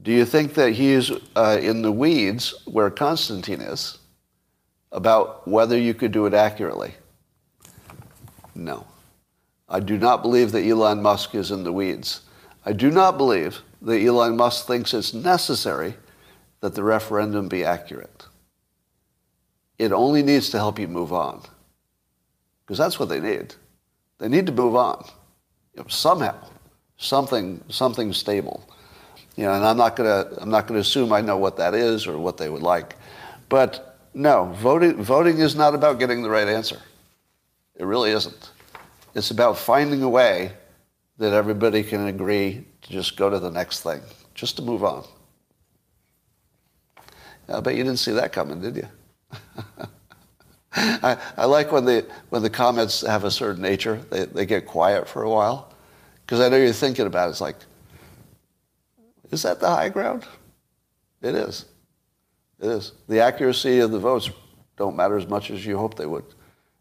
do 0.03 0.13
you 0.13 0.27
think 0.27 0.55
that 0.55 0.73
he's 0.73 1.11
uh, 1.35 1.59
in 1.63 1.81
the 1.81 1.93
weeds 1.93 2.55
where 2.67 2.91
Constantine 2.91 3.63
is? 3.63 3.99
about 4.95 5.47
whether 5.47 5.77
you 5.77 5.93
could 5.93 6.13
do 6.13 6.25
it 6.25 6.33
accurately? 6.33 6.95
No. 8.55 8.87
I 9.69 9.81
do 9.81 9.99
not 9.99 10.23
believe 10.23 10.53
that 10.53 10.65
Elon 10.65 11.03
Musk 11.03 11.35
is 11.35 11.51
in 11.51 11.65
the 11.65 11.73
weeds. 11.73 12.21
I 12.65 12.73
do 12.73 12.91
not 12.91 13.19
believe 13.19 13.61
that 13.85 14.03
Elon 14.03 14.37
Musk 14.37 14.67
thinks 14.67 14.95
it's 14.95 15.15
necessary 15.15 15.95
that 16.61 16.75
the 16.75 16.83
referendum 16.83 17.49
be 17.49 17.65
accurate. 17.65 18.27
It 19.79 19.93
only 19.93 20.23
needs 20.23 20.51
to 20.51 20.59
help 20.59 20.79
you 20.79 20.89
move 20.89 21.13
on. 21.13 21.43
Because 22.65 22.79
that's 22.79 22.99
what 22.99 23.09
they 23.11 23.21
need. 23.21 23.55
They 24.19 24.29
need 24.29 24.47
to 24.47 24.53
move 24.53 24.75
on. 24.75 25.05
You 25.75 25.83
know, 25.83 25.89
somehow, 25.89 26.37
something, 26.97 27.63
something 27.69 28.13
stable. 28.13 28.67
You 29.37 29.45
know, 29.45 29.53
and 29.53 29.65
I'm 29.65 29.77
not 29.77 29.97
gonna 29.97 30.29
I'm 30.39 30.51
not 30.51 30.67
gonna 30.67 30.81
assume 30.81 31.13
I 31.13 31.21
know 31.21 31.37
what 31.37 31.57
that 31.57 31.75
is 31.75 32.07
or 32.07 32.19
what 32.19 32.39
they 32.39 32.49
would 32.49 32.63
like. 32.63 32.97
But 33.49 33.99
no, 34.15 34.45
voting, 34.57 35.03
voting 35.03 35.39
is 35.39 35.57
not 35.57 35.75
about 35.75 35.99
getting 35.99 36.23
the 36.23 36.31
right 36.31 36.47
answer. 36.47 36.81
It 37.75 37.85
really 37.85 38.13
isn't. 38.13 38.51
It's 39.15 39.31
about 39.31 39.59
finding 39.59 40.03
a 40.03 40.09
way 40.09 40.53
that 41.19 41.33
everybody 41.33 41.83
can 41.83 42.07
agree 42.07 42.65
to 42.85 42.93
just 42.93 43.17
go 43.17 43.29
to 43.29 43.39
the 43.39 43.51
next 43.51 43.81
thing, 43.81 44.01
just 44.35 44.57
to 44.57 44.63
move 44.63 44.85
on. 44.85 45.05
I 47.49 47.61
bet 47.61 47.75
you 47.75 47.85
didn't 47.85 47.99
see 47.99 48.13
that 48.13 48.33
coming, 48.33 48.61
did 48.61 48.77
you? 48.77 48.89
I, 50.77 51.17
I, 51.37 51.45
like 51.45 51.71
when 51.71 51.85
the, 51.85 52.07
when 52.31 52.43
the 52.43 52.51
comments 52.51 53.03
have 53.03 53.25
a 53.25 53.31
certain 53.31 53.63
nature, 53.63 54.01
they, 54.11 54.25
they 54.25 54.47
get 54.47 54.67
quiet 54.67 55.09
for 55.09 55.23
a 55.23 55.31
while. 55.31 55.73
Because 56.25 56.41
I 56.41 56.49
know 56.49 56.57
you're 56.57 56.73
thinking 56.73 57.07
about 57.07 57.29
it. 57.29 57.33
It's 57.33 57.41
like, 57.41 57.57
is 59.31 59.43
that 59.43 59.61
the 59.61 59.69
high 59.69 59.89
ground? 59.89 60.25
It 61.23 61.35
is. 61.35 61.67
It 62.61 62.69
is. 62.69 62.93
The 63.09 63.21
accuracy 63.21 63.81
of 63.81 63.91
the 63.91 63.99
votes 63.99 64.31
don't 64.77 64.97
matter 64.97 65.17
as 65.17 65.29
much 65.29 65.51
as 65.51 65.65
you 65.65 65.79
hope 65.79 65.97
they 65.97 66.07
would. 66.07 66.25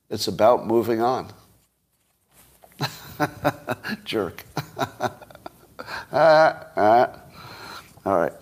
It's 0.10 0.28
about 0.28 0.66
moving 0.66 1.02
on. 1.02 1.32
Jerk. 4.06 4.44
ah, 6.14 6.68
ah. 6.76 7.20
All 8.06 8.18
right. 8.18 8.34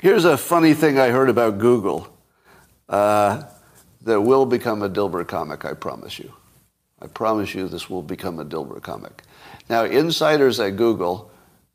Here's 0.00 0.24
a 0.24 0.36
funny 0.36 0.74
thing 0.74 0.98
I 0.98 1.08
heard 1.08 1.28
about 1.28 1.58
Google 1.58 2.08
uh, 2.88 3.42
that 4.02 4.20
will 4.20 4.46
become 4.46 4.82
a 4.82 4.88
Dilbert 4.88 5.28
comic, 5.28 5.64
I 5.64 5.74
promise 5.74 6.18
you. 6.18 6.32
I 7.00 7.06
promise 7.06 7.54
you 7.54 7.68
this 7.68 7.88
will 7.88 8.02
become 8.02 8.38
a 8.38 8.44
Dilbert 8.44 8.82
comic. 8.82 9.22
Now, 9.68 9.84
insiders 9.84 10.58
at 10.60 10.76
Google 10.76 11.30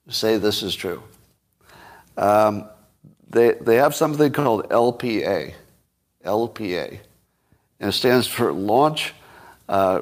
say 0.10 0.38
this 0.38 0.64
is 0.64 0.76
true. 0.76 1.04
Um, 2.18 2.68
they, 3.30 3.52
they 3.54 3.78
have 3.78 3.96
something 3.96 4.32
called 4.32 4.70
LPA. 4.70 5.54
LPA. 6.26 7.00
And 7.80 7.90
it 7.90 7.94
stands 7.94 8.28
for 8.28 8.52
Launch, 8.54 9.14
uh, 9.68 10.02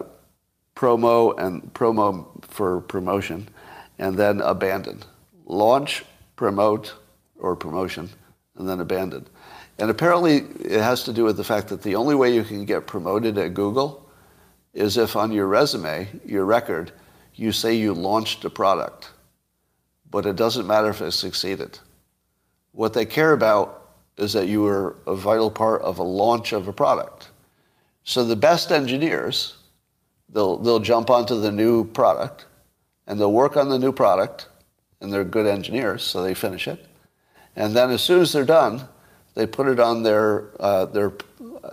Promo, 0.75 1.37
and 1.37 1.73
Promo 1.73 2.27
for 2.43 2.81
Promotion, 2.81 3.47
and 3.97 4.17
then 4.17 4.41
Abandon. 4.41 5.03
Launch, 5.45 6.03
Promote, 6.35 6.93
or 7.39 7.55
Promotion, 7.55 8.09
and 8.57 8.67
then 8.67 8.79
Abandon. 8.79 9.27
And 9.77 9.89
apparently 9.89 10.37
it 10.37 10.81
has 10.81 11.03
to 11.03 11.13
do 11.13 11.23
with 11.23 11.37
the 11.37 11.43
fact 11.43 11.69
that 11.69 11.81
the 11.81 11.95
only 11.95 12.15
way 12.15 12.33
you 12.33 12.43
can 12.43 12.65
get 12.65 12.87
promoted 12.87 13.37
at 13.37 13.53
Google 13.53 14.07
is 14.73 14.97
if 14.97 15.15
on 15.15 15.31
your 15.31 15.47
resume, 15.47 16.07
your 16.25 16.45
record, 16.45 16.91
you 17.35 17.51
say 17.51 17.75
you 17.75 17.93
launched 17.93 18.45
a 18.45 18.49
product. 18.49 19.09
But 20.09 20.25
it 20.25 20.35
doesn't 20.35 20.67
matter 20.67 20.89
if 20.89 21.01
it 21.01 21.11
succeeded. 21.11 21.79
What 22.73 22.93
they 22.93 23.05
care 23.05 23.33
about 23.33 23.89
is 24.17 24.33
that 24.33 24.47
you 24.47 24.61
were 24.61 24.95
a 25.07 25.15
vital 25.15 25.49
part 25.49 25.81
of 25.81 25.99
a 25.99 26.03
launch 26.03 26.53
of 26.53 26.67
a 26.67 26.73
product. 26.73 27.29
So 28.03 28.23
the 28.23 28.35
best 28.35 28.71
engineers, 28.71 29.55
they'll, 30.29 30.57
they'll 30.57 30.79
jump 30.79 31.09
onto 31.09 31.39
the 31.39 31.51
new 31.51 31.85
product 31.85 32.45
and 33.11 33.19
they'll 33.19 33.33
work 33.33 33.57
on 33.57 33.67
the 33.67 33.77
new 33.77 33.91
product 33.91 34.47
and 35.01 35.11
they're 35.11 35.25
good 35.25 35.45
engineers, 35.45 36.01
so 36.01 36.23
they 36.23 36.33
finish 36.33 36.65
it. 36.65 36.87
And 37.57 37.75
then 37.75 37.91
as 37.91 38.01
soon 38.01 38.21
as 38.21 38.31
they're 38.31 38.45
done, 38.45 38.87
they 39.35 39.45
put 39.45 39.67
it 39.67 39.81
on 39.81 40.03
their, 40.03 40.49
uh, 40.61 40.85
their 40.85 41.11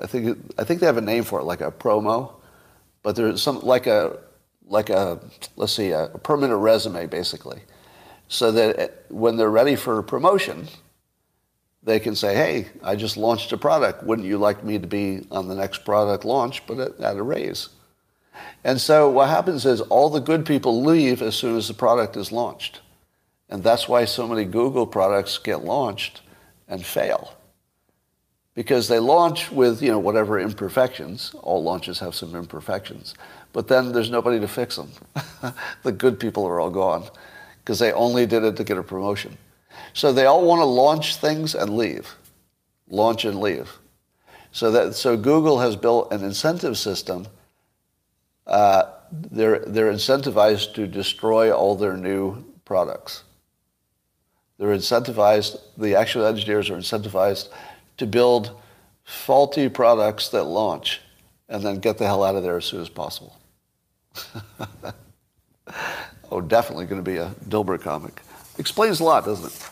I, 0.00 0.08
think, 0.08 0.36
I 0.58 0.64
think 0.64 0.80
they 0.80 0.86
have 0.86 0.96
a 0.96 1.00
name 1.00 1.22
for 1.22 1.38
it, 1.38 1.44
like 1.44 1.60
a 1.60 1.70
promo, 1.70 2.32
but 3.04 3.14
there's 3.14 3.40
some, 3.40 3.60
like 3.60 3.86
a, 3.86 4.18
like 4.66 4.90
a, 4.90 5.20
let's 5.54 5.72
see, 5.72 5.92
a 5.92 6.08
permanent 6.24 6.60
resume 6.60 7.06
basically. 7.06 7.60
So 8.26 8.50
that 8.50 9.04
when 9.08 9.36
they're 9.36 9.48
ready 9.48 9.76
for 9.76 10.02
promotion, 10.02 10.66
they 11.84 12.00
can 12.00 12.16
say, 12.16 12.34
hey, 12.34 12.66
I 12.82 12.96
just 12.96 13.16
launched 13.16 13.52
a 13.52 13.56
product. 13.56 14.02
Wouldn't 14.02 14.26
you 14.26 14.38
like 14.38 14.64
me 14.64 14.76
to 14.80 14.88
be 14.88 15.24
on 15.30 15.46
the 15.46 15.54
next 15.54 15.84
product 15.84 16.24
launch, 16.24 16.66
but 16.66 17.00
at, 17.00 17.16
a 17.16 17.22
raise? 17.22 17.68
And 18.64 18.80
so 18.80 19.08
what 19.10 19.28
happens 19.28 19.64
is 19.66 19.80
all 19.82 20.10
the 20.10 20.20
good 20.20 20.44
people 20.44 20.82
leave 20.82 21.22
as 21.22 21.36
soon 21.36 21.56
as 21.56 21.68
the 21.68 21.74
product 21.74 22.16
is 22.16 22.32
launched. 22.32 22.80
And 23.48 23.62
that's 23.62 23.88
why 23.88 24.04
so 24.04 24.26
many 24.26 24.44
Google 24.44 24.86
products 24.86 25.38
get 25.38 25.64
launched 25.64 26.22
and 26.68 26.84
fail. 26.84 27.34
Because 28.54 28.88
they 28.88 28.98
launch 28.98 29.50
with, 29.50 29.80
you 29.80 29.90
know, 29.90 29.98
whatever 29.98 30.38
imperfections. 30.38 31.34
All 31.42 31.62
launches 31.62 32.00
have 32.00 32.14
some 32.14 32.34
imperfections. 32.34 33.14
But 33.52 33.68
then 33.68 33.92
there's 33.92 34.10
nobody 34.10 34.40
to 34.40 34.48
fix 34.48 34.76
them. 34.76 34.90
the 35.82 35.92
good 35.92 36.20
people 36.20 36.44
are 36.44 36.60
all 36.60 36.70
gone 36.70 37.08
because 37.60 37.78
they 37.78 37.92
only 37.92 38.26
did 38.26 38.44
it 38.44 38.56
to 38.56 38.64
get 38.64 38.78
a 38.78 38.82
promotion. 38.82 39.36
So 39.92 40.12
they 40.12 40.26
all 40.26 40.44
want 40.44 40.60
to 40.60 40.64
launch 40.64 41.16
things 41.16 41.54
and 41.54 41.76
leave. 41.76 42.14
Launch 42.88 43.24
and 43.24 43.40
leave. 43.40 43.78
So 44.52 44.70
that 44.70 44.94
so 44.94 45.16
Google 45.16 45.58
has 45.60 45.76
built 45.76 46.12
an 46.12 46.24
incentive 46.24 46.78
system. 46.78 47.26
Uh, 48.48 48.84
they're 49.12 49.60
they're 49.60 49.92
incentivized 49.92 50.74
to 50.74 50.86
destroy 50.86 51.52
all 51.52 51.76
their 51.76 51.96
new 51.96 52.44
products. 52.64 53.24
They're 54.58 54.74
incentivized. 54.74 55.60
The 55.76 55.94
actual 55.94 56.26
engineers 56.26 56.70
are 56.70 56.76
incentivized 56.76 57.48
to 57.98 58.06
build 58.06 58.58
faulty 59.04 59.68
products 59.68 60.28
that 60.30 60.44
launch, 60.44 61.00
and 61.48 61.62
then 61.62 61.78
get 61.78 61.98
the 61.98 62.06
hell 62.06 62.24
out 62.24 62.34
of 62.36 62.42
there 62.42 62.56
as 62.56 62.64
soon 62.64 62.80
as 62.80 62.88
possible. 62.88 63.38
oh, 66.30 66.40
definitely 66.40 66.86
going 66.86 67.02
to 67.02 67.10
be 67.10 67.18
a 67.18 67.30
Dilbert 67.48 67.82
comic. 67.82 68.22
Explains 68.58 69.00
a 69.00 69.04
lot, 69.04 69.24
doesn't 69.24 69.46
it? 69.46 69.70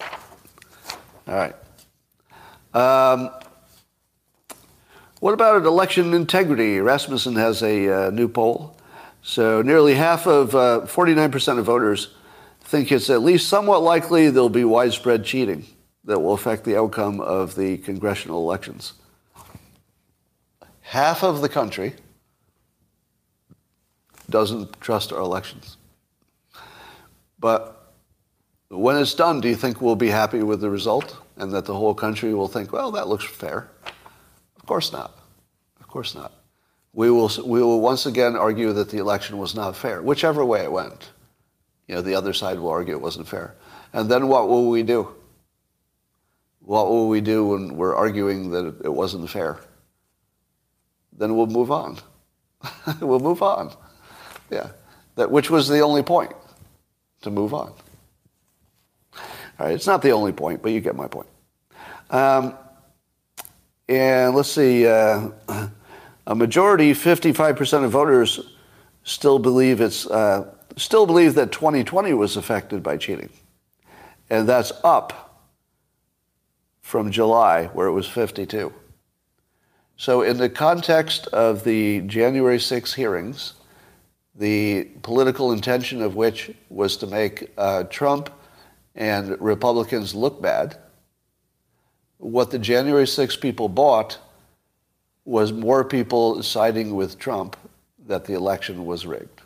All 1.28 1.34
right. 1.34 1.54
Um, 2.72 3.30
what 5.20 5.32
about 5.32 5.64
election 5.64 6.12
integrity? 6.12 6.80
Rasmussen 6.80 7.36
has 7.36 7.62
a 7.62 8.08
uh, 8.08 8.10
new 8.10 8.28
poll. 8.28 8.76
So 9.22 9.62
nearly 9.62 9.94
half 9.94 10.26
of, 10.26 10.54
uh, 10.54 10.82
49% 10.84 11.58
of 11.58 11.64
voters 11.64 12.14
think 12.60 12.92
it's 12.92 13.10
at 13.10 13.22
least 13.22 13.48
somewhat 13.48 13.82
likely 13.82 14.28
there'll 14.28 14.48
be 14.48 14.64
widespread 14.64 15.24
cheating 15.24 15.64
that 16.04 16.20
will 16.20 16.34
affect 16.34 16.64
the 16.64 16.76
outcome 16.76 17.20
of 17.20 17.54
the 17.54 17.78
congressional 17.78 18.38
elections. 18.38 18.94
Half 20.80 21.24
of 21.24 21.40
the 21.40 21.48
country 21.48 21.94
doesn't 24.30 24.80
trust 24.80 25.12
our 25.12 25.20
elections. 25.20 25.76
But 27.38 27.92
when 28.68 28.96
it's 28.96 29.14
done, 29.14 29.40
do 29.40 29.48
you 29.48 29.56
think 29.56 29.80
we'll 29.80 29.96
be 29.96 30.08
happy 30.08 30.42
with 30.42 30.60
the 30.60 30.70
result 30.70 31.16
and 31.36 31.52
that 31.52 31.64
the 31.64 31.74
whole 31.74 31.94
country 31.94 32.34
will 32.34 32.48
think, 32.48 32.72
well, 32.72 32.90
that 32.92 33.08
looks 33.08 33.24
fair? 33.24 33.70
Of 34.66 34.68
course 34.68 34.92
not. 34.92 35.16
Of 35.78 35.86
course 35.86 36.16
not. 36.16 36.32
We 36.92 37.08
will, 37.08 37.30
we 37.44 37.62
will 37.62 37.80
once 37.80 38.04
again 38.04 38.34
argue 38.34 38.72
that 38.72 38.90
the 38.90 38.98
election 38.98 39.38
was 39.38 39.54
not 39.54 39.76
fair, 39.76 40.02
whichever 40.02 40.44
way 40.44 40.64
it 40.64 40.72
went. 40.72 41.08
You 41.86 41.94
know, 41.94 42.02
the 42.02 42.16
other 42.16 42.32
side 42.32 42.58
will 42.58 42.70
argue 42.70 42.94
it 42.94 43.00
wasn't 43.00 43.28
fair. 43.28 43.54
And 43.92 44.10
then 44.10 44.26
what 44.26 44.48
will 44.48 44.68
we 44.68 44.82
do? 44.82 45.14
What 46.58 46.88
will 46.88 47.08
we 47.08 47.20
do 47.20 47.46
when 47.46 47.76
we're 47.76 47.94
arguing 47.94 48.50
that 48.50 48.80
it 48.82 48.92
wasn't 48.92 49.30
fair? 49.30 49.60
Then 51.16 51.36
we'll 51.36 51.46
move 51.46 51.70
on. 51.70 51.98
we'll 53.00 53.20
move 53.20 53.40
on. 53.40 53.72
Yeah. 54.50 54.70
That, 55.14 55.30
which 55.30 55.48
was 55.48 55.68
the 55.68 55.78
only 55.78 56.02
point, 56.02 56.32
to 57.22 57.30
move 57.30 57.54
on. 57.54 57.72
All 59.14 59.20
right, 59.60 59.76
it's 59.76 59.86
not 59.86 60.02
the 60.02 60.10
only 60.10 60.32
point, 60.32 60.60
but 60.60 60.72
you 60.72 60.80
get 60.80 60.96
my 60.96 61.06
point. 61.06 61.28
Um, 62.10 62.58
and 63.88 64.34
let's 64.34 64.50
see, 64.50 64.86
uh, 64.86 65.28
a 66.26 66.34
majority, 66.34 66.92
55% 66.92 67.84
of 67.84 67.90
voters, 67.90 68.40
still 69.04 69.38
believe 69.38 69.80
it's 69.80 70.06
uh, 70.06 70.52
still 70.76 71.06
believe 71.06 71.34
that 71.34 71.52
2020 71.52 72.12
was 72.14 72.36
affected 72.36 72.82
by 72.82 72.96
cheating, 72.96 73.30
and 74.28 74.48
that's 74.48 74.72
up 74.84 75.44
from 76.82 77.10
July, 77.10 77.66
where 77.66 77.86
it 77.86 77.92
was 77.92 78.08
52. 78.08 78.72
So, 79.96 80.22
in 80.22 80.36
the 80.36 80.50
context 80.50 81.26
of 81.28 81.64
the 81.64 82.00
January 82.02 82.60
6 82.60 82.92
hearings, 82.92 83.54
the 84.34 84.84
political 85.02 85.52
intention 85.52 86.02
of 86.02 86.16
which 86.16 86.50
was 86.68 86.96
to 86.98 87.06
make 87.06 87.50
uh, 87.56 87.84
Trump 87.84 88.30
and 88.94 89.40
Republicans 89.40 90.14
look 90.14 90.42
bad, 90.42 90.76
what 92.18 92.50
the 92.50 92.58
January 92.58 93.06
6 93.06 93.36
people 93.36 93.68
bought 93.68 94.18
was 95.24 95.52
more 95.52 95.84
people 95.84 96.42
siding 96.42 96.94
with 96.94 97.18
Trump 97.18 97.56
that 98.06 98.24
the 98.24 98.34
election 98.34 98.86
was 98.86 99.04
rigged. 99.06 99.42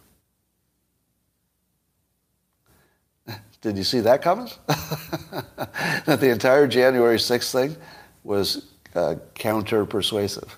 Did 3.61 3.79
you 3.79 3.85
see 3.85 4.01
that 4.01 4.23
coming? 4.23 4.51
that 4.67 6.19
the 6.21 6.31
entire 6.31 6.67
January 6.67 7.17
6th 7.17 7.51
thing 7.51 7.77
was 8.25 8.67
uh, 8.95 9.15
counter 9.35 9.87
persuasive. 9.87 10.57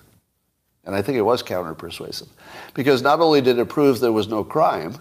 And 0.85 0.95
I 0.95 1.01
think 1.01 1.17
it 1.17 1.21
was 1.21 1.41
counter 1.41 1.73
persuasive. 1.73 2.27
Because 2.73 3.01
not 3.01 3.21
only 3.21 3.41
did 3.41 3.57
it 3.57 3.69
prove 3.69 3.99
there 3.99 4.11
was 4.11 4.27
no 4.27 4.43
crime, 4.43 4.97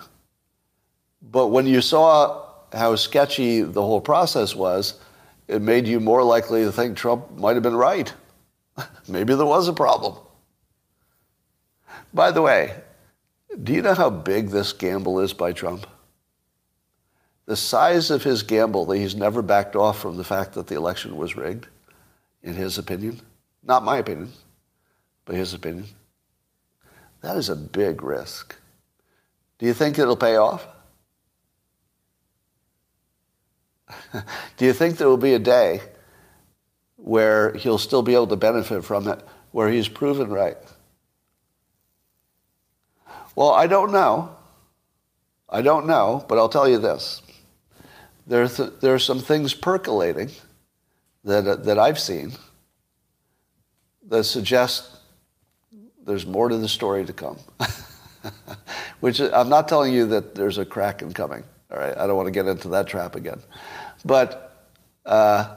but 1.21 1.49
when 1.49 1.67
you 1.67 1.81
saw 1.81 2.47
how 2.73 2.95
sketchy 2.95 3.63
the 3.63 3.83
whole 3.83 4.01
process 4.01 4.55
was, 4.55 4.95
it 5.49 5.63
made 5.63 5.87
you 5.87 6.01
more 6.01 6.23
likely 6.23 6.65
to 6.65 6.73
think 6.73 6.97
Trump 6.97 7.39
might 7.39 7.55
have 7.55 7.63
been 7.63 7.77
right. 7.77 8.13
Maybe 9.09 9.35
there 9.35 9.47
was 9.47 9.69
a 9.69 9.73
problem. 9.73 10.17
By 12.15 12.31
the 12.31 12.43
way, 12.43 12.75
do 13.63 13.73
you 13.73 13.83
know 13.83 13.95
how 13.95 14.11
big 14.11 14.49
this 14.49 14.73
gamble 14.73 15.21
is 15.21 15.33
by 15.33 15.53
Trump? 15.53 15.87
The 17.47 17.57
size 17.57 18.11
of 18.11 18.23
his 18.23 18.43
gamble 18.43 18.87
that 18.87 18.99
he's 18.99 19.15
never 19.15 19.43
backed 19.43 19.77
off 19.77 19.99
from 19.99 20.17
the 20.17 20.25
fact 20.25 20.55
that 20.55 20.69
the 20.69 20.77
election 20.77 21.17
was 21.17 21.37
rigged, 21.37 21.67
in 22.43 22.55
his 22.55 22.79
opinion. 22.79 23.21
Not 23.63 23.85
my 23.85 23.99
opinion, 23.99 24.33
but 25.25 25.37
his 25.37 25.53
opinion. 25.53 25.87
That 27.21 27.37
is 27.37 27.49
a 27.49 27.57
big 27.57 28.03
risk. 28.03 28.57
Do 29.59 29.67
you 29.67 29.75
think 29.75 29.99
it'll 29.99 30.17
pay 30.17 30.37
off? 30.37 30.67
Do 34.57 34.65
you 34.65 34.73
think 34.73 34.97
there 34.97 35.09
will 35.09 35.17
be 35.17 35.35
a 35.35 35.39
day 35.39 35.81
where 36.97 37.55
he'll 37.55 37.79
still 37.79 38.03
be 38.03 38.15
able 38.15 38.29
to 38.29 38.37
benefit 38.37 38.85
from 38.85 39.09
it, 39.09 39.21
where 39.51 39.71
he's 39.71 39.89
proven 39.89 40.31
right? 40.31 40.57
Well, 43.35 43.51
I 43.51 43.67
don't 43.67 43.93
know. 43.93 44.37
I 45.49 45.63
don't 45.63 45.87
know, 45.87 46.25
but 46.29 46.39
I'll 46.39 46.49
tell 46.49 46.69
you 46.69 46.79
this. 46.79 47.23
There, 48.27 48.47
th- 48.47 48.75
there 48.81 48.95
are 48.95 48.99
some 48.99 49.19
things 49.19 49.53
percolating 49.53 50.31
that, 51.25 51.47
uh, 51.47 51.57
that 51.57 51.79
I've 51.79 51.99
seen 51.99 52.33
that 54.09 54.25
suggest 54.25 54.89
there's 56.05 56.27
more 56.27 56.49
to 56.49 56.57
the 56.57 56.69
story 56.69 57.05
to 57.05 57.13
come. 57.13 57.39
Which 59.01 59.21
I'm 59.21 59.49
not 59.49 59.69
telling 59.69 59.93
you 59.93 60.07
that 60.07 60.35
there's 60.35 60.59
a 60.59 60.65
kraken 60.65 61.13
coming. 61.13 61.45
All 61.71 61.79
right, 61.79 61.97
I 61.97 62.07
don't 62.07 62.17
want 62.17 62.27
to 62.27 62.33
get 62.33 62.47
into 62.47 62.69
that 62.69 62.87
trap 62.87 63.15
again. 63.17 63.41
But 64.05 64.69
uh, 65.07 65.57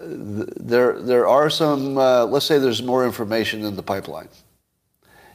there, 0.00 1.00
there 1.00 1.26
are 1.26 1.50
some, 1.50 1.98
uh, 1.98 2.24
let's 2.26 2.46
say 2.46 2.58
there's 2.58 2.82
more 2.82 3.04
information 3.04 3.64
in 3.64 3.76
the 3.76 3.82
pipeline. 3.82 4.28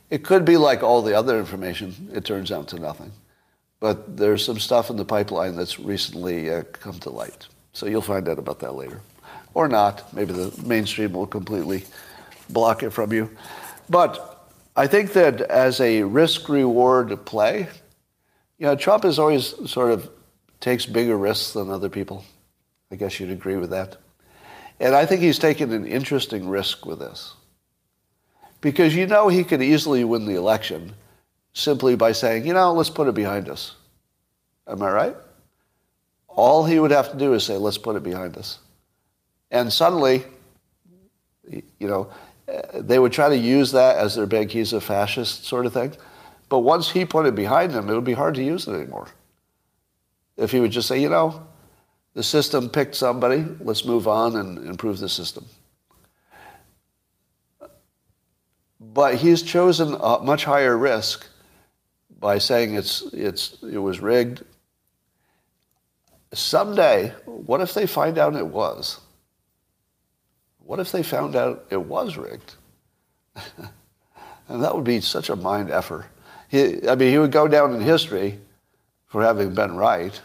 It 0.10 0.24
could 0.24 0.46
be 0.46 0.58
like 0.58 0.84
all 0.84 1.02
the 1.02 1.18
other 1.18 1.40
information, 1.40 2.10
it 2.14 2.26
turns 2.26 2.52
out 2.52 2.68
to 2.70 2.80
nothing. 2.80 3.12
But 3.80 4.16
there's 4.16 4.46
some 4.46 4.60
stuff 4.60 4.90
in 4.90 4.96
the 4.96 5.06
pipeline 5.06 5.56
that's 5.56 5.80
recently 5.80 6.50
uh, 6.50 6.64
come 6.64 7.00
to 7.00 7.10
light. 7.10 7.48
So 7.74 7.86
you'll 7.86 8.02
find 8.02 8.30
out 8.30 8.40
about 8.40 8.60
that 8.60 8.76
later. 8.76 9.02
Or 9.54 9.68
not. 9.68 10.14
Maybe 10.14 10.34
the 10.34 10.54
mainstream 10.66 11.14
will 11.14 11.28
completely 11.28 11.84
block 12.50 12.84
it 12.84 12.92
from 12.92 13.12
you. 13.12 13.30
But 13.90 14.48
I 14.76 14.88
think 14.88 15.14
that 15.14 15.42
as 15.42 15.82
a 15.82 16.04
risk 16.04 16.48
reward 16.48 17.26
play, 17.26 17.68
you 18.58 18.66
know, 18.68 18.76
Trump 18.76 19.04
is 19.04 19.20
always 19.20 19.54
sort 19.70 19.92
of 19.92 20.10
takes 20.64 20.86
bigger 20.86 21.18
risks 21.18 21.52
than 21.52 21.70
other 21.70 21.90
people. 21.90 22.24
I 22.90 22.96
guess 22.96 23.20
you'd 23.20 23.32
agree 23.32 23.58
with 23.58 23.72
that. 23.72 23.98
And 24.80 24.96
I 24.96 25.06
think 25.06 25.22
he's 25.22 25.38
taken 25.38 25.74
an 25.74 25.86
interesting 25.86 26.48
risk 26.48 26.86
with 26.86 27.00
this. 27.00 27.34
Because 28.62 28.96
you 28.96 29.06
know 29.06 29.28
he 29.28 29.44
could 29.44 29.62
easily 29.62 30.06
win 30.06 30.26
the 30.26 30.36
election 30.36 30.94
simply 31.52 31.98
by 31.98 32.14
saying, 32.14 32.48
you 32.48 32.54
know, 32.54 32.72
let's 32.72 32.90
put 32.90 33.10
it 33.10 33.14
behind 33.14 33.50
us. 33.50 33.76
Am 34.66 34.82
I 34.82 34.90
right? 34.90 35.16
All 36.30 36.64
he 36.64 36.80
would 36.80 36.92
have 36.92 37.12
to 37.12 37.18
do 37.18 37.34
is 37.34 37.44
say, 37.44 37.58
let's 37.58 37.78
put 37.78 37.98
it 37.98 38.04
behind 38.04 38.38
us. 38.38 38.60
And 39.52 39.72
suddenly, 39.72 40.24
you 41.46 41.62
know, 41.88 42.10
they 42.74 43.00
would 43.00 43.12
try 43.12 43.28
to 43.28 43.38
use 43.38 43.74
that 43.74 43.98
as 43.98 44.16
their 44.16 44.28
big, 44.28 44.50
he's 44.50 44.72
a 44.72 44.80
fascist 44.80 45.44
sort 45.44 45.66
of 45.66 45.74
thing. 45.74 45.92
But 46.48 46.60
once 46.60 46.90
he 46.90 47.04
put 47.04 47.26
it 47.26 47.36
behind 47.36 47.74
him, 47.74 47.90
it 47.90 47.94
would 47.94 48.06
be 48.06 48.14
hard 48.14 48.36
to 48.36 48.44
use 48.44 48.66
it 48.66 48.74
anymore. 48.74 49.10
If 50.38 50.52
he 50.52 50.60
would 50.60 50.72
just 50.72 50.88
say, 50.88 51.02
you 51.02 51.10
know, 51.10 51.46
the 52.14 52.24
system 52.24 52.70
picked 52.70 52.96
somebody, 52.96 53.46
let's 53.60 53.86
move 53.86 54.08
on 54.08 54.36
and 54.36 54.68
improve 54.68 55.00
the 55.00 55.10
system. 55.10 55.46
But 58.80 59.16
he's 59.16 59.42
chosen 59.42 59.96
a 60.00 60.20
much 60.20 60.44
higher 60.44 60.78
risk 60.78 61.28
by 62.20 62.38
saying 62.38 62.76
it's, 62.76 63.02
it's, 63.14 63.58
it 63.64 63.78
was 63.78 64.00
rigged 64.00 64.44
someday, 66.34 67.14
what 67.26 67.62
if 67.62 67.74
they 67.74 67.86
find 67.86 68.18
out 68.18 68.36
it 68.36 68.48
was? 68.48 69.00
What 70.60 70.80
if 70.80 70.92
they 70.92 71.04
found 71.04 71.36
out 71.36 71.66
it 71.70 71.82
was 71.82 72.18
rigged? 72.18 72.56
and 74.48 74.64
that 74.64 74.76
would 74.76 74.84
be 74.84 75.02
such 75.02 75.30
a 75.30 75.36
mind 75.36 75.72
effer. 75.72 76.06
He, 76.50 76.88
I 76.88 76.96
mean, 76.96 77.12
he 77.12 77.18
would 77.18 77.32
go 77.32 77.48
down 77.48 77.74
in 77.74 77.82
history 77.82 78.40
for 79.14 79.22
having 79.22 79.54
been 79.54 79.76
right. 79.76 80.20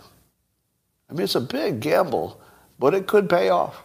I 1.11 1.13
mean, 1.13 1.25
it's 1.25 1.35
a 1.35 1.43
big 1.43 1.81
gamble, 1.81 2.41
but 2.79 2.95
it 2.95 3.07
could 3.07 3.29
pay 3.29 3.51
off. 3.51 3.83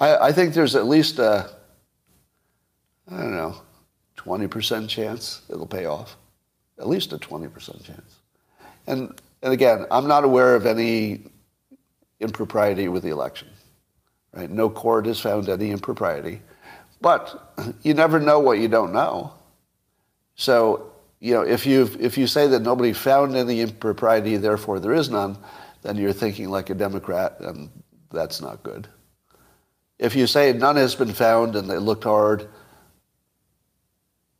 I, 0.00 0.16
I 0.16 0.32
think 0.32 0.54
there's 0.54 0.74
at 0.74 0.86
least 0.86 1.18
a, 1.18 1.50
I 3.06 3.18
don't 3.18 3.36
know, 3.36 3.60
20% 4.16 4.88
chance 4.88 5.42
it'll 5.50 5.66
pay 5.66 5.84
off. 5.84 6.16
At 6.78 6.88
least 6.88 7.12
a 7.12 7.18
20% 7.18 7.84
chance. 7.84 8.20
And, 8.86 9.20
and 9.42 9.52
again, 9.52 9.84
I'm 9.90 10.08
not 10.08 10.24
aware 10.24 10.54
of 10.54 10.64
any 10.64 11.24
impropriety 12.18 12.88
with 12.88 13.02
the 13.02 13.10
election. 13.10 13.48
Right? 14.32 14.48
No 14.48 14.70
court 14.70 15.04
has 15.04 15.20
found 15.20 15.50
any 15.50 15.70
impropriety. 15.70 16.40
But 17.02 17.76
you 17.82 17.92
never 17.92 18.18
know 18.18 18.40
what 18.40 18.58
you 18.58 18.68
don't 18.68 18.94
know. 18.94 19.34
So, 20.34 20.93
you 21.24 21.32
know, 21.32 21.40
if, 21.40 21.64
you 21.64 21.88
if 21.98 22.18
you 22.18 22.26
say 22.26 22.48
that 22.48 22.60
nobody 22.60 22.92
found 22.92 23.34
any 23.34 23.62
impropriety, 23.62 24.36
therefore 24.36 24.78
there 24.78 24.92
is 24.92 25.08
none, 25.08 25.38
then 25.80 25.96
you're 25.96 26.12
thinking 26.12 26.50
like 26.50 26.68
a 26.68 26.74
Democrat, 26.74 27.40
and 27.40 27.70
that's 28.10 28.42
not 28.42 28.62
good. 28.62 28.86
If 29.98 30.14
you 30.14 30.26
say 30.26 30.52
none 30.52 30.76
has 30.76 30.94
been 30.94 31.14
found 31.14 31.56
and 31.56 31.70
they 31.70 31.78
looked 31.78 32.04
hard, 32.04 32.46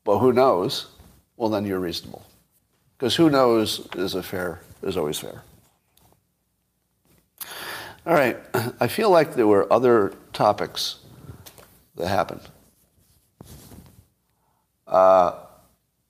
but 0.04 0.18
who 0.18 0.34
knows, 0.34 0.88
well, 1.38 1.48
then 1.48 1.64
you're 1.64 1.80
reasonable. 1.80 2.26
Because 2.98 3.16
who 3.16 3.30
knows 3.30 3.88
is 3.96 4.14
a 4.14 4.22
fair, 4.22 4.60
is 4.82 4.98
always 4.98 5.18
fair. 5.18 5.42
All 8.04 8.12
right, 8.12 8.36
I 8.78 8.88
feel 8.88 9.08
like 9.08 9.36
there 9.36 9.46
were 9.46 9.72
other 9.72 10.12
topics 10.34 10.96
that 11.96 12.08
happened. 12.08 12.42
Uh, 14.86 15.43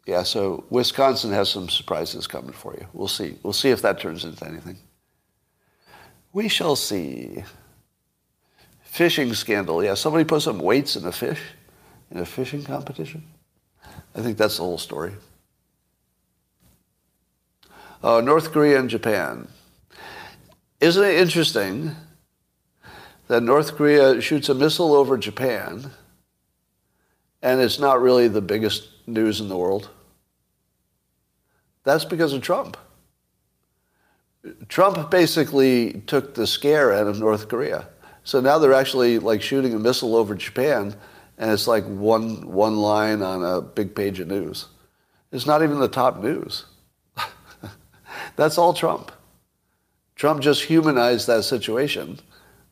yeah, 0.07 0.22
so 0.22 0.64
Wisconsin 0.70 1.32
has 1.32 1.48
some 1.48 1.68
surprises 1.68 2.26
coming 2.26 2.52
for 2.52 2.74
you. 2.74 2.86
We'll 2.92 3.09
see. 3.09 3.38
We'll 3.42 3.52
see 3.52 3.70
if 3.70 3.82
that 3.82 4.00
turns 4.00 4.24
into 4.24 4.46
anything. 4.46 4.78
We 6.32 6.48
shall 6.48 6.76
see. 6.76 7.44
Fishing 8.82 9.32
scandal. 9.34 9.82
Yeah, 9.82 9.94
somebody 9.94 10.24
put 10.24 10.42
some 10.42 10.59
weights 10.59 10.96
in 10.96 11.07
a 11.07 11.12
fish 11.12 11.40
in 12.11 12.18
a 12.18 12.24
fishing 12.24 12.62
competition. 12.62 13.24
I 14.14 14.20
think 14.20 14.38
that's 14.38 14.59
the 14.59 14.62
whole 14.62 14.78
story. 14.78 15.14
Uh, 18.02 18.20
North 18.20 18.52
Korea 18.52 18.78
and 18.78 18.90
Japan. 18.90 19.48
Isn't 20.80 21.02
it 21.02 21.14
interesting 21.14 21.96
that 23.28 23.42
North 23.42 23.74
Korea 23.74 24.20
shoots 24.20 24.48
a 24.48 24.55
missile 24.55 24.94
over 24.94 25.16
Japan 25.16 25.90
and 27.42 27.61
it's 27.61 27.78
not 27.78 28.00
really 28.00 28.28
the 28.28 28.40
biggest 28.40 28.88
news 29.07 29.40
in 29.40 29.48
the 29.48 29.57
world? 29.57 29.90
That's 31.84 32.05
because 32.05 32.32
of 32.32 32.42
Trump. 32.42 32.76
Trump 34.68 35.11
basically 35.11 36.02
took 36.07 36.34
the 36.34 36.46
scare 36.46 36.92
out 36.92 37.07
of 37.07 37.18
North 37.18 37.48
Korea. 37.48 37.88
So 38.24 38.40
now 38.40 38.59
they're 38.59 38.72
actually 38.72 39.18
like 39.18 39.42
shooting 39.42 39.74
a 39.74 39.78
missile 39.78 40.16
over 40.16 40.34
Japan 40.34 40.94
and 41.38 41.50
it's 41.50 41.66
like 41.66 41.84
one, 41.84 42.52
one 42.52 42.76
line 42.76 43.22
on 43.22 43.44
a 43.44 43.61
big 43.61 43.94
page 43.94 44.20
of 44.20 44.28
news. 44.28 44.66
It's 45.32 45.46
not 45.46 45.62
even 45.62 45.80
the 45.80 45.88
top 45.88 46.22
news. 46.22 46.64
That's 48.36 48.57
all 48.57 48.72
Trump. 48.72 49.11
Trump 50.14 50.40
just 50.40 50.62
humanized 50.62 51.26
that 51.26 51.42
situation. 51.42 52.20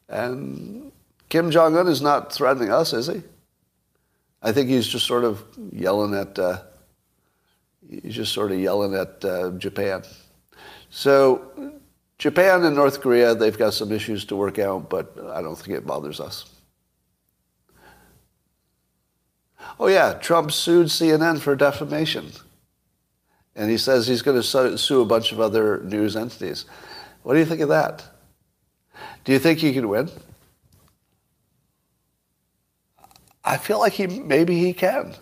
And 0.09 0.93
Kim 1.28 1.51
Jong 1.51 1.76
un 1.76 1.89
is 1.89 2.01
not 2.01 2.33
threatening 2.33 2.70
us, 2.70 2.93
is 2.93 3.09
he? 3.09 3.22
I 4.43 4.53
think 4.53 4.68
he's 4.68 4.88
just 4.88 5.07
sort 5.07 5.24
of 5.24 5.45
yelling 5.72 6.14
at, 6.14 6.38
uh, 6.38 6.62
he's 7.88 8.14
just 8.14 8.32
sort 8.32 8.51
of 8.51 8.59
yelling 8.59 8.95
at 8.95 9.24
uh, 9.24 9.51
Japan. 9.53 10.03
So 10.90 11.80
Japan 12.18 12.64
and 12.64 12.76
North 12.76 13.01
Korea, 13.01 13.34
they've 13.34 13.57
got 13.57 13.74
some 13.74 13.93
issues 13.93 14.24
to 14.26 14.36
work 14.36 14.59
out, 14.59 14.90
but 14.90 15.16
I 15.32 15.43
don't 15.43 15.57
think 15.57 15.76
it 15.76 15.86
bothers 15.86 16.20
us. 16.20 16.45
Oh, 19.78 19.86
yeah, 19.86 20.14
Trump 20.14 20.53
sued 20.53 20.88
CNN 20.88 21.40
for 21.40 21.57
defamation. 21.57 22.32
And 23.55 23.70
he 23.70 23.78
says 23.78 24.07
he's 24.07 24.22
going 24.22 24.40
to 24.40 24.78
sue 24.78 25.01
a 25.01 25.07
bunch 25.07 25.32
of 25.32 25.40
other 25.40 25.82
news 25.84 26.16
entities. 26.16 26.64
What 27.22 27.34
do 27.34 27.40
you 27.40 27.47
think 27.47 27.61
of 27.61 27.68
that? 27.68 28.05
Do 29.24 29.32
you 29.32 29.38
think 29.38 29.61
he 29.61 29.72
could 29.72 29.86
win? 29.86 30.11
I 33.45 33.57
feel 33.57 33.78
like 33.78 33.95
he 33.95 34.07
maybe 34.07 34.59
he 34.59 34.72
can. 34.72 35.14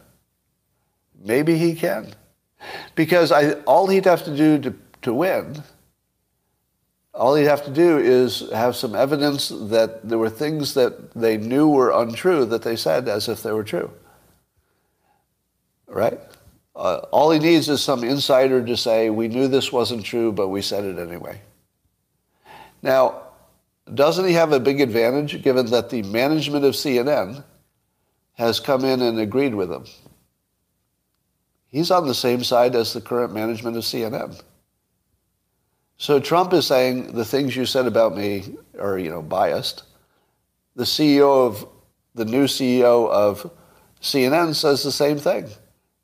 Maybe 1.22 1.56
he 1.56 1.74
can. 1.74 2.14
Because 2.94 3.32
I, 3.32 3.52
all 3.62 3.86
he'd 3.86 4.04
have 4.04 4.24
to 4.24 4.36
do 4.36 4.58
to, 4.58 4.74
to 5.02 5.14
win, 5.14 5.62
all 7.14 7.34
he'd 7.34 7.44
have 7.44 7.64
to 7.64 7.70
do 7.70 7.98
is 7.98 8.50
have 8.52 8.76
some 8.76 8.94
evidence 8.94 9.48
that 9.48 10.06
there 10.06 10.18
were 10.18 10.30
things 10.30 10.74
that 10.74 11.12
they 11.14 11.36
knew 11.36 11.68
were 11.68 11.90
untrue 11.90 12.44
that 12.46 12.62
they 12.62 12.76
said 12.76 13.08
as 13.08 13.28
if 13.28 13.42
they 13.42 13.52
were 13.52 13.64
true 13.64 13.90
right? 15.90 16.20
Uh, 16.74 16.98
all 17.10 17.30
he 17.30 17.38
needs 17.38 17.68
is 17.68 17.82
some 17.82 18.04
insider 18.04 18.64
to 18.64 18.76
say, 18.76 19.10
we 19.10 19.28
knew 19.28 19.48
this 19.48 19.72
wasn't 19.72 20.04
true, 20.04 20.32
but 20.32 20.48
we 20.48 20.62
said 20.62 20.84
it 20.84 20.98
anyway. 20.98 21.40
Now, 22.80 23.22
doesn't 23.92 24.26
he 24.26 24.32
have 24.34 24.52
a 24.52 24.60
big 24.60 24.80
advantage 24.80 25.42
given 25.42 25.66
that 25.66 25.90
the 25.90 26.02
management 26.04 26.64
of 26.64 26.74
CNN 26.74 27.44
has 28.41 28.59
come 28.59 28.86
in 28.86 29.03
and 29.03 29.20
agreed 29.20 29.55
with 29.55 29.70
him? 29.70 29.84
He's 31.68 31.91
on 31.91 32.09
the 32.09 32.14
same 32.14 32.43
side 32.43 32.74
as 32.74 32.95
the 32.95 33.01
current 33.01 33.34
management 33.34 33.76
of 33.76 33.84
CNN. 33.84 34.41
So 35.99 36.18
Trump 36.18 36.55
is 36.55 36.66
saying 36.66 37.12
the 37.12 37.24
things 37.24 37.55
you 37.55 37.66
said 37.66 37.86
about 37.86 38.16
me 38.16 38.57
are, 38.78 38.99
you 38.99 39.11
know, 39.11 39.20
biased. 39.20 39.82
The 40.74 40.84
CEO 40.84 41.47
of 41.47 41.68
the 42.14 42.24
new 42.24 42.45
CEO 42.45 43.11
of 43.11 43.51
CNN 44.01 44.55
says 44.55 44.82
the 44.82 44.91
same 44.91 45.18
thing. 45.18 45.49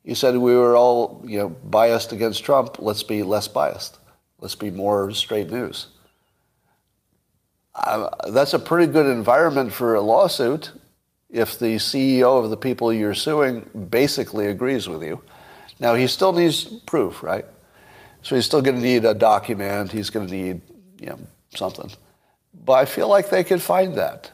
You 0.05 0.15
said 0.15 0.37
we 0.37 0.55
were 0.55 0.77
all, 0.77 1.23
you 1.27 1.39
know, 1.39 1.49
biased 1.49 2.13
against 2.13 2.45
Trump. 2.45 2.77
Let's 2.79 3.03
be 3.03 3.23
less 3.23 3.49
biased. 3.49 3.99
Let's 4.41 4.55
be 4.55 4.71
more 4.71 5.11
straight 5.13 5.51
news. 5.51 5.87
Uh, 7.75 8.11
that's 8.31 8.53
a 8.53 8.59
pretty 8.59 8.93
good 8.93 9.07
environment 9.07 9.73
for 9.73 9.95
a 9.95 10.03
lawsuit 10.03 10.71
if 11.37 11.59
the 11.59 11.77
CEO 11.77 12.43
of 12.43 12.49
the 12.49 12.57
people 12.57 12.91
you're 12.91 13.15
suing 13.15 13.61
basically 13.91 14.47
agrees 14.47 14.89
with 14.89 15.03
you. 15.03 15.21
Now, 15.79 15.95
he 15.95 16.07
still 16.07 16.33
needs 16.33 16.65
proof, 16.65 17.23
right? 17.23 17.45
So 18.23 18.35
he's 18.35 18.47
still 18.47 18.63
going 18.63 18.77
to 18.77 18.83
need 18.83 19.05
a 19.05 19.13
document. 19.13 19.93
He's 19.93 20.09
going 20.09 20.27
to 20.27 20.33
need, 20.35 20.63
you 20.99 21.09
know, 21.09 21.19
something. 21.55 21.91
But 22.65 22.73
I 22.73 22.85
feel 22.87 23.09
like 23.09 23.29
they 23.29 23.45
could 23.45 23.61
find 23.61 23.97
that 23.97 24.31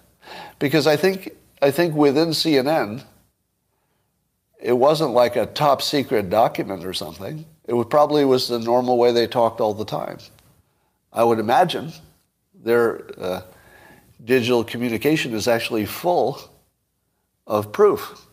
because 0.61 0.86
I 0.86 0.96
think 0.96 1.32
I 1.61 1.72
think 1.72 1.94
within 1.94 2.28
CNN 2.28 3.03
it 4.61 4.72
wasn't 4.72 5.11
like 5.11 5.34
a 5.34 5.46
top 5.46 5.82
secret 5.82 6.30
document 6.30 6.84
or 6.84 6.94
something. 6.94 7.44
It 7.66 7.90
probably 7.90 8.24
was 8.24 8.46
the 8.46 8.61
normal 8.61 8.96
way 8.96 9.11
they 9.11 9.26
talked 9.26 9.61
all 9.61 9.74
the 9.74 9.84
time. 9.84 10.18
I 11.12 11.24
would 11.24 11.40
imagine 11.40 11.92
their 12.55 13.11
uh, 13.20 13.42
digital 14.24 14.62
communication 14.62 15.34
is 15.34 15.48
actually 15.48 15.84
full 15.84 16.51
of 17.47 17.72
proof 17.72 18.26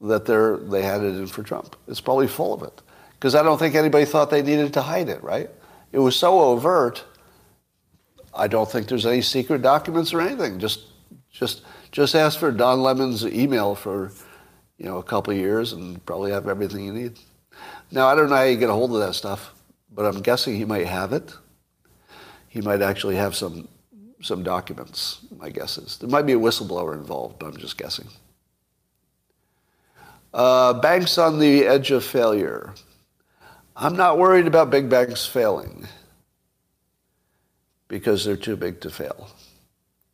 that 0.00 0.24
they 0.24 0.82
had 0.82 1.02
it 1.02 1.16
in 1.16 1.26
for 1.26 1.42
Trump. 1.42 1.76
It's 1.86 2.00
probably 2.00 2.26
full 2.26 2.54
of 2.54 2.62
it. 2.62 2.82
Because 3.12 3.34
I 3.34 3.42
don't 3.42 3.58
think 3.58 3.74
anybody 3.74 4.06
thought 4.06 4.30
they 4.30 4.42
needed 4.42 4.72
to 4.74 4.82
hide 4.82 5.08
it, 5.08 5.22
right? 5.22 5.50
It 5.92 5.98
was 5.98 6.16
so 6.16 6.40
overt. 6.40 7.04
I 8.32 8.48
don't 8.48 8.70
think 8.70 8.88
there's 8.88 9.04
any 9.04 9.20
secret 9.20 9.60
documents 9.60 10.14
or 10.14 10.22
anything. 10.22 10.58
Just, 10.58 10.84
just, 11.30 11.62
just 11.92 12.14
ask 12.14 12.38
for 12.38 12.50
Don 12.50 12.82
Lemon's 12.82 13.26
email 13.26 13.74
for 13.74 14.12
you 14.78 14.86
know, 14.86 14.96
a 14.96 15.02
couple 15.02 15.34
years 15.34 15.74
and 15.74 16.04
probably 16.06 16.30
have 16.30 16.48
everything 16.48 16.84
you 16.84 16.92
need. 16.92 17.18
Now, 17.90 18.06
I 18.06 18.14
don't 18.14 18.30
know 18.30 18.36
how 18.36 18.44
you 18.44 18.56
get 18.56 18.70
a 18.70 18.72
hold 18.72 18.92
of 18.94 19.00
that 19.00 19.14
stuff, 19.14 19.52
but 19.92 20.06
I'm 20.06 20.22
guessing 20.22 20.56
he 20.56 20.64
might 20.64 20.86
have 20.86 21.12
it. 21.12 21.34
He 22.48 22.62
might 22.62 22.80
actually 22.80 23.16
have 23.16 23.36
some 23.36 23.68
some 24.22 24.42
documents, 24.42 25.20
my 25.38 25.48
guess 25.48 25.78
is. 25.78 25.96
There 25.96 26.08
might 26.08 26.26
be 26.26 26.34
a 26.34 26.38
whistleblower 26.38 26.92
involved, 26.94 27.38
but 27.38 27.46
I'm 27.46 27.56
just 27.56 27.78
guessing. 27.78 28.06
Uh, 30.32 30.74
banks 30.74 31.18
on 31.18 31.38
the 31.38 31.66
edge 31.66 31.90
of 31.90 32.04
failure. 32.04 32.72
I'm 33.76 33.96
not 33.96 34.18
worried 34.18 34.46
about 34.46 34.70
big 34.70 34.88
banks 34.88 35.26
failing 35.26 35.88
because 37.88 38.24
they're 38.24 38.36
too 38.36 38.56
big 38.56 38.80
to 38.82 38.90
fail. 38.90 39.28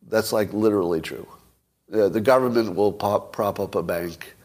That's 0.07 0.33
like 0.33 0.53
literally 0.53 1.01
true. 1.01 1.27
The, 1.89 2.09
the 2.09 2.21
government 2.21 2.75
will 2.75 2.91
pop, 2.91 3.31
prop 3.31 3.59
up 3.59 3.75
a 3.75 3.83
bank 3.83 4.35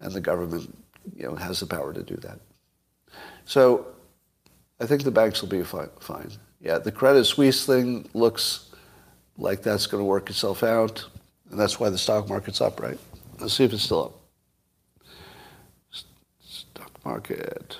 and 0.00 0.12
the 0.12 0.20
government 0.20 0.76
you 1.16 1.24
know, 1.24 1.34
has 1.36 1.60
the 1.60 1.66
power 1.66 1.92
to 1.92 2.02
do 2.02 2.16
that. 2.16 2.38
So 3.44 3.86
I 4.80 4.86
think 4.86 5.04
the 5.04 5.10
banks 5.10 5.40
will 5.40 5.48
be 5.48 5.62
fine. 5.62 6.30
Yeah, 6.60 6.78
the 6.78 6.92
Credit 6.92 7.24
Suisse 7.24 7.64
thing 7.64 8.08
looks 8.14 8.70
like 9.36 9.62
that's 9.62 9.86
going 9.86 10.00
to 10.00 10.04
work 10.04 10.28
itself 10.28 10.62
out, 10.62 11.04
and 11.50 11.58
that's 11.58 11.78
why 11.78 11.88
the 11.88 11.98
stock 11.98 12.28
market's 12.28 12.60
up, 12.60 12.80
right? 12.80 12.98
Let's 13.38 13.54
see 13.54 13.64
if 13.64 13.72
it's 13.72 13.84
still 13.84 14.04
up. 14.06 14.17
Market. 17.04 17.78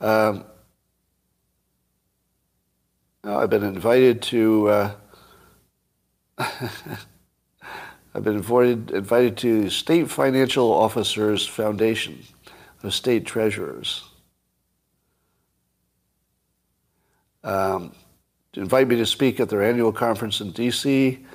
Um, 0.00 0.44
I've 3.24 3.50
been 3.50 3.64
invited 3.64 4.22
to. 4.22 4.68
Uh, 4.68 4.94
I've 8.14 8.22
been 8.22 8.36
invited, 8.36 8.92
invited 8.92 9.36
to 9.38 9.68
State 9.70 10.08
Financial 10.08 10.72
Officers 10.72 11.46
Foundation 11.46 12.22
of 12.82 12.94
State 12.94 13.26
Treasurers. 13.26 14.04
Um, 17.42 17.92
to 18.52 18.60
invite 18.60 18.88
me 18.88 18.96
to 18.96 19.06
speak 19.06 19.40
at 19.40 19.48
their 19.48 19.62
annual 19.62 19.92
conference 19.92 20.40
in 20.40 20.52
D.C. 20.52 21.26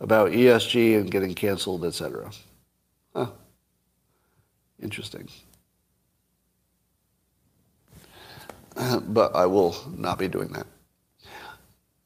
about 0.00 0.30
ESG 0.30 0.98
and 1.00 1.10
getting 1.10 1.34
canceled, 1.34 1.84
etc. 1.84 2.30
Huh. 3.14 3.30
Interesting. 4.82 5.28
Uh, 8.76 9.00
but 9.00 9.34
I 9.34 9.46
will 9.46 9.74
not 9.96 10.18
be 10.18 10.28
doing 10.28 10.48
that. 10.48 10.66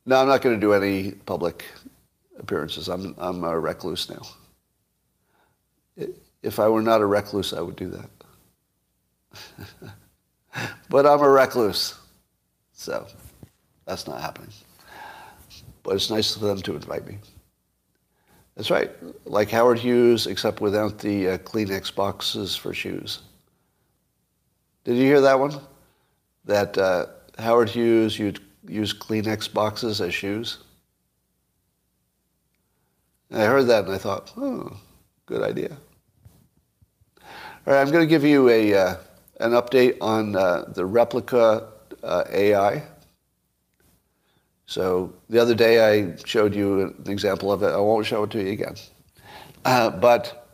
No, 0.06 0.20
I'm 0.20 0.28
not 0.28 0.40
going 0.42 0.54
to 0.54 0.60
do 0.60 0.72
any 0.72 1.12
public 1.12 1.64
appearances. 2.38 2.88
I'm, 2.88 3.14
I'm 3.18 3.44
a 3.44 3.58
recluse 3.58 4.08
now. 4.08 4.22
If 6.42 6.58
I 6.58 6.68
were 6.68 6.82
not 6.82 7.00
a 7.00 7.06
recluse, 7.06 7.52
I 7.52 7.60
would 7.60 7.76
do 7.76 7.90
that. 7.90 8.10
but 10.88 11.06
I'm 11.06 11.20
a 11.20 11.28
recluse. 11.28 11.94
So 12.72 13.06
that's 13.84 14.06
not 14.06 14.20
happening. 14.20 14.50
But 15.82 15.96
it's 15.96 16.10
nice 16.10 16.34
for 16.34 16.46
them 16.46 16.62
to 16.62 16.76
invite 16.76 17.06
me. 17.06 17.18
That's 18.56 18.70
right. 18.70 18.90
Like 19.24 19.50
Howard 19.50 19.78
Hughes, 19.78 20.26
except 20.26 20.60
without 20.60 20.98
the 20.98 21.30
uh, 21.30 21.38
Kleenex 21.38 21.94
boxes 21.94 22.56
for 22.56 22.74
shoes. 22.74 23.20
Did 24.84 24.96
you 24.96 25.04
hear 25.04 25.20
that 25.20 25.38
one? 25.38 25.60
That 26.44 26.76
uh, 26.76 27.06
Howard 27.38 27.70
Hughes 27.70 28.18
you'd 28.18 28.40
use 28.66 28.92
Kleenex 28.92 29.52
boxes 29.52 30.00
as 30.00 30.14
shoes? 30.14 30.58
And 33.30 33.40
I 33.42 33.46
heard 33.46 33.66
that 33.68 33.84
and 33.84 33.94
I 33.94 33.98
thought, 33.98 34.32
oh, 34.36 34.76
good 35.26 35.42
idea. 35.42 35.76
All 37.66 37.74
right, 37.74 37.80
I'm 37.80 37.90
going 37.90 38.02
to 38.02 38.10
give 38.10 38.24
you 38.24 38.48
a, 38.48 38.74
uh, 38.74 38.96
an 39.38 39.52
update 39.52 39.98
on 40.00 40.34
uh, 40.34 40.64
the 40.68 40.82
Replika 40.82 41.68
uh, 42.02 42.24
AI. 42.30 42.82
So 44.70 45.12
the 45.28 45.40
other 45.40 45.56
day 45.56 45.80
I 45.84 46.14
showed 46.24 46.54
you 46.54 46.82
an 46.82 47.06
example 47.08 47.50
of 47.50 47.64
it. 47.64 47.70
I 47.70 47.78
won't 47.78 48.06
show 48.06 48.22
it 48.22 48.30
to 48.30 48.40
you 48.40 48.52
again. 48.52 48.76
Uh, 49.64 49.90
but 49.90 50.48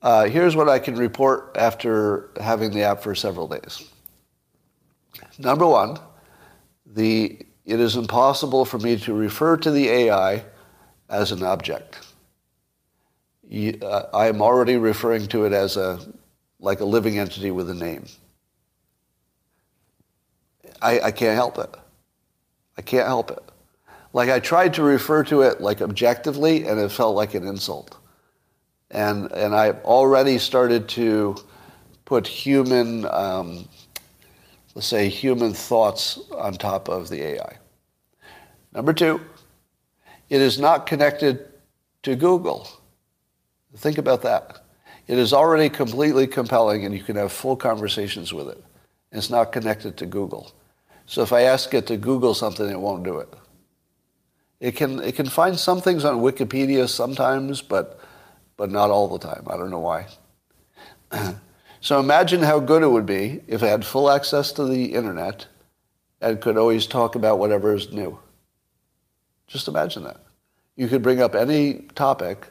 uh, 0.00 0.24
here's 0.24 0.56
what 0.56 0.70
I 0.70 0.78
can 0.78 0.96
report 0.96 1.54
after 1.54 2.30
having 2.40 2.70
the 2.70 2.80
app 2.80 3.02
for 3.02 3.14
several 3.14 3.46
days. 3.46 3.90
Number 5.38 5.66
one, 5.66 5.98
the, 6.86 7.38
it 7.66 7.78
is 7.78 7.96
impossible 7.96 8.64
for 8.64 8.78
me 8.78 8.96
to 9.00 9.12
refer 9.12 9.58
to 9.58 9.70
the 9.70 9.86
AI 9.86 10.42
as 11.10 11.30
an 11.30 11.42
object. 11.42 12.06
Uh, 13.52 14.02
I 14.14 14.28
am 14.28 14.40
already 14.40 14.78
referring 14.78 15.26
to 15.26 15.44
it 15.44 15.52
as 15.52 15.76
a, 15.76 16.00
like 16.58 16.80
a 16.80 16.86
living 16.86 17.18
entity 17.18 17.50
with 17.50 17.68
a 17.68 17.74
name. 17.74 18.06
I, 20.80 21.00
I 21.00 21.10
can't 21.10 21.34
help 21.34 21.58
it. 21.58 21.76
I 22.76 22.82
can't 22.82 23.06
help 23.06 23.30
it. 23.30 23.42
Like 24.12 24.30
I 24.30 24.40
tried 24.40 24.74
to 24.74 24.82
refer 24.82 25.24
to 25.24 25.42
it 25.42 25.60
like 25.60 25.82
objectively 25.82 26.66
and 26.66 26.78
it 26.80 26.90
felt 26.90 27.16
like 27.16 27.34
an 27.34 27.46
insult. 27.46 27.96
And, 28.90 29.30
and 29.32 29.54
I 29.54 29.72
already 29.72 30.38
started 30.38 30.88
to 30.90 31.36
put 32.04 32.26
human, 32.26 33.04
um, 33.06 33.68
let's 34.74 34.86
say 34.86 35.08
human 35.08 35.52
thoughts 35.52 36.20
on 36.32 36.54
top 36.54 36.88
of 36.88 37.08
the 37.08 37.22
AI. 37.22 37.58
Number 38.72 38.92
two, 38.92 39.20
it 40.28 40.40
is 40.40 40.58
not 40.58 40.86
connected 40.86 41.48
to 42.02 42.16
Google. 42.16 42.68
Think 43.76 43.98
about 43.98 44.22
that. 44.22 44.64
It 45.08 45.18
is 45.18 45.32
already 45.32 45.68
completely 45.68 46.26
compelling 46.26 46.84
and 46.84 46.94
you 46.94 47.02
can 47.02 47.16
have 47.16 47.32
full 47.32 47.56
conversations 47.56 48.32
with 48.32 48.48
it. 48.48 48.62
It's 49.12 49.30
not 49.30 49.52
connected 49.52 49.96
to 49.98 50.06
Google. 50.06 50.52
So 51.06 51.22
if 51.22 51.32
I 51.32 51.42
ask 51.42 51.72
it 51.72 51.86
to 51.86 51.96
Google 51.96 52.34
something, 52.34 52.68
it 52.68 52.78
won't 52.78 53.04
do 53.04 53.18
it. 53.18 53.32
It 54.58 54.72
can, 54.74 55.00
it 55.00 55.14
can 55.14 55.26
find 55.26 55.58
some 55.58 55.80
things 55.80 56.04
on 56.04 56.18
Wikipedia 56.18 56.88
sometimes, 56.88 57.62
but, 57.62 58.00
but 58.56 58.70
not 58.70 58.90
all 58.90 59.08
the 59.08 59.18
time. 59.18 59.46
I 59.48 59.56
don't 59.56 59.70
know 59.70 59.80
why. 59.80 60.06
so 61.80 62.00
imagine 62.00 62.42
how 62.42 62.58
good 62.58 62.82
it 62.82 62.88
would 62.88 63.06
be 63.06 63.40
if 63.46 63.62
it 63.62 63.68
had 63.68 63.84
full 63.84 64.10
access 64.10 64.52
to 64.52 64.64
the 64.64 64.94
internet 64.94 65.46
and 66.20 66.40
could 66.40 66.56
always 66.56 66.86
talk 66.86 67.14
about 67.14 67.38
whatever 67.38 67.74
is 67.74 67.92
new. 67.92 68.18
Just 69.46 69.68
imagine 69.68 70.04
that. 70.04 70.20
You 70.74 70.88
could 70.88 71.02
bring 71.02 71.20
up 71.20 71.34
any 71.34 71.86
topic 71.94 72.48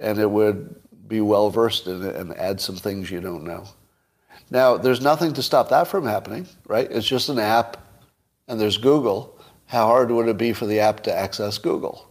and 0.00 0.18
it 0.18 0.30
would 0.30 0.74
be 1.06 1.20
well 1.20 1.50
versed 1.50 1.86
in 1.86 2.02
it 2.04 2.16
and 2.16 2.36
add 2.36 2.60
some 2.60 2.76
things 2.76 3.10
you 3.10 3.20
don't 3.20 3.44
know. 3.44 3.66
Now, 4.50 4.76
there's 4.76 5.00
nothing 5.00 5.32
to 5.34 5.42
stop 5.42 5.70
that 5.70 5.88
from 5.88 6.04
happening, 6.04 6.46
right? 6.66 6.90
It's 6.90 7.06
just 7.06 7.28
an 7.28 7.38
app 7.38 7.76
and 8.48 8.60
there's 8.60 8.78
Google. 8.78 9.38
How 9.66 9.86
hard 9.86 10.10
would 10.10 10.28
it 10.28 10.38
be 10.38 10.52
for 10.52 10.66
the 10.66 10.80
app 10.80 11.02
to 11.04 11.14
access 11.14 11.58
Google? 11.58 12.08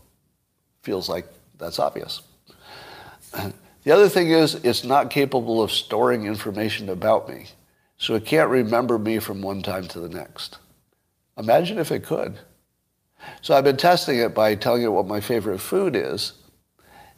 Feels 0.82 1.08
like 1.08 1.26
that's 1.58 1.80
obvious. 1.80 2.22
The 3.84 3.92
other 3.92 4.10
thing 4.10 4.32
is 4.32 4.56
it's 4.56 4.84
not 4.84 5.10
capable 5.10 5.62
of 5.62 5.72
storing 5.72 6.26
information 6.26 6.90
about 6.90 7.30
me. 7.30 7.48
So 7.98 8.16
it 8.16 8.26
can't 8.26 8.50
remember 8.50 9.00
me 9.00 9.20
from 9.20 9.42
one 9.42 9.62
time 9.62 9.88
to 9.90 10.00
the 10.00 10.10
next. 10.10 10.58
Imagine 11.38 11.78
if 11.78 11.92
it 11.92 12.04
could. 12.04 12.40
So 13.42 13.56
I've 13.56 13.64
been 13.64 13.78
testing 13.78 14.20
it 14.20 14.34
by 14.34 14.56
telling 14.56 14.84
it 14.84 14.92
what 14.92 15.08
my 15.08 15.22
favorite 15.22 15.60
food 15.60 15.96
is. 15.96 16.34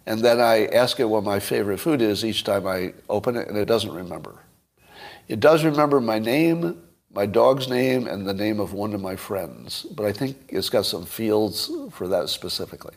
And 0.06 0.22
then 0.22 0.40
I 0.40 0.68
ask 0.68 1.00
it 1.00 1.06
what 1.06 1.24
my 1.24 1.40
favorite 1.40 1.80
food 1.80 2.02
is 2.02 2.24
each 2.24 2.44
time 2.44 2.68
I 2.68 2.94
open 3.10 3.36
it, 3.36 3.48
and 3.48 3.58
it 3.58 3.66
doesn't 3.66 3.92
remember. 3.92 4.40
It 5.28 5.40
does 5.40 5.66
remember 5.66 6.00
my 6.00 6.20
name, 6.20 6.82
my 7.12 7.26
dog's 7.26 7.68
name, 7.68 8.08
and 8.08 8.26
the 8.26 8.34
name 8.34 8.60
of 8.60 8.74
one 8.74 8.94
of 8.94 9.02
my 9.02 9.16
friends, 9.16 9.84
but 9.84 10.06
I 10.06 10.12
think 10.14 10.38
it's 10.50 10.70
got 10.70 10.86
some 10.86 11.06
fields 11.06 11.70
for 11.92 12.08
that 12.08 12.30
specifically, 12.30 12.96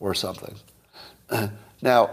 or 0.00 0.14
something. 0.14 0.56
Now, 1.82 2.10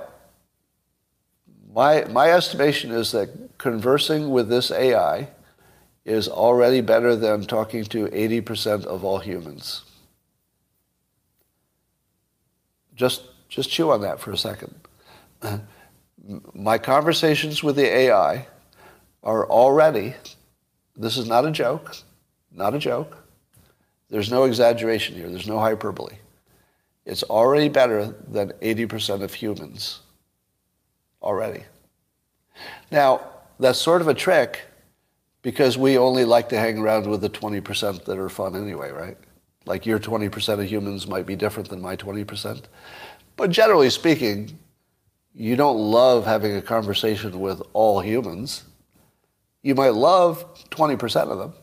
my, 1.74 2.04
my 2.06 2.32
estimation 2.32 2.92
is 2.92 3.14
that 3.14 3.58
conversing 3.58 4.30
with 4.30 4.50
this 4.50 4.72
AI 4.72 5.30
is 6.04 6.28
already 6.28 6.82
better 6.82 7.16
than 7.16 7.46
talking 7.46 7.86
to 7.86 8.08
80% 8.08 8.84
of 8.84 9.06
all 9.06 9.20
humans. 9.20 9.84
Just, 12.94 13.24
just 13.48 13.70
chew 13.70 13.92
on 13.92 14.02
that 14.02 14.20
for 14.20 14.32
a 14.32 14.38
second. 14.38 14.76
My 16.54 16.78
conversations 16.78 17.64
with 17.64 17.78
the 17.78 17.86
AI 17.88 18.48
are 19.24 19.50
already, 19.50 20.16
this 20.96 21.18
is 21.18 21.28
not 21.28 21.46
a 21.46 21.52
joke, 21.52 21.96
not 22.52 22.76
a 22.76 22.80
joke. 22.80 23.18
There's 24.10 24.32
no 24.32 24.44
exaggeration 24.44 25.16
here, 25.16 25.30
there's 25.30 25.48
no 25.48 25.60
hyperbole. 25.60 26.18
It's 27.06 27.24
already 27.24 27.70
better 27.70 28.16
than 28.28 28.50
80% 28.62 29.24
of 29.24 29.34
humans. 29.34 30.00
Already. 31.22 31.64
Now, 32.92 33.22
that's 33.60 33.80
sort 33.80 34.02
of 34.02 34.08
a 34.08 34.14
trick 34.14 34.62
because 35.42 35.78
we 35.78 35.98
only 35.98 36.26
like 36.26 36.50
to 36.50 36.58
hang 36.58 36.78
around 36.78 37.08
with 37.08 37.22
the 37.22 37.30
20% 37.30 38.06
that 38.06 38.18
are 38.18 38.30
fun 38.30 38.56
anyway, 38.56 38.92
right? 38.92 39.18
Like 39.66 39.86
your 39.86 40.00
20% 40.00 40.60
of 40.60 40.66
humans 40.66 41.08
might 41.08 41.26
be 41.26 41.36
different 41.36 41.70
than 41.70 41.82
my 41.82 41.96
20%. 41.96 42.64
But 43.36 43.50
generally 43.50 43.90
speaking, 43.90 44.58
you 45.34 45.56
don't 45.56 45.78
love 45.78 46.26
having 46.26 46.56
a 46.56 46.62
conversation 46.62 47.40
with 47.40 47.62
all 47.74 48.00
humans. 48.00 48.64
You 49.64 49.74
might 49.76 49.96
love 49.96 50.46
20% 50.70 51.30
of 51.30 51.40
them, 51.40 51.54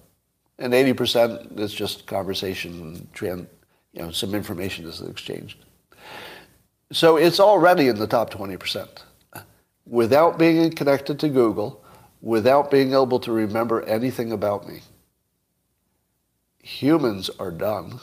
and 0.59 0.73
80% 0.73 1.61
is 1.61 1.73
just 1.73 2.07
conversation, 2.07 3.09
you 3.21 3.47
know, 3.95 4.11
some 4.11 4.35
information 4.35 4.87
is 4.87 5.01
exchanged. 5.01 5.65
So 6.91 7.17
it's 7.17 7.39
already 7.39 7.87
in 7.89 7.99
the 7.99 8.07
top 8.07 8.33
20%. 8.33 8.89
Without 9.87 10.39
being 10.39 10.73
connected 10.73 11.21
to 11.21 11.29
Google, 11.29 11.85
without 12.21 12.71
being 12.71 12.93
able 12.93 13.21
to 13.21 13.33
remember 13.33 13.83
anything 13.83 14.33
about 14.33 14.67
me. 14.67 14.81
Humans 16.59 17.31
are 17.39 17.51
done. 17.51 17.99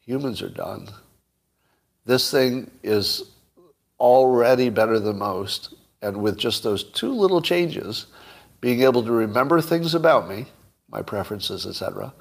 Humans 0.00 0.42
are 0.42 0.48
done. 0.48 0.88
This 2.04 2.30
thing 2.30 2.70
is 2.82 3.24
already 3.98 4.70
better 4.70 4.98
than 4.98 5.18
most, 5.18 5.74
and 6.00 6.18
with 6.18 6.38
just 6.38 6.62
those 6.62 6.84
two 6.84 7.12
little 7.12 7.42
changes, 7.42 8.06
being 8.60 8.82
able 8.82 9.02
to 9.02 9.12
remember 9.12 9.60
things 9.60 9.94
about 9.94 10.28
me 10.28 10.46
my 10.90 11.02
preferences, 11.02 11.66
etc., 11.66 12.12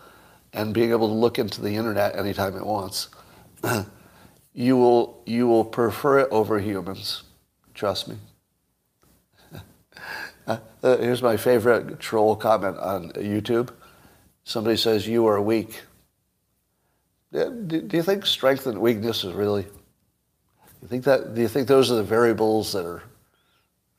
and 0.53 0.73
being 0.73 0.91
able 0.91 1.07
to 1.07 1.13
look 1.13 1.39
into 1.39 1.61
the 1.61 1.75
internet 1.75 2.15
anytime 2.15 2.55
it 2.55 2.65
wants, 2.65 3.09
you 4.53 4.77
will 4.77 5.21
you 5.25 5.47
will 5.47 5.65
prefer 5.65 6.19
it 6.19 6.29
over 6.31 6.59
humans. 6.59 7.23
Trust 7.73 8.07
me. 8.07 8.17
Uh, 10.83 10.95
here's 10.99 11.21
my 11.23 11.35
favorite 11.35 11.99
troll 11.99 12.33
comment 12.33 12.77
on 12.77 13.09
YouTube. 13.13 13.69
Somebody 14.45 14.77
says, 14.77 15.05
"You 15.05 15.25
are 15.27 15.41
weak." 15.41 15.81
Do, 17.33 17.81
do 17.81 17.97
you 17.97 18.03
think 18.03 18.25
strength 18.25 18.65
and 18.65 18.79
weakness 18.79 19.25
is 19.25 19.33
really? 19.33 19.65
You 20.81 20.87
think 20.87 21.03
that? 21.03 21.35
Do 21.35 21.41
you 21.41 21.49
think 21.49 21.67
those 21.67 21.91
are 21.91 21.95
the 21.95 22.03
variables 22.03 22.71
that 22.71 22.85
are 22.85 23.03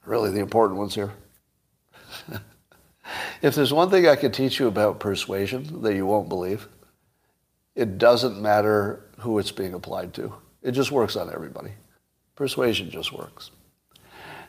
really 0.07 0.31
the 0.31 0.41
important 0.41 0.79
ones 0.79 0.95
here? 0.95 1.13
If 3.43 3.55
there's 3.55 3.73
one 3.73 3.91
thing 3.91 4.07
I 4.07 4.17
could 4.17 4.35
teach 4.35 4.59
you 4.59 4.67
about 4.67 5.01
persuasion 5.01 5.83
that 5.83 5.95
you 5.95 6.07
won't 6.07 6.29
believe, 6.29 6.69
it 7.75 7.99
doesn't 7.99 8.41
matter 8.41 9.05
who 9.19 9.39
it's 9.39 9.53
being 9.53 9.75
applied 9.75 10.15
to. 10.15 10.35
It 10.63 10.73
just 10.73 10.91
works 10.91 11.17
on 11.17 11.33
everybody. 11.33 11.71
Persuasion 12.35 12.91
just 12.91 13.13
works. 13.13 13.51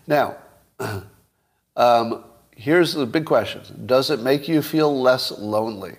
Now, 0.07 0.37
um, 1.75 2.23
here's 2.55 2.93
the 2.93 3.05
big 3.05 3.25
question 3.25 3.61
Does 3.85 4.09
it 4.09 4.21
make 4.21 4.47
you 4.47 4.61
feel 4.61 4.99
less 4.99 5.31
lonely? 5.31 5.95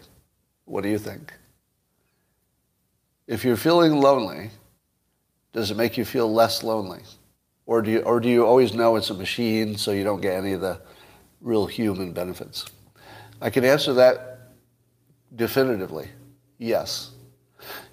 What 0.64 0.82
do 0.82 0.88
you 0.88 0.99
think? 0.99 1.32
If 3.26 3.45
you're 3.45 3.57
feeling 3.57 4.01
lonely, 4.01 4.51
does 5.53 5.70
it 5.70 5.76
make 5.76 5.97
you 5.97 6.05
feel 6.05 6.32
less 6.32 6.64
lonely? 6.64 7.03
Or 7.66 7.82
do 7.82 7.91
you, 7.93 8.01
or 8.01 8.18
do 8.18 8.28
you 8.28 8.45
always 8.45 8.74
know 8.74 8.97
it's 8.97 9.11
a 9.11 9.14
machine 9.14 9.76
so 9.76 9.93
you 9.93 10.03
don't 10.03 10.20
get 10.20 10.34
any 10.34 10.53
of 10.53 10.61
the 10.61 10.80
real 11.41 11.66
human 11.66 12.12
benefits? 12.12 12.66
I 13.41 13.51
can 13.51 13.64
answer 13.64 13.95
that 13.95 14.38
definitively. 15.34 16.09
Yes. 16.59 17.11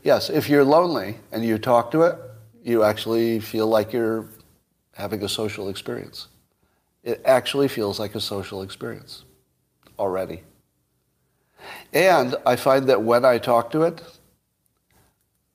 Yes, 0.03 0.29
if 0.29 0.49
you're 0.49 0.63
lonely 0.63 1.17
and 1.31 1.43
you 1.43 1.57
talk 1.57 1.91
to 1.91 2.01
it, 2.03 2.17
you 2.63 2.83
actually 2.83 3.39
feel 3.39 3.67
like 3.67 3.93
you're 3.93 4.27
having 4.93 5.23
a 5.23 5.29
social 5.29 5.69
experience. 5.69 6.27
It 7.03 7.21
actually 7.23 7.67
feels 7.67 7.99
like 7.99 8.15
a 8.15 8.19
social 8.19 8.61
experience 8.61 9.23
already. 9.97 10.43
And 11.93 12.35
I 12.45 12.55
find 12.55 12.87
that 12.89 13.01
when 13.01 13.23
I 13.23 13.37
talk 13.37 13.71
to 13.71 13.83
it, 13.83 14.01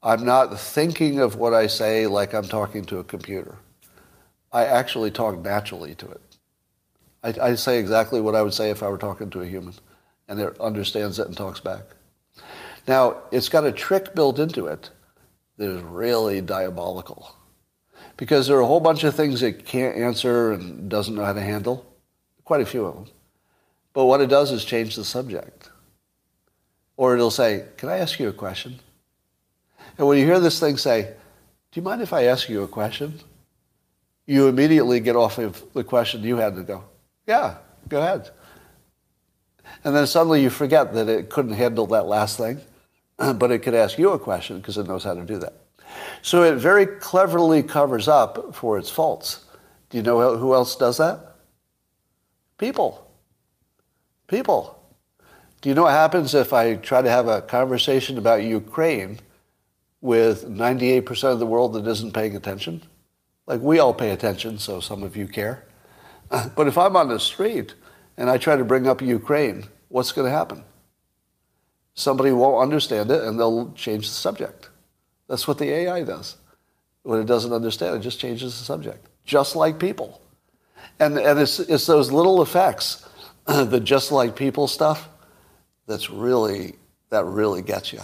I'm 0.03 0.24
not 0.24 0.59
thinking 0.59 1.20
of 1.20 1.36
what 1.36 1.55
I 1.55 1.66
say 1.66 2.07
like 2.07 2.34
I'm 2.34 2.49
talking 2.49 2.84
to 2.86 2.99
a 2.99 3.05
computer. 3.05 3.57
I 4.53 4.64
actually 4.64 5.11
talk 5.11 5.38
naturally 5.38 5.95
to 5.97 6.09
it. 6.09 6.20
I, 7.22 7.34
I, 7.40 7.54
say 7.54 7.78
exactly 7.78 8.20
what 8.20 8.34
I 8.34 8.42
would 8.42 8.54
say 8.54 8.70
if 8.70 8.82
I 8.82 8.88
were 8.88 8.98
talking 8.98 9.30
to 9.30 9.40
a 9.40 9.46
human, 9.46 9.74
and 10.28 10.40
it 10.40 10.60
understands 10.60 11.18
it 11.18 11.26
and 11.26 11.36
talks 11.36 11.60
back. 11.60 11.82
Now, 12.88 13.18
it's 13.30 13.48
got 13.48 13.64
a 13.64 13.72
trick 13.72 14.14
built 14.14 14.38
into 14.38 14.66
it 14.66 14.90
that 15.56 15.70
is 15.70 15.82
really 15.82 16.40
diabolical. 16.40 17.34
Because 18.16 18.46
there 18.46 18.56
are 18.56 18.62
a 18.62 18.66
whole 18.66 18.80
bunch 18.80 19.04
of 19.04 19.14
things 19.14 19.42
it 19.42 19.64
can't 19.64 19.96
answer 19.96 20.52
and 20.52 20.88
doesn't 20.90 21.14
know 21.14 21.24
how 21.24 21.32
to 21.32 21.40
handle, 21.40 21.86
quite 22.44 22.60
a 22.60 22.66
few 22.66 22.84
of 22.84 22.94
them. 22.94 23.06
But 23.92 24.06
what 24.06 24.20
it 24.20 24.28
does 24.28 24.50
is 24.50 24.64
change 24.64 24.96
the 24.96 25.04
subject. 25.04 25.70
Or 26.96 27.14
it'll 27.14 27.30
say, 27.30 27.66
Can 27.76 27.88
I 27.88 27.98
ask 27.98 28.18
you 28.18 28.28
a 28.28 28.32
question? 28.32 28.78
And 29.98 30.06
when 30.06 30.18
you 30.18 30.24
hear 30.24 30.40
this 30.40 30.60
thing 30.60 30.76
say, 30.76 31.02
Do 31.70 31.80
you 31.80 31.82
mind 31.82 32.02
if 32.02 32.12
I 32.12 32.24
ask 32.24 32.48
you 32.48 32.62
a 32.62 32.68
question? 32.68 33.20
You 34.26 34.48
immediately 34.48 35.00
get 35.00 35.16
off 35.16 35.38
of 35.38 35.62
the 35.72 35.84
question 35.84 36.22
you 36.22 36.36
had 36.36 36.54
to 36.56 36.62
go, 36.62 36.84
Yeah, 37.26 37.56
go 37.88 38.00
ahead. 38.00 38.30
And 39.84 39.94
then 39.94 40.06
suddenly 40.06 40.42
you 40.42 40.50
forget 40.50 40.92
that 40.94 41.08
it 41.08 41.30
couldn't 41.30 41.54
handle 41.54 41.86
that 41.88 42.06
last 42.06 42.36
thing, 42.36 42.60
but 43.16 43.50
it 43.50 43.60
could 43.60 43.74
ask 43.74 43.98
you 43.98 44.10
a 44.10 44.18
question 44.18 44.58
because 44.58 44.78
it 44.78 44.86
knows 44.86 45.04
how 45.04 45.14
to 45.14 45.24
do 45.24 45.38
that. 45.38 45.54
So 46.22 46.42
it 46.42 46.56
very 46.56 46.86
cleverly 46.86 47.62
covers 47.62 48.08
up 48.08 48.54
for 48.54 48.78
its 48.78 48.90
faults. 48.90 49.44
Do 49.90 49.98
you 49.98 50.02
know 50.02 50.36
who 50.36 50.54
else 50.54 50.76
does 50.76 50.98
that? 50.98 51.36
People. 52.58 53.10
People. 54.26 54.78
Do 55.60 55.68
you 55.68 55.74
know 55.74 55.82
what 55.82 55.92
happens 55.92 56.34
if 56.34 56.52
I 56.52 56.76
try 56.76 57.02
to 57.02 57.10
have 57.10 57.28
a 57.28 57.42
conversation 57.42 58.18
about 58.18 58.42
Ukraine 58.42 59.18
with 60.02 60.48
98% 60.48 61.32
of 61.32 61.38
the 61.38 61.46
world 61.46 61.72
that 61.72 61.86
isn't 61.86 62.12
paying 62.12 62.36
attention. 62.36 62.82
Like 63.46 63.60
we 63.60 63.78
all 63.78 63.94
pay 63.94 64.10
attention, 64.10 64.58
so 64.58 64.80
some 64.80 65.02
of 65.02 65.16
you 65.16 65.26
care. 65.26 65.64
But 66.56 66.66
if 66.66 66.78
I'm 66.78 66.96
on 66.96 67.08
the 67.08 67.20
street 67.20 67.74
and 68.16 68.30
I 68.30 68.38
try 68.38 68.56
to 68.56 68.64
bring 68.64 68.86
up 68.86 69.02
Ukraine, 69.02 69.64
what's 69.88 70.12
going 70.12 70.26
to 70.26 70.36
happen? 70.36 70.64
Somebody 71.94 72.32
won't 72.32 72.62
understand 72.62 73.10
it 73.10 73.22
and 73.22 73.38
they'll 73.38 73.70
change 73.72 74.08
the 74.08 74.14
subject. 74.14 74.70
That's 75.28 75.46
what 75.46 75.58
the 75.58 75.70
AI 75.70 76.02
does. 76.04 76.36
When 77.02 77.20
it 77.20 77.26
doesn't 77.26 77.52
understand, 77.52 77.96
it 77.96 78.00
just 78.00 78.20
changes 78.20 78.58
the 78.58 78.64
subject, 78.64 79.06
just 79.24 79.56
like 79.56 79.78
people. 79.78 80.20
And, 80.98 81.18
and 81.18 81.38
it's, 81.38 81.58
it's 81.58 81.86
those 81.86 82.10
little 82.10 82.42
effects, 82.42 83.06
the 83.46 83.80
just 83.80 84.12
like 84.12 84.36
people 84.36 84.68
stuff, 84.68 85.08
that's 85.86 86.10
really, 86.10 86.76
that 87.10 87.24
really 87.24 87.60
gets 87.60 87.92
you. 87.92 88.00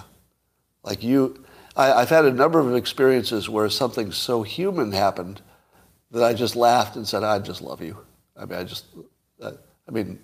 Like 0.83 1.03
you, 1.03 1.45
I, 1.77 2.01
have 2.01 2.09
had 2.09 2.25
a 2.25 2.33
number 2.33 2.59
of 2.59 2.75
experiences 2.75 3.49
where 3.49 3.69
something 3.71 4.11
so 4.11 4.43
human 4.43 4.93
happened 4.93 5.41
that 6.11 6.25
I 6.25 6.35
just 6.35 6.57
laughed 6.57 6.97
and 6.97 7.07
said, 7.07 7.23
"I 7.23 7.39
just 7.39 7.61
love 7.61 7.83
you." 7.83 7.99
I 8.39 8.45
mean, 8.45 8.59
I 8.59 8.65
just, 8.65 8.87
I, 9.43 9.51
I 9.89 9.91
mean, 9.91 10.19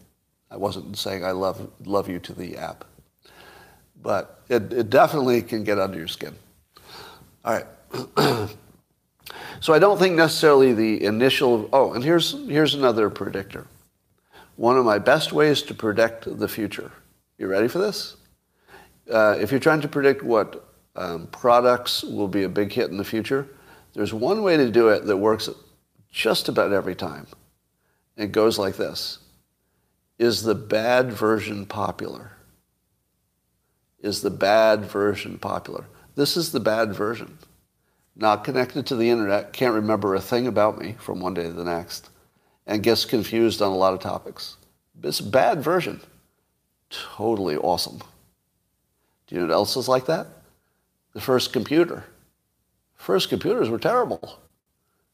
I 0.51 0.57
wasn't 0.57 0.97
saying 0.97 1.25
I 1.25 1.33
love 1.33 1.71
love 1.85 2.09
you 2.09 2.19
to 2.21 2.33
the 2.33 2.57
app, 2.57 2.85
but 4.01 4.43
it, 4.49 4.73
it 4.73 4.91
definitely 4.91 5.43
can 5.43 5.65
get 5.65 5.79
under 5.79 5.99
your 5.99 6.09
skin. 6.09 6.35
All 7.45 7.55
right. 7.55 7.67
so 9.61 9.73
I 9.73 9.79
don't 9.79 9.99
think 9.99 10.17
necessarily 10.17 10.73
the 10.73 11.05
initial. 11.05 11.69
Oh, 11.73 11.93
and 11.93 12.05
here's 12.05 12.33
here's 12.47 12.75
another 12.75 13.11
predictor. 13.11 13.67
One 14.57 14.77
of 14.77 14.85
my 14.85 14.99
best 14.99 15.33
ways 15.33 15.63
to 15.63 15.75
predict 15.75 16.39
the 16.39 16.49
future. 16.49 16.93
You 17.39 17.49
ready 17.49 17.67
for 17.67 17.79
this? 17.79 18.17
Uh, 19.11 19.37
if 19.41 19.51
you're 19.51 19.61
trying 19.61 19.81
to 19.81 19.89
predict 19.89 20.23
what 20.23 20.65
um, 20.97 21.27
products 21.29 22.03
will 22.03 22.29
be 22.29 22.45
a 22.45 22.49
big 22.49 22.73
hit 22.73 22.91
in 22.91 22.97
the 22.97 23.05
future. 23.05 23.49
There's 23.95 24.15
one 24.15 24.43
way 24.43 24.57
to 24.57 24.71
do 24.71 24.89
it 24.89 25.05
that 25.07 25.17
works 25.17 25.49
just 26.11 26.49
about 26.49 26.73
every 26.73 26.95
time. 26.95 27.27
It 28.17 28.33
goes 28.33 28.59
like 28.59 28.77
this. 28.77 29.19
Is 30.19 30.43
the 30.43 30.55
bad 30.55 31.13
version 31.13 31.67
popular? 31.67 32.33
Is 34.01 34.23
the 34.23 34.31
bad 34.31 34.85
version 34.85 35.39
popular? 35.39 35.87
This 36.15 36.37
is 36.37 36.53
the 36.53 36.61
bad 36.61 36.95
version. 36.95 37.39
Not 38.15 38.45
connected 38.45 38.87
to 38.87 38.97
the 38.97 39.11
internet, 39.11 39.53
can't 39.53 39.75
remember 39.75 40.15
a 40.15 40.21
thing 40.21 40.47
about 40.47 40.79
me 40.79 40.95
from 40.99 41.21
one 41.21 41.35
day 41.35 41.45
to 41.45 41.53
the 41.53 41.65
next, 41.65 42.11
and 42.67 42.83
gets 42.83 43.05
confused 43.05 43.61
on 43.61 43.73
a 43.73 43.77
lot 43.77 43.95
of 43.95 44.01
topics. 44.01 44.57
This 44.95 45.21
bad 45.21 45.63
version, 45.63 46.01
totally 46.91 47.57
awesome. 47.57 47.99
Do 49.27 49.35
you 49.35 49.41
know 49.41 49.49
what 49.49 49.55
else 49.55 49.77
is 49.77 49.89
like 49.89 50.07
that? 50.07 50.29
the 51.15 51.21
first 51.21 51.53
computer. 51.53 52.05
First 52.97 53.29
computers 53.31 53.71
were 53.71 53.79
terrible. 53.79 54.41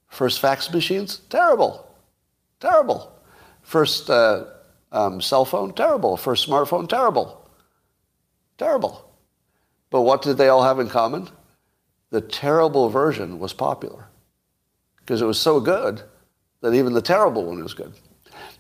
First 0.09 0.41
fax 0.41 0.73
machines, 0.73 1.21
terrible. 1.29 1.87
Terrible. 2.61 3.13
First 3.63 4.11
uh, 4.11 4.45
um, 4.93 5.21
cell 5.21 5.45
phone, 5.45 5.73
terrible. 5.73 6.17
First 6.17 6.49
smartphone, 6.49 6.89
terrible. 6.89 7.49
Terrible. 8.59 9.11
But 9.91 10.03
what 10.03 10.23
did 10.23 10.37
they 10.37 10.49
all 10.49 10.63
have 10.63 10.79
in 10.79 10.89
common? 10.89 11.29
The 12.11 12.21
terrible 12.21 12.89
version 12.89 13.39
was 13.39 13.53
popular 13.53 14.09
because 14.99 15.23
it 15.23 15.27
was 15.27 15.41
so 15.41 15.61
good 15.61 16.03
that 16.61 16.75
even 16.75 16.93
the 16.93 17.03
terrible 17.03 17.45
one 17.45 17.63
was 17.63 17.75
good. 17.75 17.93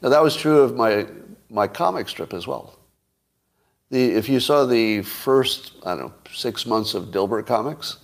Now, 0.02 0.08
that 0.08 0.22
was 0.22 0.34
true 0.34 0.60
of 0.60 0.74
my, 0.74 1.06
my 1.50 1.66
comic 1.66 2.08
strip 2.08 2.32
as 2.32 2.46
well. 2.46 2.78
The, 3.90 4.12
if 4.12 4.28
you 4.28 4.40
saw 4.40 4.64
the 4.64 5.02
first, 5.02 5.74
I 5.84 5.94
don't 5.94 6.06
know, 6.06 6.14
six 6.32 6.64
months 6.64 6.94
of 6.94 7.06
Dilbert 7.06 7.46
comics, 7.46 7.98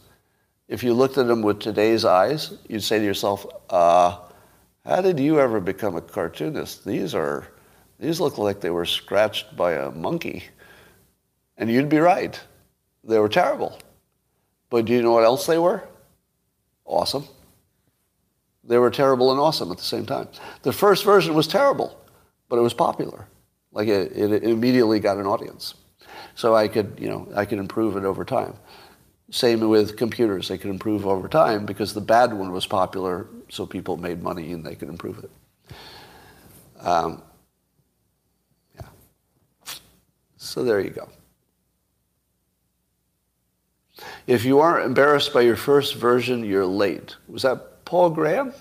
if 0.68 0.82
you 0.82 0.92
looked 0.92 1.16
at 1.16 1.28
them 1.28 1.42
with 1.42 1.61
today's 1.61 2.05
eyes, 2.05 2.55
you'd 2.68 2.82
say 2.82 2.99
to 2.99 3.05
yourself, 3.05 3.47
uh, 3.70 4.18
how 4.87 5.01
did 5.01 5.18
you 5.18 5.41
ever 5.41 5.61
become 5.61 5.97
a 5.97 6.01
cartoonist? 6.01 6.84
These 6.84 7.14
are, 7.14 7.49
these 7.99 8.20
look 8.20 8.39
like 8.39 8.61
they 8.61 8.70
were 8.70 8.84
scratched 8.84 9.57
by 9.57 9.72
a 9.72 9.91
monkey. 9.91 10.45
And 11.57 11.70
you'd 11.70 11.89
be 11.89 11.99
right. 11.99 12.39
They 13.03 13.18
were 13.18 13.28
terrible. 13.28 13.78
But 14.70 14.84
do 14.84 14.93
you 14.93 15.03
know 15.03 15.12
what 15.12 15.24
else 15.24 15.47
they 15.47 15.59
were? 15.59 15.82
Awesome. 16.84 17.24
They 18.62 18.78
were 18.78 18.91
terrible 18.91 19.30
and 19.30 19.41
awesome 19.41 19.70
at 19.70 19.78
the 19.78 19.84
same 19.84 20.07
time. 20.07 20.28
The 20.62 20.72
first 20.72 21.05
version 21.05 21.34
was 21.34 21.49
terrible, 21.49 21.99
but 22.49 22.57
it 22.57 22.62
was 22.62 22.74
popular. 22.74 23.26
Like 23.72 23.89
it, 23.89 24.12
it 24.12 24.45
immediately 24.45 25.01
got 25.01 25.18
an 25.18 25.26
audience. 25.26 25.74
So 26.34 26.55
I 26.55 26.68
could, 26.68 26.97
you 27.01 27.09
know, 27.09 27.28
I 27.34 27.45
could 27.45 27.59
improve 27.59 27.97
it 27.97 28.05
over 28.05 28.24
time. 28.24 28.55
Same 29.30 29.68
with 29.68 29.96
computers. 29.96 30.48
They 30.48 30.58
could 30.58 30.70
improve 30.70 31.06
over 31.06 31.28
time 31.28 31.66
because 31.66 31.92
the 31.92 32.00
bad 32.00 32.32
one 32.32 32.52
was 32.52 32.66
popular, 32.66 33.26
so 33.48 33.66
people 33.66 33.96
made 33.96 34.22
money 34.22 34.52
and 34.52 34.64
they 34.64 34.76
could 34.76 34.88
improve 34.88 35.24
it. 35.24 35.30
Um, 36.80 37.22
yeah. 38.76 38.86
So 40.36 40.62
there 40.62 40.80
you 40.80 40.90
go. 40.90 41.08
If 44.26 44.44
you 44.44 44.60
aren't 44.60 44.86
embarrassed 44.86 45.32
by 45.32 45.40
your 45.40 45.56
first 45.56 45.94
version, 45.94 46.44
you're 46.44 46.66
late. 46.66 47.16
Was 47.28 47.42
that 47.42 47.84
Paul 47.84 48.10
Graham? 48.10 48.52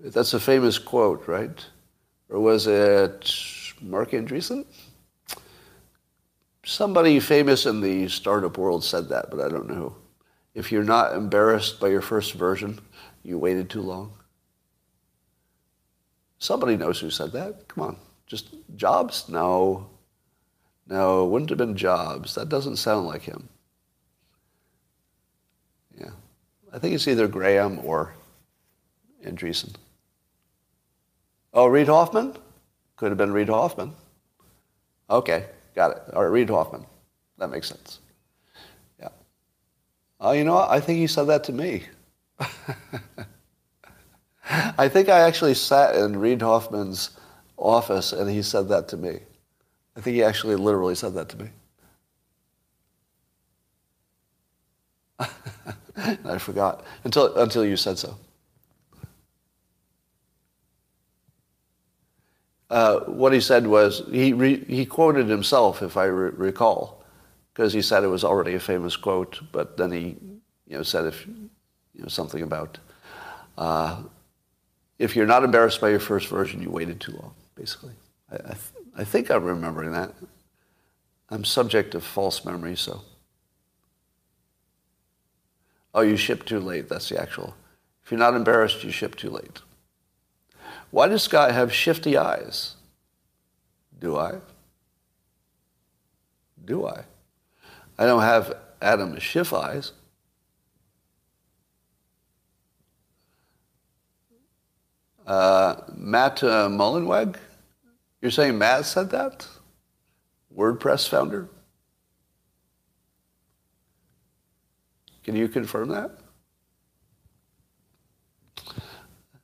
That's 0.00 0.34
a 0.34 0.40
famous 0.40 0.78
quote, 0.78 1.26
right? 1.26 1.64
Or 2.28 2.40
was 2.40 2.66
it 2.66 3.32
Marc 3.80 4.10
Andreessen? 4.10 4.66
Somebody 6.68 7.20
famous 7.20 7.64
in 7.64 7.80
the 7.80 8.08
startup 8.08 8.58
world 8.58 8.82
said 8.82 9.08
that, 9.10 9.30
but 9.30 9.38
I 9.38 9.48
don't 9.48 9.68
know. 9.68 9.94
If 10.52 10.72
you're 10.72 10.82
not 10.82 11.14
embarrassed 11.14 11.78
by 11.78 11.86
your 11.86 12.00
first 12.00 12.32
version, 12.32 12.80
you 13.22 13.38
waited 13.38 13.70
too 13.70 13.82
long. 13.82 14.14
Somebody 16.40 16.76
knows 16.76 16.98
who 16.98 17.08
said 17.08 17.30
that. 17.32 17.68
Come 17.68 17.84
on. 17.84 17.96
Just 18.26 18.48
Jobs? 18.74 19.28
No. 19.28 19.90
No, 20.88 21.24
wouldn't 21.26 21.50
have 21.50 21.58
been 21.58 21.76
Jobs. 21.76 22.34
That 22.34 22.48
doesn't 22.48 22.76
sound 22.76 23.06
like 23.06 23.22
him. 23.22 23.48
Yeah. 25.96 26.10
I 26.72 26.80
think 26.80 26.96
it's 26.96 27.06
either 27.06 27.28
Graham 27.28 27.78
or 27.84 28.12
Andreessen. 29.24 29.76
Oh, 31.54 31.68
Reid 31.68 31.86
Hoffman? 31.86 32.36
Could 32.96 33.12
have 33.12 33.18
been 33.18 33.32
Reid 33.32 33.50
Hoffman. 33.50 33.92
Okay, 35.08 35.46
got 35.76 35.92
it. 35.92 36.02
All 36.12 36.22
right, 36.22 36.32
Reid 36.32 36.50
Hoffman. 36.50 36.84
That 37.38 37.50
makes 37.50 37.68
sense. 37.68 38.00
Yeah. 38.98 39.10
Oh, 40.18 40.32
you 40.32 40.42
know? 40.42 40.58
I 40.58 40.80
think 40.80 40.98
he 40.98 41.06
said 41.06 41.28
that 41.28 41.44
to 41.44 41.52
me. 41.52 41.84
I 44.78 44.88
think 44.88 45.08
I 45.08 45.20
actually 45.20 45.54
sat 45.54 45.94
in 45.94 46.18
Reid 46.18 46.42
Hoffman's 46.42 47.10
office 47.56 48.12
and 48.12 48.28
he 48.30 48.42
said 48.42 48.68
that 48.70 48.88
to 48.88 48.96
me. 48.96 49.20
I 49.96 50.00
think 50.00 50.14
he 50.14 50.22
actually 50.22 50.56
literally 50.56 50.94
said 50.94 51.14
that 51.14 51.28
to 51.30 51.36
me. 51.36 51.50
I 56.24 56.38
forgot 56.38 56.84
until, 57.04 57.34
until 57.36 57.64
you 57.64 57.76
said 57.76 57.98
so. 57.98 58.16
Uh, 62.68 63.00
what 63.00 63.32
he 63.32 63.40
said 63.40 63.66
was, 63.66 64.02
he, 64.10 64.32
re, 64.32 64.64
he 64.64 64.84
quoted 64.84 65.28
himself, 65.28 65.82
if 65.82 65.96
I 65.96 66.04
re- 66.04 66.30
recall, 66.30 67.04
because 67.54 67.72
he 67.72 67.80
said 67.80 68.02
it 68.02 68.08
was 68.08 68.24
already 68.24 68.54
a 68.54 68.60
famous 68.60 68.96
quote, 68.96 69.40
but 69.52 69.76
then 69.76 69.92
he 69.92 70.16
you 70.66 70.76
know, 70.76 70.82
said 70.82 71.06
if, 71.06 71.26
you 71.26 72.02
know, 72.02 72.08
something 72.08 72.42
about, 72.42 72.78
uh, 73.56 74.02
if 74.98 75.14
you're 75.14 75.26
not 75.26 75.44
embarrassed 75.44 75.80
by 75.80 75.90
your 75.90 76.00
first 76.00 76.28
version, 76.28 76.60
you 76.60 76.70
waited 76.70 77.00
too 77.00 77.12
long, 77.12 77.34
basically. 77.54 77.92
I, 78.30 78.36
I, 78.36 78.38
th- 78.54 78.84
I 78.98 79.04
think 79.04 79.30
I'm 79.30 79.44
remembering 79.44 79.92
that. 79.92 80.12
I'm 81.30 81.44
subject 81.44 81.92
to 81.92 82.00
false 82.00 82.44
memory, 82.44 82.76
so. 82.76 83.02
Oh, 85.94 86.02
you 86.02 86.16
shipped 86.16 86.46
too 86.46 86.60
late. 86.60 86.88
That's 86.88 87.08
the 87.08 87.20
actual. 87.20 87.54
If 88.04 88.10
you're 88.10 88.18
not 88.18 88.34
embarrassed, 88.34 88.84
you 88.84 88.90
ship 88.90 89.16
too 89.16 89.30
late. 89.30 89.60
Why 90.96 91.08
does 91.08 91.22
Scott 91.22 91.52
have 91.52 91.74
shifty 91.74 92.16
eyes? 92.16 92.76
Do 93.98 94.16
I? 94.16 94.36
Do 96.64 96.86
I? 96.86 97.04
I 97.98 98.06
don't 98.06 98.22
have 98.22 98.56
Adam 98.80 99.18
Schiff 99.18 99.52
eyes. 99.52 99.92
Uh, 105.26 105.82
Matt 105.94 106.42
uh, 106.42 106.70
Mullenweg? 106.70 107.36
You're 108.22 108.30
saying 108.30 108.56
Matt 108.56 108.86
said 108.86 109.10
that? 109.10 109.46
WordPress 110.56 111.06
founder? 111.06 111.50
Can 115.24 115.36
you 115.36 115.46
confirm 115.48 115.88
that? 115.88 116.20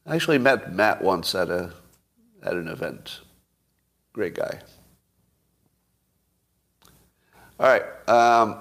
I 0.04 0.14
actually 0.14 0.38
met 0.38 0.72
Matt 0.72 1.02
once 1.02 1.34
at 1.34 1.48
a 1.48 1.72
at 2.42 2.54
an 2.54 2.68
event. 2.68 3.20
Great 4.12 4.34
guy. 4.34 4.58
All 7.60 7.68
right. 7.68 7.84
Um, 8.08 8.60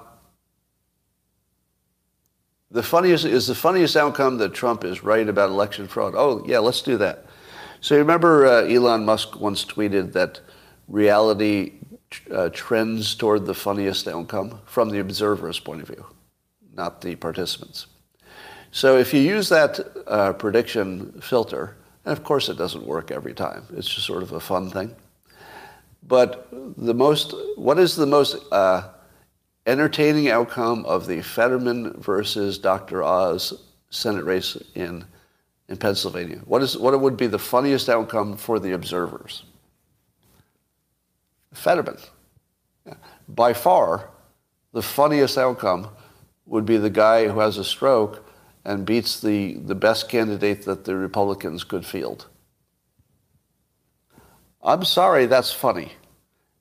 the 2.69 2.83
funniest 2.83 3.25
is 3.25 3.47
the 3.47 3.55
funniest 3.55 3.97
outcome 3.97 4.37
that 4.37 4.53
Trump 4.53 4.83
is 4.83 5.03
right 5.03 5.27
about 5.27 5.49
election 5.49 5.87
fraud. 5.87 6.13
Oh 6.15 6.43
yeah, 6.47 6.59
let's 6.59 6.81
do 6.81 6.97
that. 6.97 7.25
So 7.81 7.95
you 7.95 7.99
remember 7.99 8.45
uh, 8.45 8.61
Elon 8.63 9.03
Musk 9.03 9.39
once 9.39 9.65
tweeted 9.65 10.13
that 10.13 10.39
reality 10.87 11.73
uh, 12.31 12.49
trends 12.49 13.15
toward 13.15 13.45
the 13.45 13.55
funniest 13.55 14.07
outcome 14.07 14.59
from 14.65 14.89
the 14.89 14.99
observer's 14.99 15.59
point 15.59 15.81
of 15.81 15.87
view, 15.87 16.05
not 16.73 17.01
the 17.01 17.15
participants. 17.15 17.87
So 18.71 18.97
if 18.97 19.13
you 19.13 19.19
use 19.19 19.49
that 19.49 19.79
uh, 20.07 20.33
prediction 20.33 21.19
filter, 21.21 21.75
and 22.05 22.17
of 22.17 22.23
course 22.23 22.47
it 22.47 22.57
doesn't 22.57 22.85
work 22.85 23.11
every 23.11 23.33
time, 23.33 23.65
it's 23.75 23.87
just 23.87 24.07
sort 24.07 24.23
of 24.23 24.31
a 24.31 24.39
fun 24.39 24.69
thing. 24.69 24.95
But 26.07 26.47
the 26.77 26.93
most, 26.93 27.35
what 27.57 27.77
is 27.77 27.95
the 27.95 28.05
most 28.05 28.37
uh, 28.51 28.89
entertaining 29.67 30.29
outcome 30.29 30.85
of 30.85 31.05
the 31.05 31.21
Fetterman 31.21 31.93
versus 32.01 32.57
Dr. 32.57 33.03
Oz 33.03 33.53
Senate 33.89 34.23
race 34.23 34.57
in, 34.73 35.05
in 35.67 35.77
Pennsylvania? 35.77 36.39
What, 36.45 36.63
is, 36.63 36.77
what 36.77 36.99
would 36.99 37.17
be 37.17 37.27
the 37.27 37.37
funniest 37.37 37.89
outcome 37.89 38.37
for 38.37 38.57
the 38.57 38.71
observers? 38.71 39.43
Fetterman. 41.53 41.97
By 43.27 43.51
far, 43.53 44.09
the 44.71 44.81
funniest 44.81 45.37
outcome 45.37 45.89
would 46.45 46.65
be 46.65 46.77
the 46.77 46.89
guy 46.89 47.27
who 47.27 47.39
has 47.41 47.57
a 47.57 47.63
stroke 47.63 48.25
and 48.63 48.85
beats 48.85 49.19
the, 49.19 49.53
the 49.55 49.75
best 49.75 50.09
candidate 50.09 50.65
that 50.65 50.85
the 50.85 50.95
Republicans 50.95 51.63
could 51.63 51.85
field. 51.85 52.27
I'm 54.63 54.85
sorry 54.85 55.25
that's 55.25 55.51
funny, 55.51 55.93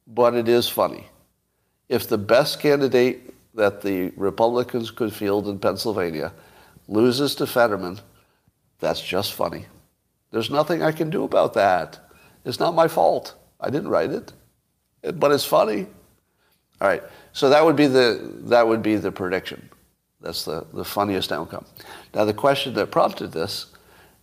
but 0.07 0.35
it 0.35 0.49
is 0.49 0.69
funny. 0.69 1.09
If 1.89 2.09
the 2.09 2.19
best 2.19 2.61
candidate 2.61 3.35
that 3.55 3.83
the 3.83 4.13
Republicans 4.17 4.91
could 4.91 5.13
field 5.13 5.49
in 5.49 5.59
Pennsylvania 5.59 6.33
loses 6.89 7.35
to 7.37 7.47
Fetterman, 7.47 8.01
that's 8.79 9.03
just 9.03 9.35
funny. 9.35 9.67
There's 10.31 10.51
nothing 10.51 10.83
I 10.83 10.93
can 10.93 11.11
do 11.11 11.25
about 11.25 11.55
that. 11.55 11.99
It's 12.45 12.61
not 12.61 12.75
my 12.75 12.89
fault. 12.89 13.35
I 13.61 13.68
didn't 13.68 13.89
write 13.89 14.11
it, 14.11 14.33
but 15.14 15.33
it's 15.33 15.45
funny. 15.45 15.87
All 16.81 16.89
right, 16.89 17.03
so 17.33 17.51
that 17.51 17.63
would 17.63 17.77
be 17.77 17.87
the 17.87 18.33
that 18.45 18.67
would 18.67 18.83
be 18.83 18.97
the 18.97 19.13
prediction. 19.13 19.68
That's 20.21 20.45
the, 20.45 20.67
the 20.72 20.84
funniest 20.84 21.33
outcome. 21.33 21.64
Now, 22.14 22.25
the 22.25 22.34
question 22.34 22.75
that 22.75 22.91
prompted 22.91 23.33
this 23.33 23.67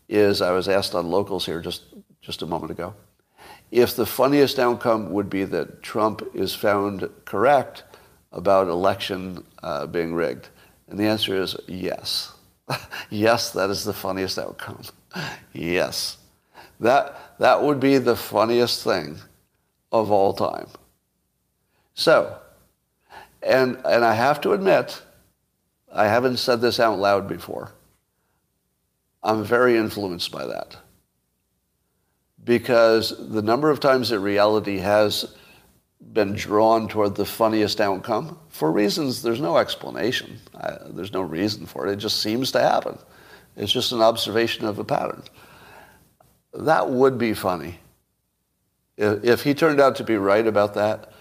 is 0.08 0.42
I 0.42 0.52
was 0.52 0.70
asked 0.70 0.96
on 0.96 1.10
locals 1.10 1.46
here 1.46 1.62
just, 1.62 1.84
just 2.22 2.42
a 2.42 2.46
moment 2.46 2.72
ago. 2.72 2.94
If 3.72 3.96
the 3.96 4.06
funniest 4.06 4.60
outcome 4.60 5.12
would 5.12 5.30
be 5.30 5.44
that 5.46 5.82
Trump 5.84 6.22
is 6.34 6.56
found 6.56 7.10
correct 7.26 7.84
about 8.32 8.68
election 8.68 9.44
uh, 9.64 9.88
being 9.88 10.14
rigged, 10.14 10.50
and 10.88 11.00
the 11.00 11.06
answer 11.06 11.36
is 11.36 11.56
yes. 11.68 12.34
yes, 13.10 13.52
that 13.52 13.70
is 13.70 13.84
the 13.84 13.94
funniest 13.94 14.38
outcome. 14.38 14.82
yes. 15.54 16.18
That, 16.80 17.38
that 17.40 17.62
would 17.62 17.80
be 17.80 17.98
the 17.98 18.16
funniest 18.16 18.84
thing 18.84 19.18
of 19.92 20.12
all 20.12 20.34
time. 20.34 20.68
So, 21.96 22.38
and, 23.42 23.78
and 23.84 24.06
I 24.06 24.14
have 24.14 24.40
to 24.42 24.54
admit, 24.54 25.02
I 25.98 26.08
haven't 26.08 26.38
said 26.38 26.62
this 26.62 26.80
out 26.80 27.00
loud 27.00 27.28
before. 27.28 27.72
I'm 29.24 29.44
very 29.44 29.78
influenced 29.78 30.32
by 30.32 30.46
that. 30.46 30.78
Because 32.44 33.14
the 33.18 33.42
number 33.42 33.70
of 33.72 33.80
times 33.80 34.10
that 34.10 34.20
reality 34.20 34.78
has 34.78 35.36
been 36.14 36.34
drawn 36.34 36.88
toward 36.88 37.16
the 37.16 37.26
funniest 37.26 37.82
outcome, 37.82 38.40
for 38.50 38.72
reasons 38.72 39.24
there's 39.24 39.42
no 39.42 39.58
explanation, 39.58 40.40
I, 40.56 40.78
there's 40.86 41.12
no 41.12 41.22
reason 41.22 41.66
for 41.66 41.88
it, 41.88 41.94
it 41.94 41.98
just 41.98 42.22
seems 42.22 42.52
to 42.52 42.60
happen. 42.60 42.98
It's 43.56 43.72
just 43.72 43.92
an 43.92 44.02
observation 44.02 44.66
of 44.66 44.78
a 44.78 44.84
pattern. 44.84 45.24
That 46.54 46.90
would 46.90 47.18
be 47.18 47.34
funny. 47.34 47.80
If, 48.98 49.24
if 49.24 49.44
he 49.44 49.56
turned 49.56 49.82
out 49.82 49.96
to 49.96 50.04
be 50.04 50.16
right 50.16 50.46
about 50.46 50.76
that, 50.76 51.12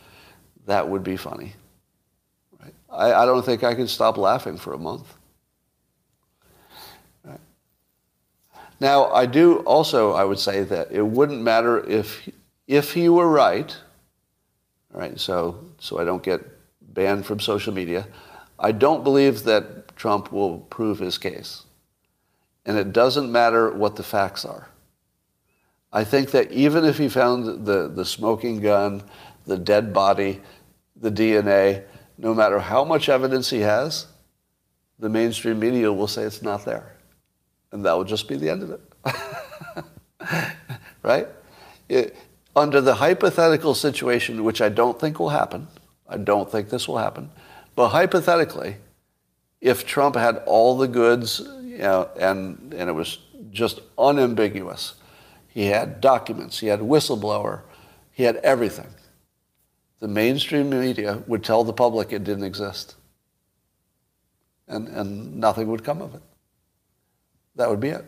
that 0.66 0.88
would 0.88 1.02
be 1.02 1.16
funny. 1.16 1.54
I, 2.90 3.12
I 3.12 3.26
don't 3.26 3.44
think 3.44 3.64
I 3.64 3.74
can 3.74 3.88
stop 3.88 4.16
laughing 4.16 4.56
for 4.56 4.72
a 4.72 4.78
month. 4.78 5.12
Now, 8.78 9.06
I 9.06 9.26
do 9.26 9.58
also, 9.60 10.12
I 10.12 10.24
would 10.24 10.38
say 10.38 10.62
that 10.64 10.92
it 10.92 11.02
wouldn't 11.02 11.40
matter 11.40 11.84
if, 11.88 12.28
if 12.66 12.92
he 12.92 13.08
were 13.08 13.28
right, 13.28 13.74
all 14.92 15.00
right, 15.00 15.18
so, 15.18 15.64
so 15.78 15.98
I 15.98 16.04
don't 16.04 16.22
get 16.22 16.42
banned 16.80 17.24
from 17.24 17.40
social 17.40 17.72
media. 17.72 18.06
I 18.58 18.72
don't 18.72 19.02
believe 19.02 19.44
that 19.44 19.96
Trump 19.96 20.30
will 20.30 20.58
prove 20.58 20.98
his 20.98 21.16
case. 21.16 21.64
And 22.66 22.76
it 22.76 22.92
doesn't 22.92 23.30
matter 23.30 23.70
what 23.70 23.96
the 23.96 24.02
facts 24.02 24.44
are. 24.44 24.68
I 25.92 26.04
think 26.04 26.30
that 26.32 26.50
even 26.52 26.84
if 26.84 26.98
he 26.98 27.08
found 27.08 27.64
the, 27.64 27.88
the 27.88 28.04
smoking 28.04 28.60
gun, 28.60 29.02
the 29.46 29.56
dead 29.56 29.94
body, 29.94 30.42
the 30.96 31.10
DNA, 31.10 31.84
no 32.18 32.34
matter 32.34 32.58
how 32.58 32.84
much 32.84 33.08
evidence 33.08 33.50
he 33.50 33.60
has, 33.60 34.06
the 34.98 35.08
mainstream 35.08 35.58
media 35.58 35.92
will 35.92 36.06
say 36.06 36.22
it's 36.22 36.42
not 36.42 36.64
there. 36.64 36.96
And 37.72 37.84
that 37.84 37.92
will 37.92 38.04
just 38.04 38.28
be 38.28 38.36
the 38.36 38.48
end 38.48 38.62
of 38.62 38.70
it. 38.70 38.80
right? 41.02 41.28
It, 41.88 42.16
under 42.54 42.80
the 42.80 42.94
hypothetical 42.94 43.74
situation, 43.74 44.44
which 44.44 44.60
I 44.60 44.68
don't 44.70 44.98
think 44.98 45.18
will 45.18 45.28
happen, 45.28 45.68
I 46.08 46.16
don't 46.16 46.50
think 46.50 46.70
this 46.70 46.88
will 46.88 46.98
happen, 46.98 47.30
but 47.74 47.88
hypothetically, 47.88 48.76
if 49.60 49.86
Trump 49.86 50.16
had 50.16 50.42
all 50.46 50.76
the 50.78 50.88
goods 50.88 51.40
you 51.40 51.78
know, 51.78 52.08
and, 52.18 52.72
and 52.72 52.88
it 52.88 52.94
was 52.94 53.18
just 53.50 53.80
unambiguous, 53.98 54.94
he 55.48 55.66
had 55.66 56.00
documents, 56.00 56.58
he 56.60 56.68
had 56.68 56.80
whistleblower, 56.80 57.62
he 58.12 58.22
had 58.22 58.36
everything. 58.36 58.86
The 60.00 60.08
mainstream 60.08 60.70
media 60.70 61.22
would 61.26 61.42
tell 61.42 61.64
the 61.64 61.72
public 61.72 62.12
it 62.12 62.24
didn't 62.24 62.44
exist. 62.44 62.96
And, 64.68 64.88
and 64.88 65.36
nothing 65.36 65.68
would 65.68 65.84
come 65.84 66.02
of 66.02 66.14
it. 66.14 66.22
That 67.54 67.70
would 67.70 67.80
be 67.80 67.88
it. 67.88 68.04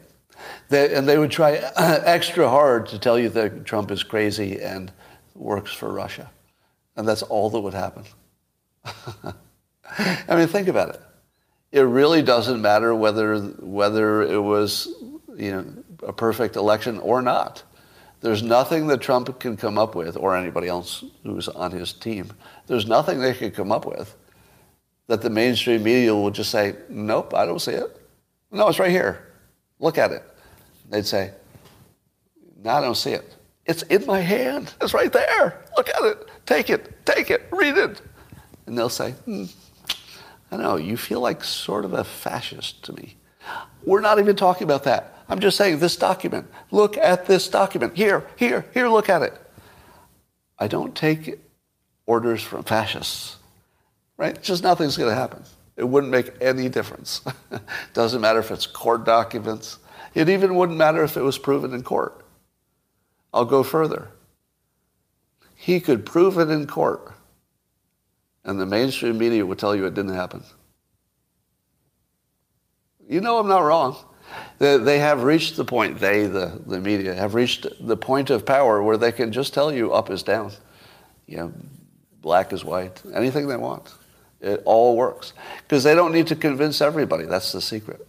They, 0.69 0.94
and 0.94 1.09
they 1.09 1.19
would 1.19 1.31
try 1.31 1.52
extra 1.77 2.48
hard 2.48 2.86
to 2.89 2.98
tell 2.98 3.19
you 3.19 3.28
that 3.31 3.65
Trump 3.65 3.90
is 3.90 4.02
crazy 4.02 4.60
and 4.60 4.93
works 5.35 5.73
for 5.73 5.93
Russia. 5.93 6.31
And 6.97 7.06
that's 7.06 7.23
all 7.23 7.51
that 7.51 7.60
would 7.60 7.74
happen. 7.74 8.05
I 8.85 10.36
mean, 10.36 10.48
think 10.48 10.69
about 10.69 10.90
it. 10.90 11.01
It 11.70 11.82
really 11.82 12.23
doesn't 12.23 12.60
matter 12.60 12.94
whether, 12.94 13.39
whether 13.39 14.23
it 14.23 14.40
was 14.40 14.89
you 15.36 15.52
know, 15.52 15.65
a 16.02 16.12
perfect 16.12 16.56
election 16.56 16.98
or 16.98 17.23
not. 17.23 17.62
There's 18.20 18.43
nothing 18.43 18.89
that 18.89 19.01
Trump 19.01 19.39
can 19.39 19.57
come 19.57 19.78
up 19.78 19.95
with, 19.95 20.16
or 20.16 20.36
anybody 20.36 20.69
else 20.69 21.05
who's 21.23 21.49
on 21.49 21.70
his 21.70 21.93
team. 21.93 22.32
There's 22.66 22.86
nothing 22.86 23.20
they 23.20 23.35
could 23.35 23.55
come 23.55 23.70
up 23.70 23.86
with 23.86 24.15
that 25.07 25.23
the 25.23 25.31
mainstream 25.31 25.82
media 25.82 26.15
will 26.15 26.31
just 26.31 26.51
say, 26.51 26.77
nope, 26.89 27.35
I 27.35 27.47
don't 27.47 27.61
see 27.61 27.73
it. 27.73 28.01
No, 28.51 28.69
it's 28.69 28.78
right 28.78 28.90
here. 28.90 29.32
Look 29.78 29.99
at 29.99 30.12
it. 30.12 30.23
They'd 30.90 31.07
say, 31.07 31.32
no, 32.62 32.70
I 32.70 32.81
don't 32.81 32.97
see 32.97 33.12
it. 33.12 33.35
It's 33.66 33.82
in 33.85 34.05
my 34.07 34.20
hand. 34.20 34.74
It's 34.81 34.95
right 34.95 35.12
there. 35.12 35.65
Look 35.77 35.89
at 35.89 36.03
it. 36.03 36.28
Take 36.47 36.70
it. 36.70 37.07
Take 37.07 37.31
it. 37.31 37.47
Read 37.53 37.77
it. 37.77 38.01
And 38.66 38.77
they'll 38.77 38.89
say, 38.89 39.12
hmm, 39.12 39.45
I 40.51 40.57
know, 40.57 40.77
you 40.77 40.97
feel 40.97 41.20
like 41.20 41.45
sort 41.45 41.85
of 41.85 41.93
a 41.93 42.05
fascist 42.05 42.82
to 42.85 42.93
me. 42.95 43.16
We're 43.85 44.01
not 44.01 44.19
even 44.19 44.36
talking 44.36 44.65
about 44.65 44.85
that. 44.85 45.18
I'm 45.29 45.41
just 45.41 45.57
saying 45.57 45.79
this 45.79 45.97
document. 45.97 46.47
Look 46.71 46.97
at 46.97 47.27
this 47.27 47.49
document. 47.49 47.97
Here, 47.97 48.27
here, 48.37 48.65
here, 48.73 48.89
look 48.89 49.09
at 49.09 49.23
it. 49.23 49.35
I 50.59 50.69
don't 50.69 50.95
take 50.95 51.39
orders 52.07 52.43
from 52.43 52.65
fascists, 52.65 53.37
right? 54.17 54.41
Just 54.43 54.63
nothing's 54.63 54.97
going 54.97 55.11
to 55.11 55.15
happen. 55.15 55.45
It 55.77 55.85
wouldn't 55.85 56.11
make 56.11 56.33
any 56.41 56.69
difference. 56.69 57.21
Doesn't 57.95 58.21
matter 58.21 58.41
if 58.41 58.51
it's 58.51 58.67
court 58.67 59.05
documents. 59.05 59.79
It 60.15 60.29
even 60.29 60.57
wouldn't 60.57 60.79
matter 60.79 61.05
if 61.05 61.17
it 61.17 61.23
was 61.23 61.39
proven 61.39 61.75
in 61.75 61.83
court. 61.83 62.25
I'll 63.33 63.45
go 63.45 63.63
further. 63.63 64.09
He 65.55 65.81
could 65.81 66.07
prove 66.07 66.39
it 66.39 66.51
in 66.51 66.67
court, 66.67 67.13
and 68.45 68.59
the 68.59 68.67
mainstream 68.67 69.19
media 69.19 69.45
would 69.45 69.59
tell 69.59 69.77
you 69.77 69.85
it 69.85 69.95
didn't 69.95 70.15
happen. 70.15 70.43
You 73.09 73.21
know 73.21 73.39
I'm 73.39 73.49
not 73.49 73.61
wrong. 73.61 73.97
They 74.59 74.99
have 74.99 75.23
reached 75.23 75.57
the 75.57 75.65
point, 75.65 76.01
they, 76.01 76.27
the, 76.27 76.61
the 76.67 76.81
media, 76.81 77.15
have 77.15 77.35
reached 77.35 77.67
the 77.81 77.97
point 77.97 78.31
of 78.31 78.45
power 78.45 78.83
where 78.83 78.97
they 78.97 79.13
can 79.13 79.33
just 79.33 79.55
tell 79.55 79.73
you 79.73 79.93
up 79.93 80.11
is 80.11 80.23
down, 80.23 80.51
you 81.27 81.37
know, 81.37 81.53
black 82.21 82.53
is 82.53 82.65
white, 82.65 83.01
anything 83.15 83.47
they 83.47 83.57
want. 83.57 83.95
It 84.41 84.63
all 84.65 84.97
works. 84.97 85.33
Because 85.63 85.85
they 85.85 85.95
don't 85.95 86.13
need 86.13 86.27
to 86.29 86.37
convince 86.37 86.81
everybody. 86.81 87.25
That's 87.25 87.53
the 87.53 87.61
secret. 87.61 88.07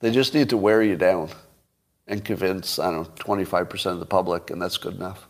They 0.00 0.10
just 0.10 0.34
need 0.34 0.50
to 0.50 0.56
wear 0.56 0.82
you 0.82 0.96
down 0.96 1.30
and 2.06 2.24
convince, 2.24 2.78
I 2.78 2.90
don't 2.90 3.02
know, 3.02 3.24
25% 3.36 3.86
of 3.86 4.00
the 4.00 4.06
public, 4.06 4.50
and 4.50 4.60
that's 4.60 4.78
good 4.78 4.94
enough. 4.94 5.26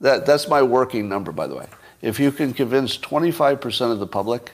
That, 0.00 0.26
that's 0.26 0.48
my 0.48 0.62
working 0.62 1.08
number, 1.08 1.30
by 1.30 1.46
the 1.46 1.54
way. 1.54 1.66
If 2.00 2.18
you 2.18 2.32
can 2.32 2.52
convince 2.52 2.98
25% 2.98 3.92
of 3.92 4.00
the 4.00 4.06
public 4.06 4.52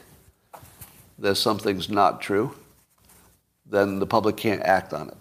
that 1.19 1.36
something's 1.36 1.89
not 1.89 2.20
true, 2.20 2.55
then 3.70 3.99
the 3.99 4.07
public 4.07 4.36
can't 4.36 4.62
act 4.62 4.93
on 4.93 5.09
it. 5.09 5.16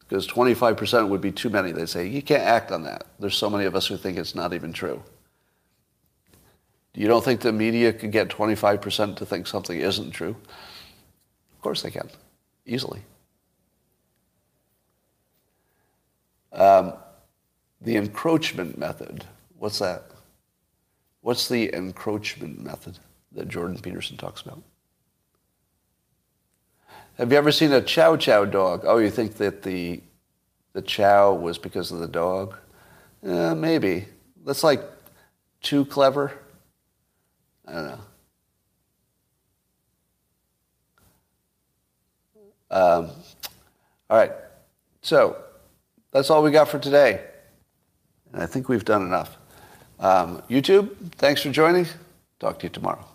Because 0.00 0.26
25% 0.26 1.08
would 1.08 1.20
be 1.20 1.32
too 1.32 1.50
many. 1.50 1.72
They 1.72 1.86
say, 1.86 2.06
you 2.06 2.22
can't 2.22 2.42
act 2.42 2.70
on 2.70 2.82
that. 2.84 3.06
There's 3.18 3.36
so 3.36 3.48
many 3.48 3.64
of 3.64 3.74
us 3.74 3.86
who 3.86 3.96
think 3.96 4.18
it's 4.18 4.34
not 4.34 4.52
even 4.52 4.72
true. 4.72 5.02
You 6.94 7.08
don't 7.08 7.24
think 7.24 7.40
the 7.40 7.52
media 7.52 7.92
can 7.92 8.10
get 8.10 8.28
25% 8.28 9.16
to 9.16 9.26
think 9.26 9.46
something 9.46 9.78
isn't 9.78 10.10
true? 10.10 10.36
Of 11.54 11.62
course 11.62 11.82
they 11.82 11.90
can, 11.90 12.10
easily. 12.66 13.00
Um, 16.52 16.92
the 17.80 17.96
encroachment 17.96 18.76
method, 18.76 19.24
what's 19.58 19.78
that? 19.78 20.04
What's 21.22 21.48
the 21.48 21.74
encroachment 21.74 22.60
method 22.60 22.98
that 23.32 23.48
Jordan 23.48 23.78
Peterson 23.80 24.16
talks 24.16 24.42
about? 24.42 24.62
Have 27.18 27.30
you 27.30 27.36
ever 27.36 27.52
seen 27.52 27.72
a 27.72 27.80
chow 27.82 28.16
chow 28.16 28.44
dog? 28.44 28.82
Oh, 28.84 28.98
you 28.98 29.10
think 29.10 29.34
that 29.34 29.62
the, 29.62 30.00
the 30.72 30.82
chow 30.82 31.34
was 31.34 31.58
because 31.58 31.92
of 31.92 31.98
the 31.98 32.08
dog? 32.08 32.56
Uh, 33.24 33.54
maybe. 33.54 34.06
That's 34.44 34.64
like 34.64 34.82
too 35.60 35.84
clever. 35.84 36.32
I 37.66 37.72
don't 37.72 37.86
know. 37.86 38.00
Um, 42.70 43.10
all 44.08 44.16
right. 44.16 44.32
So 45.02 45.36
that's 46.12 46.30
all 46.30 46.42
we 46.42 46.50
got 46.50 46.68
for 46.68 46.78
today. 46.78 47.22
And 48.32 48.42
I 48.42 48.46
think 48.46 48.68
we've 48.68 48.84
done 48.84 49.02
enough. 49.02 49.36
Um, 50.00 50.42
YouTube, 50.48 50.96
thanks 51.12 51.42
for 51.42 51.50
joining. 51.50 51.86
Talk 52.40 52.58
to 52.60 52.64
you 52.64 52.70
tomorrow. 52.70 53.11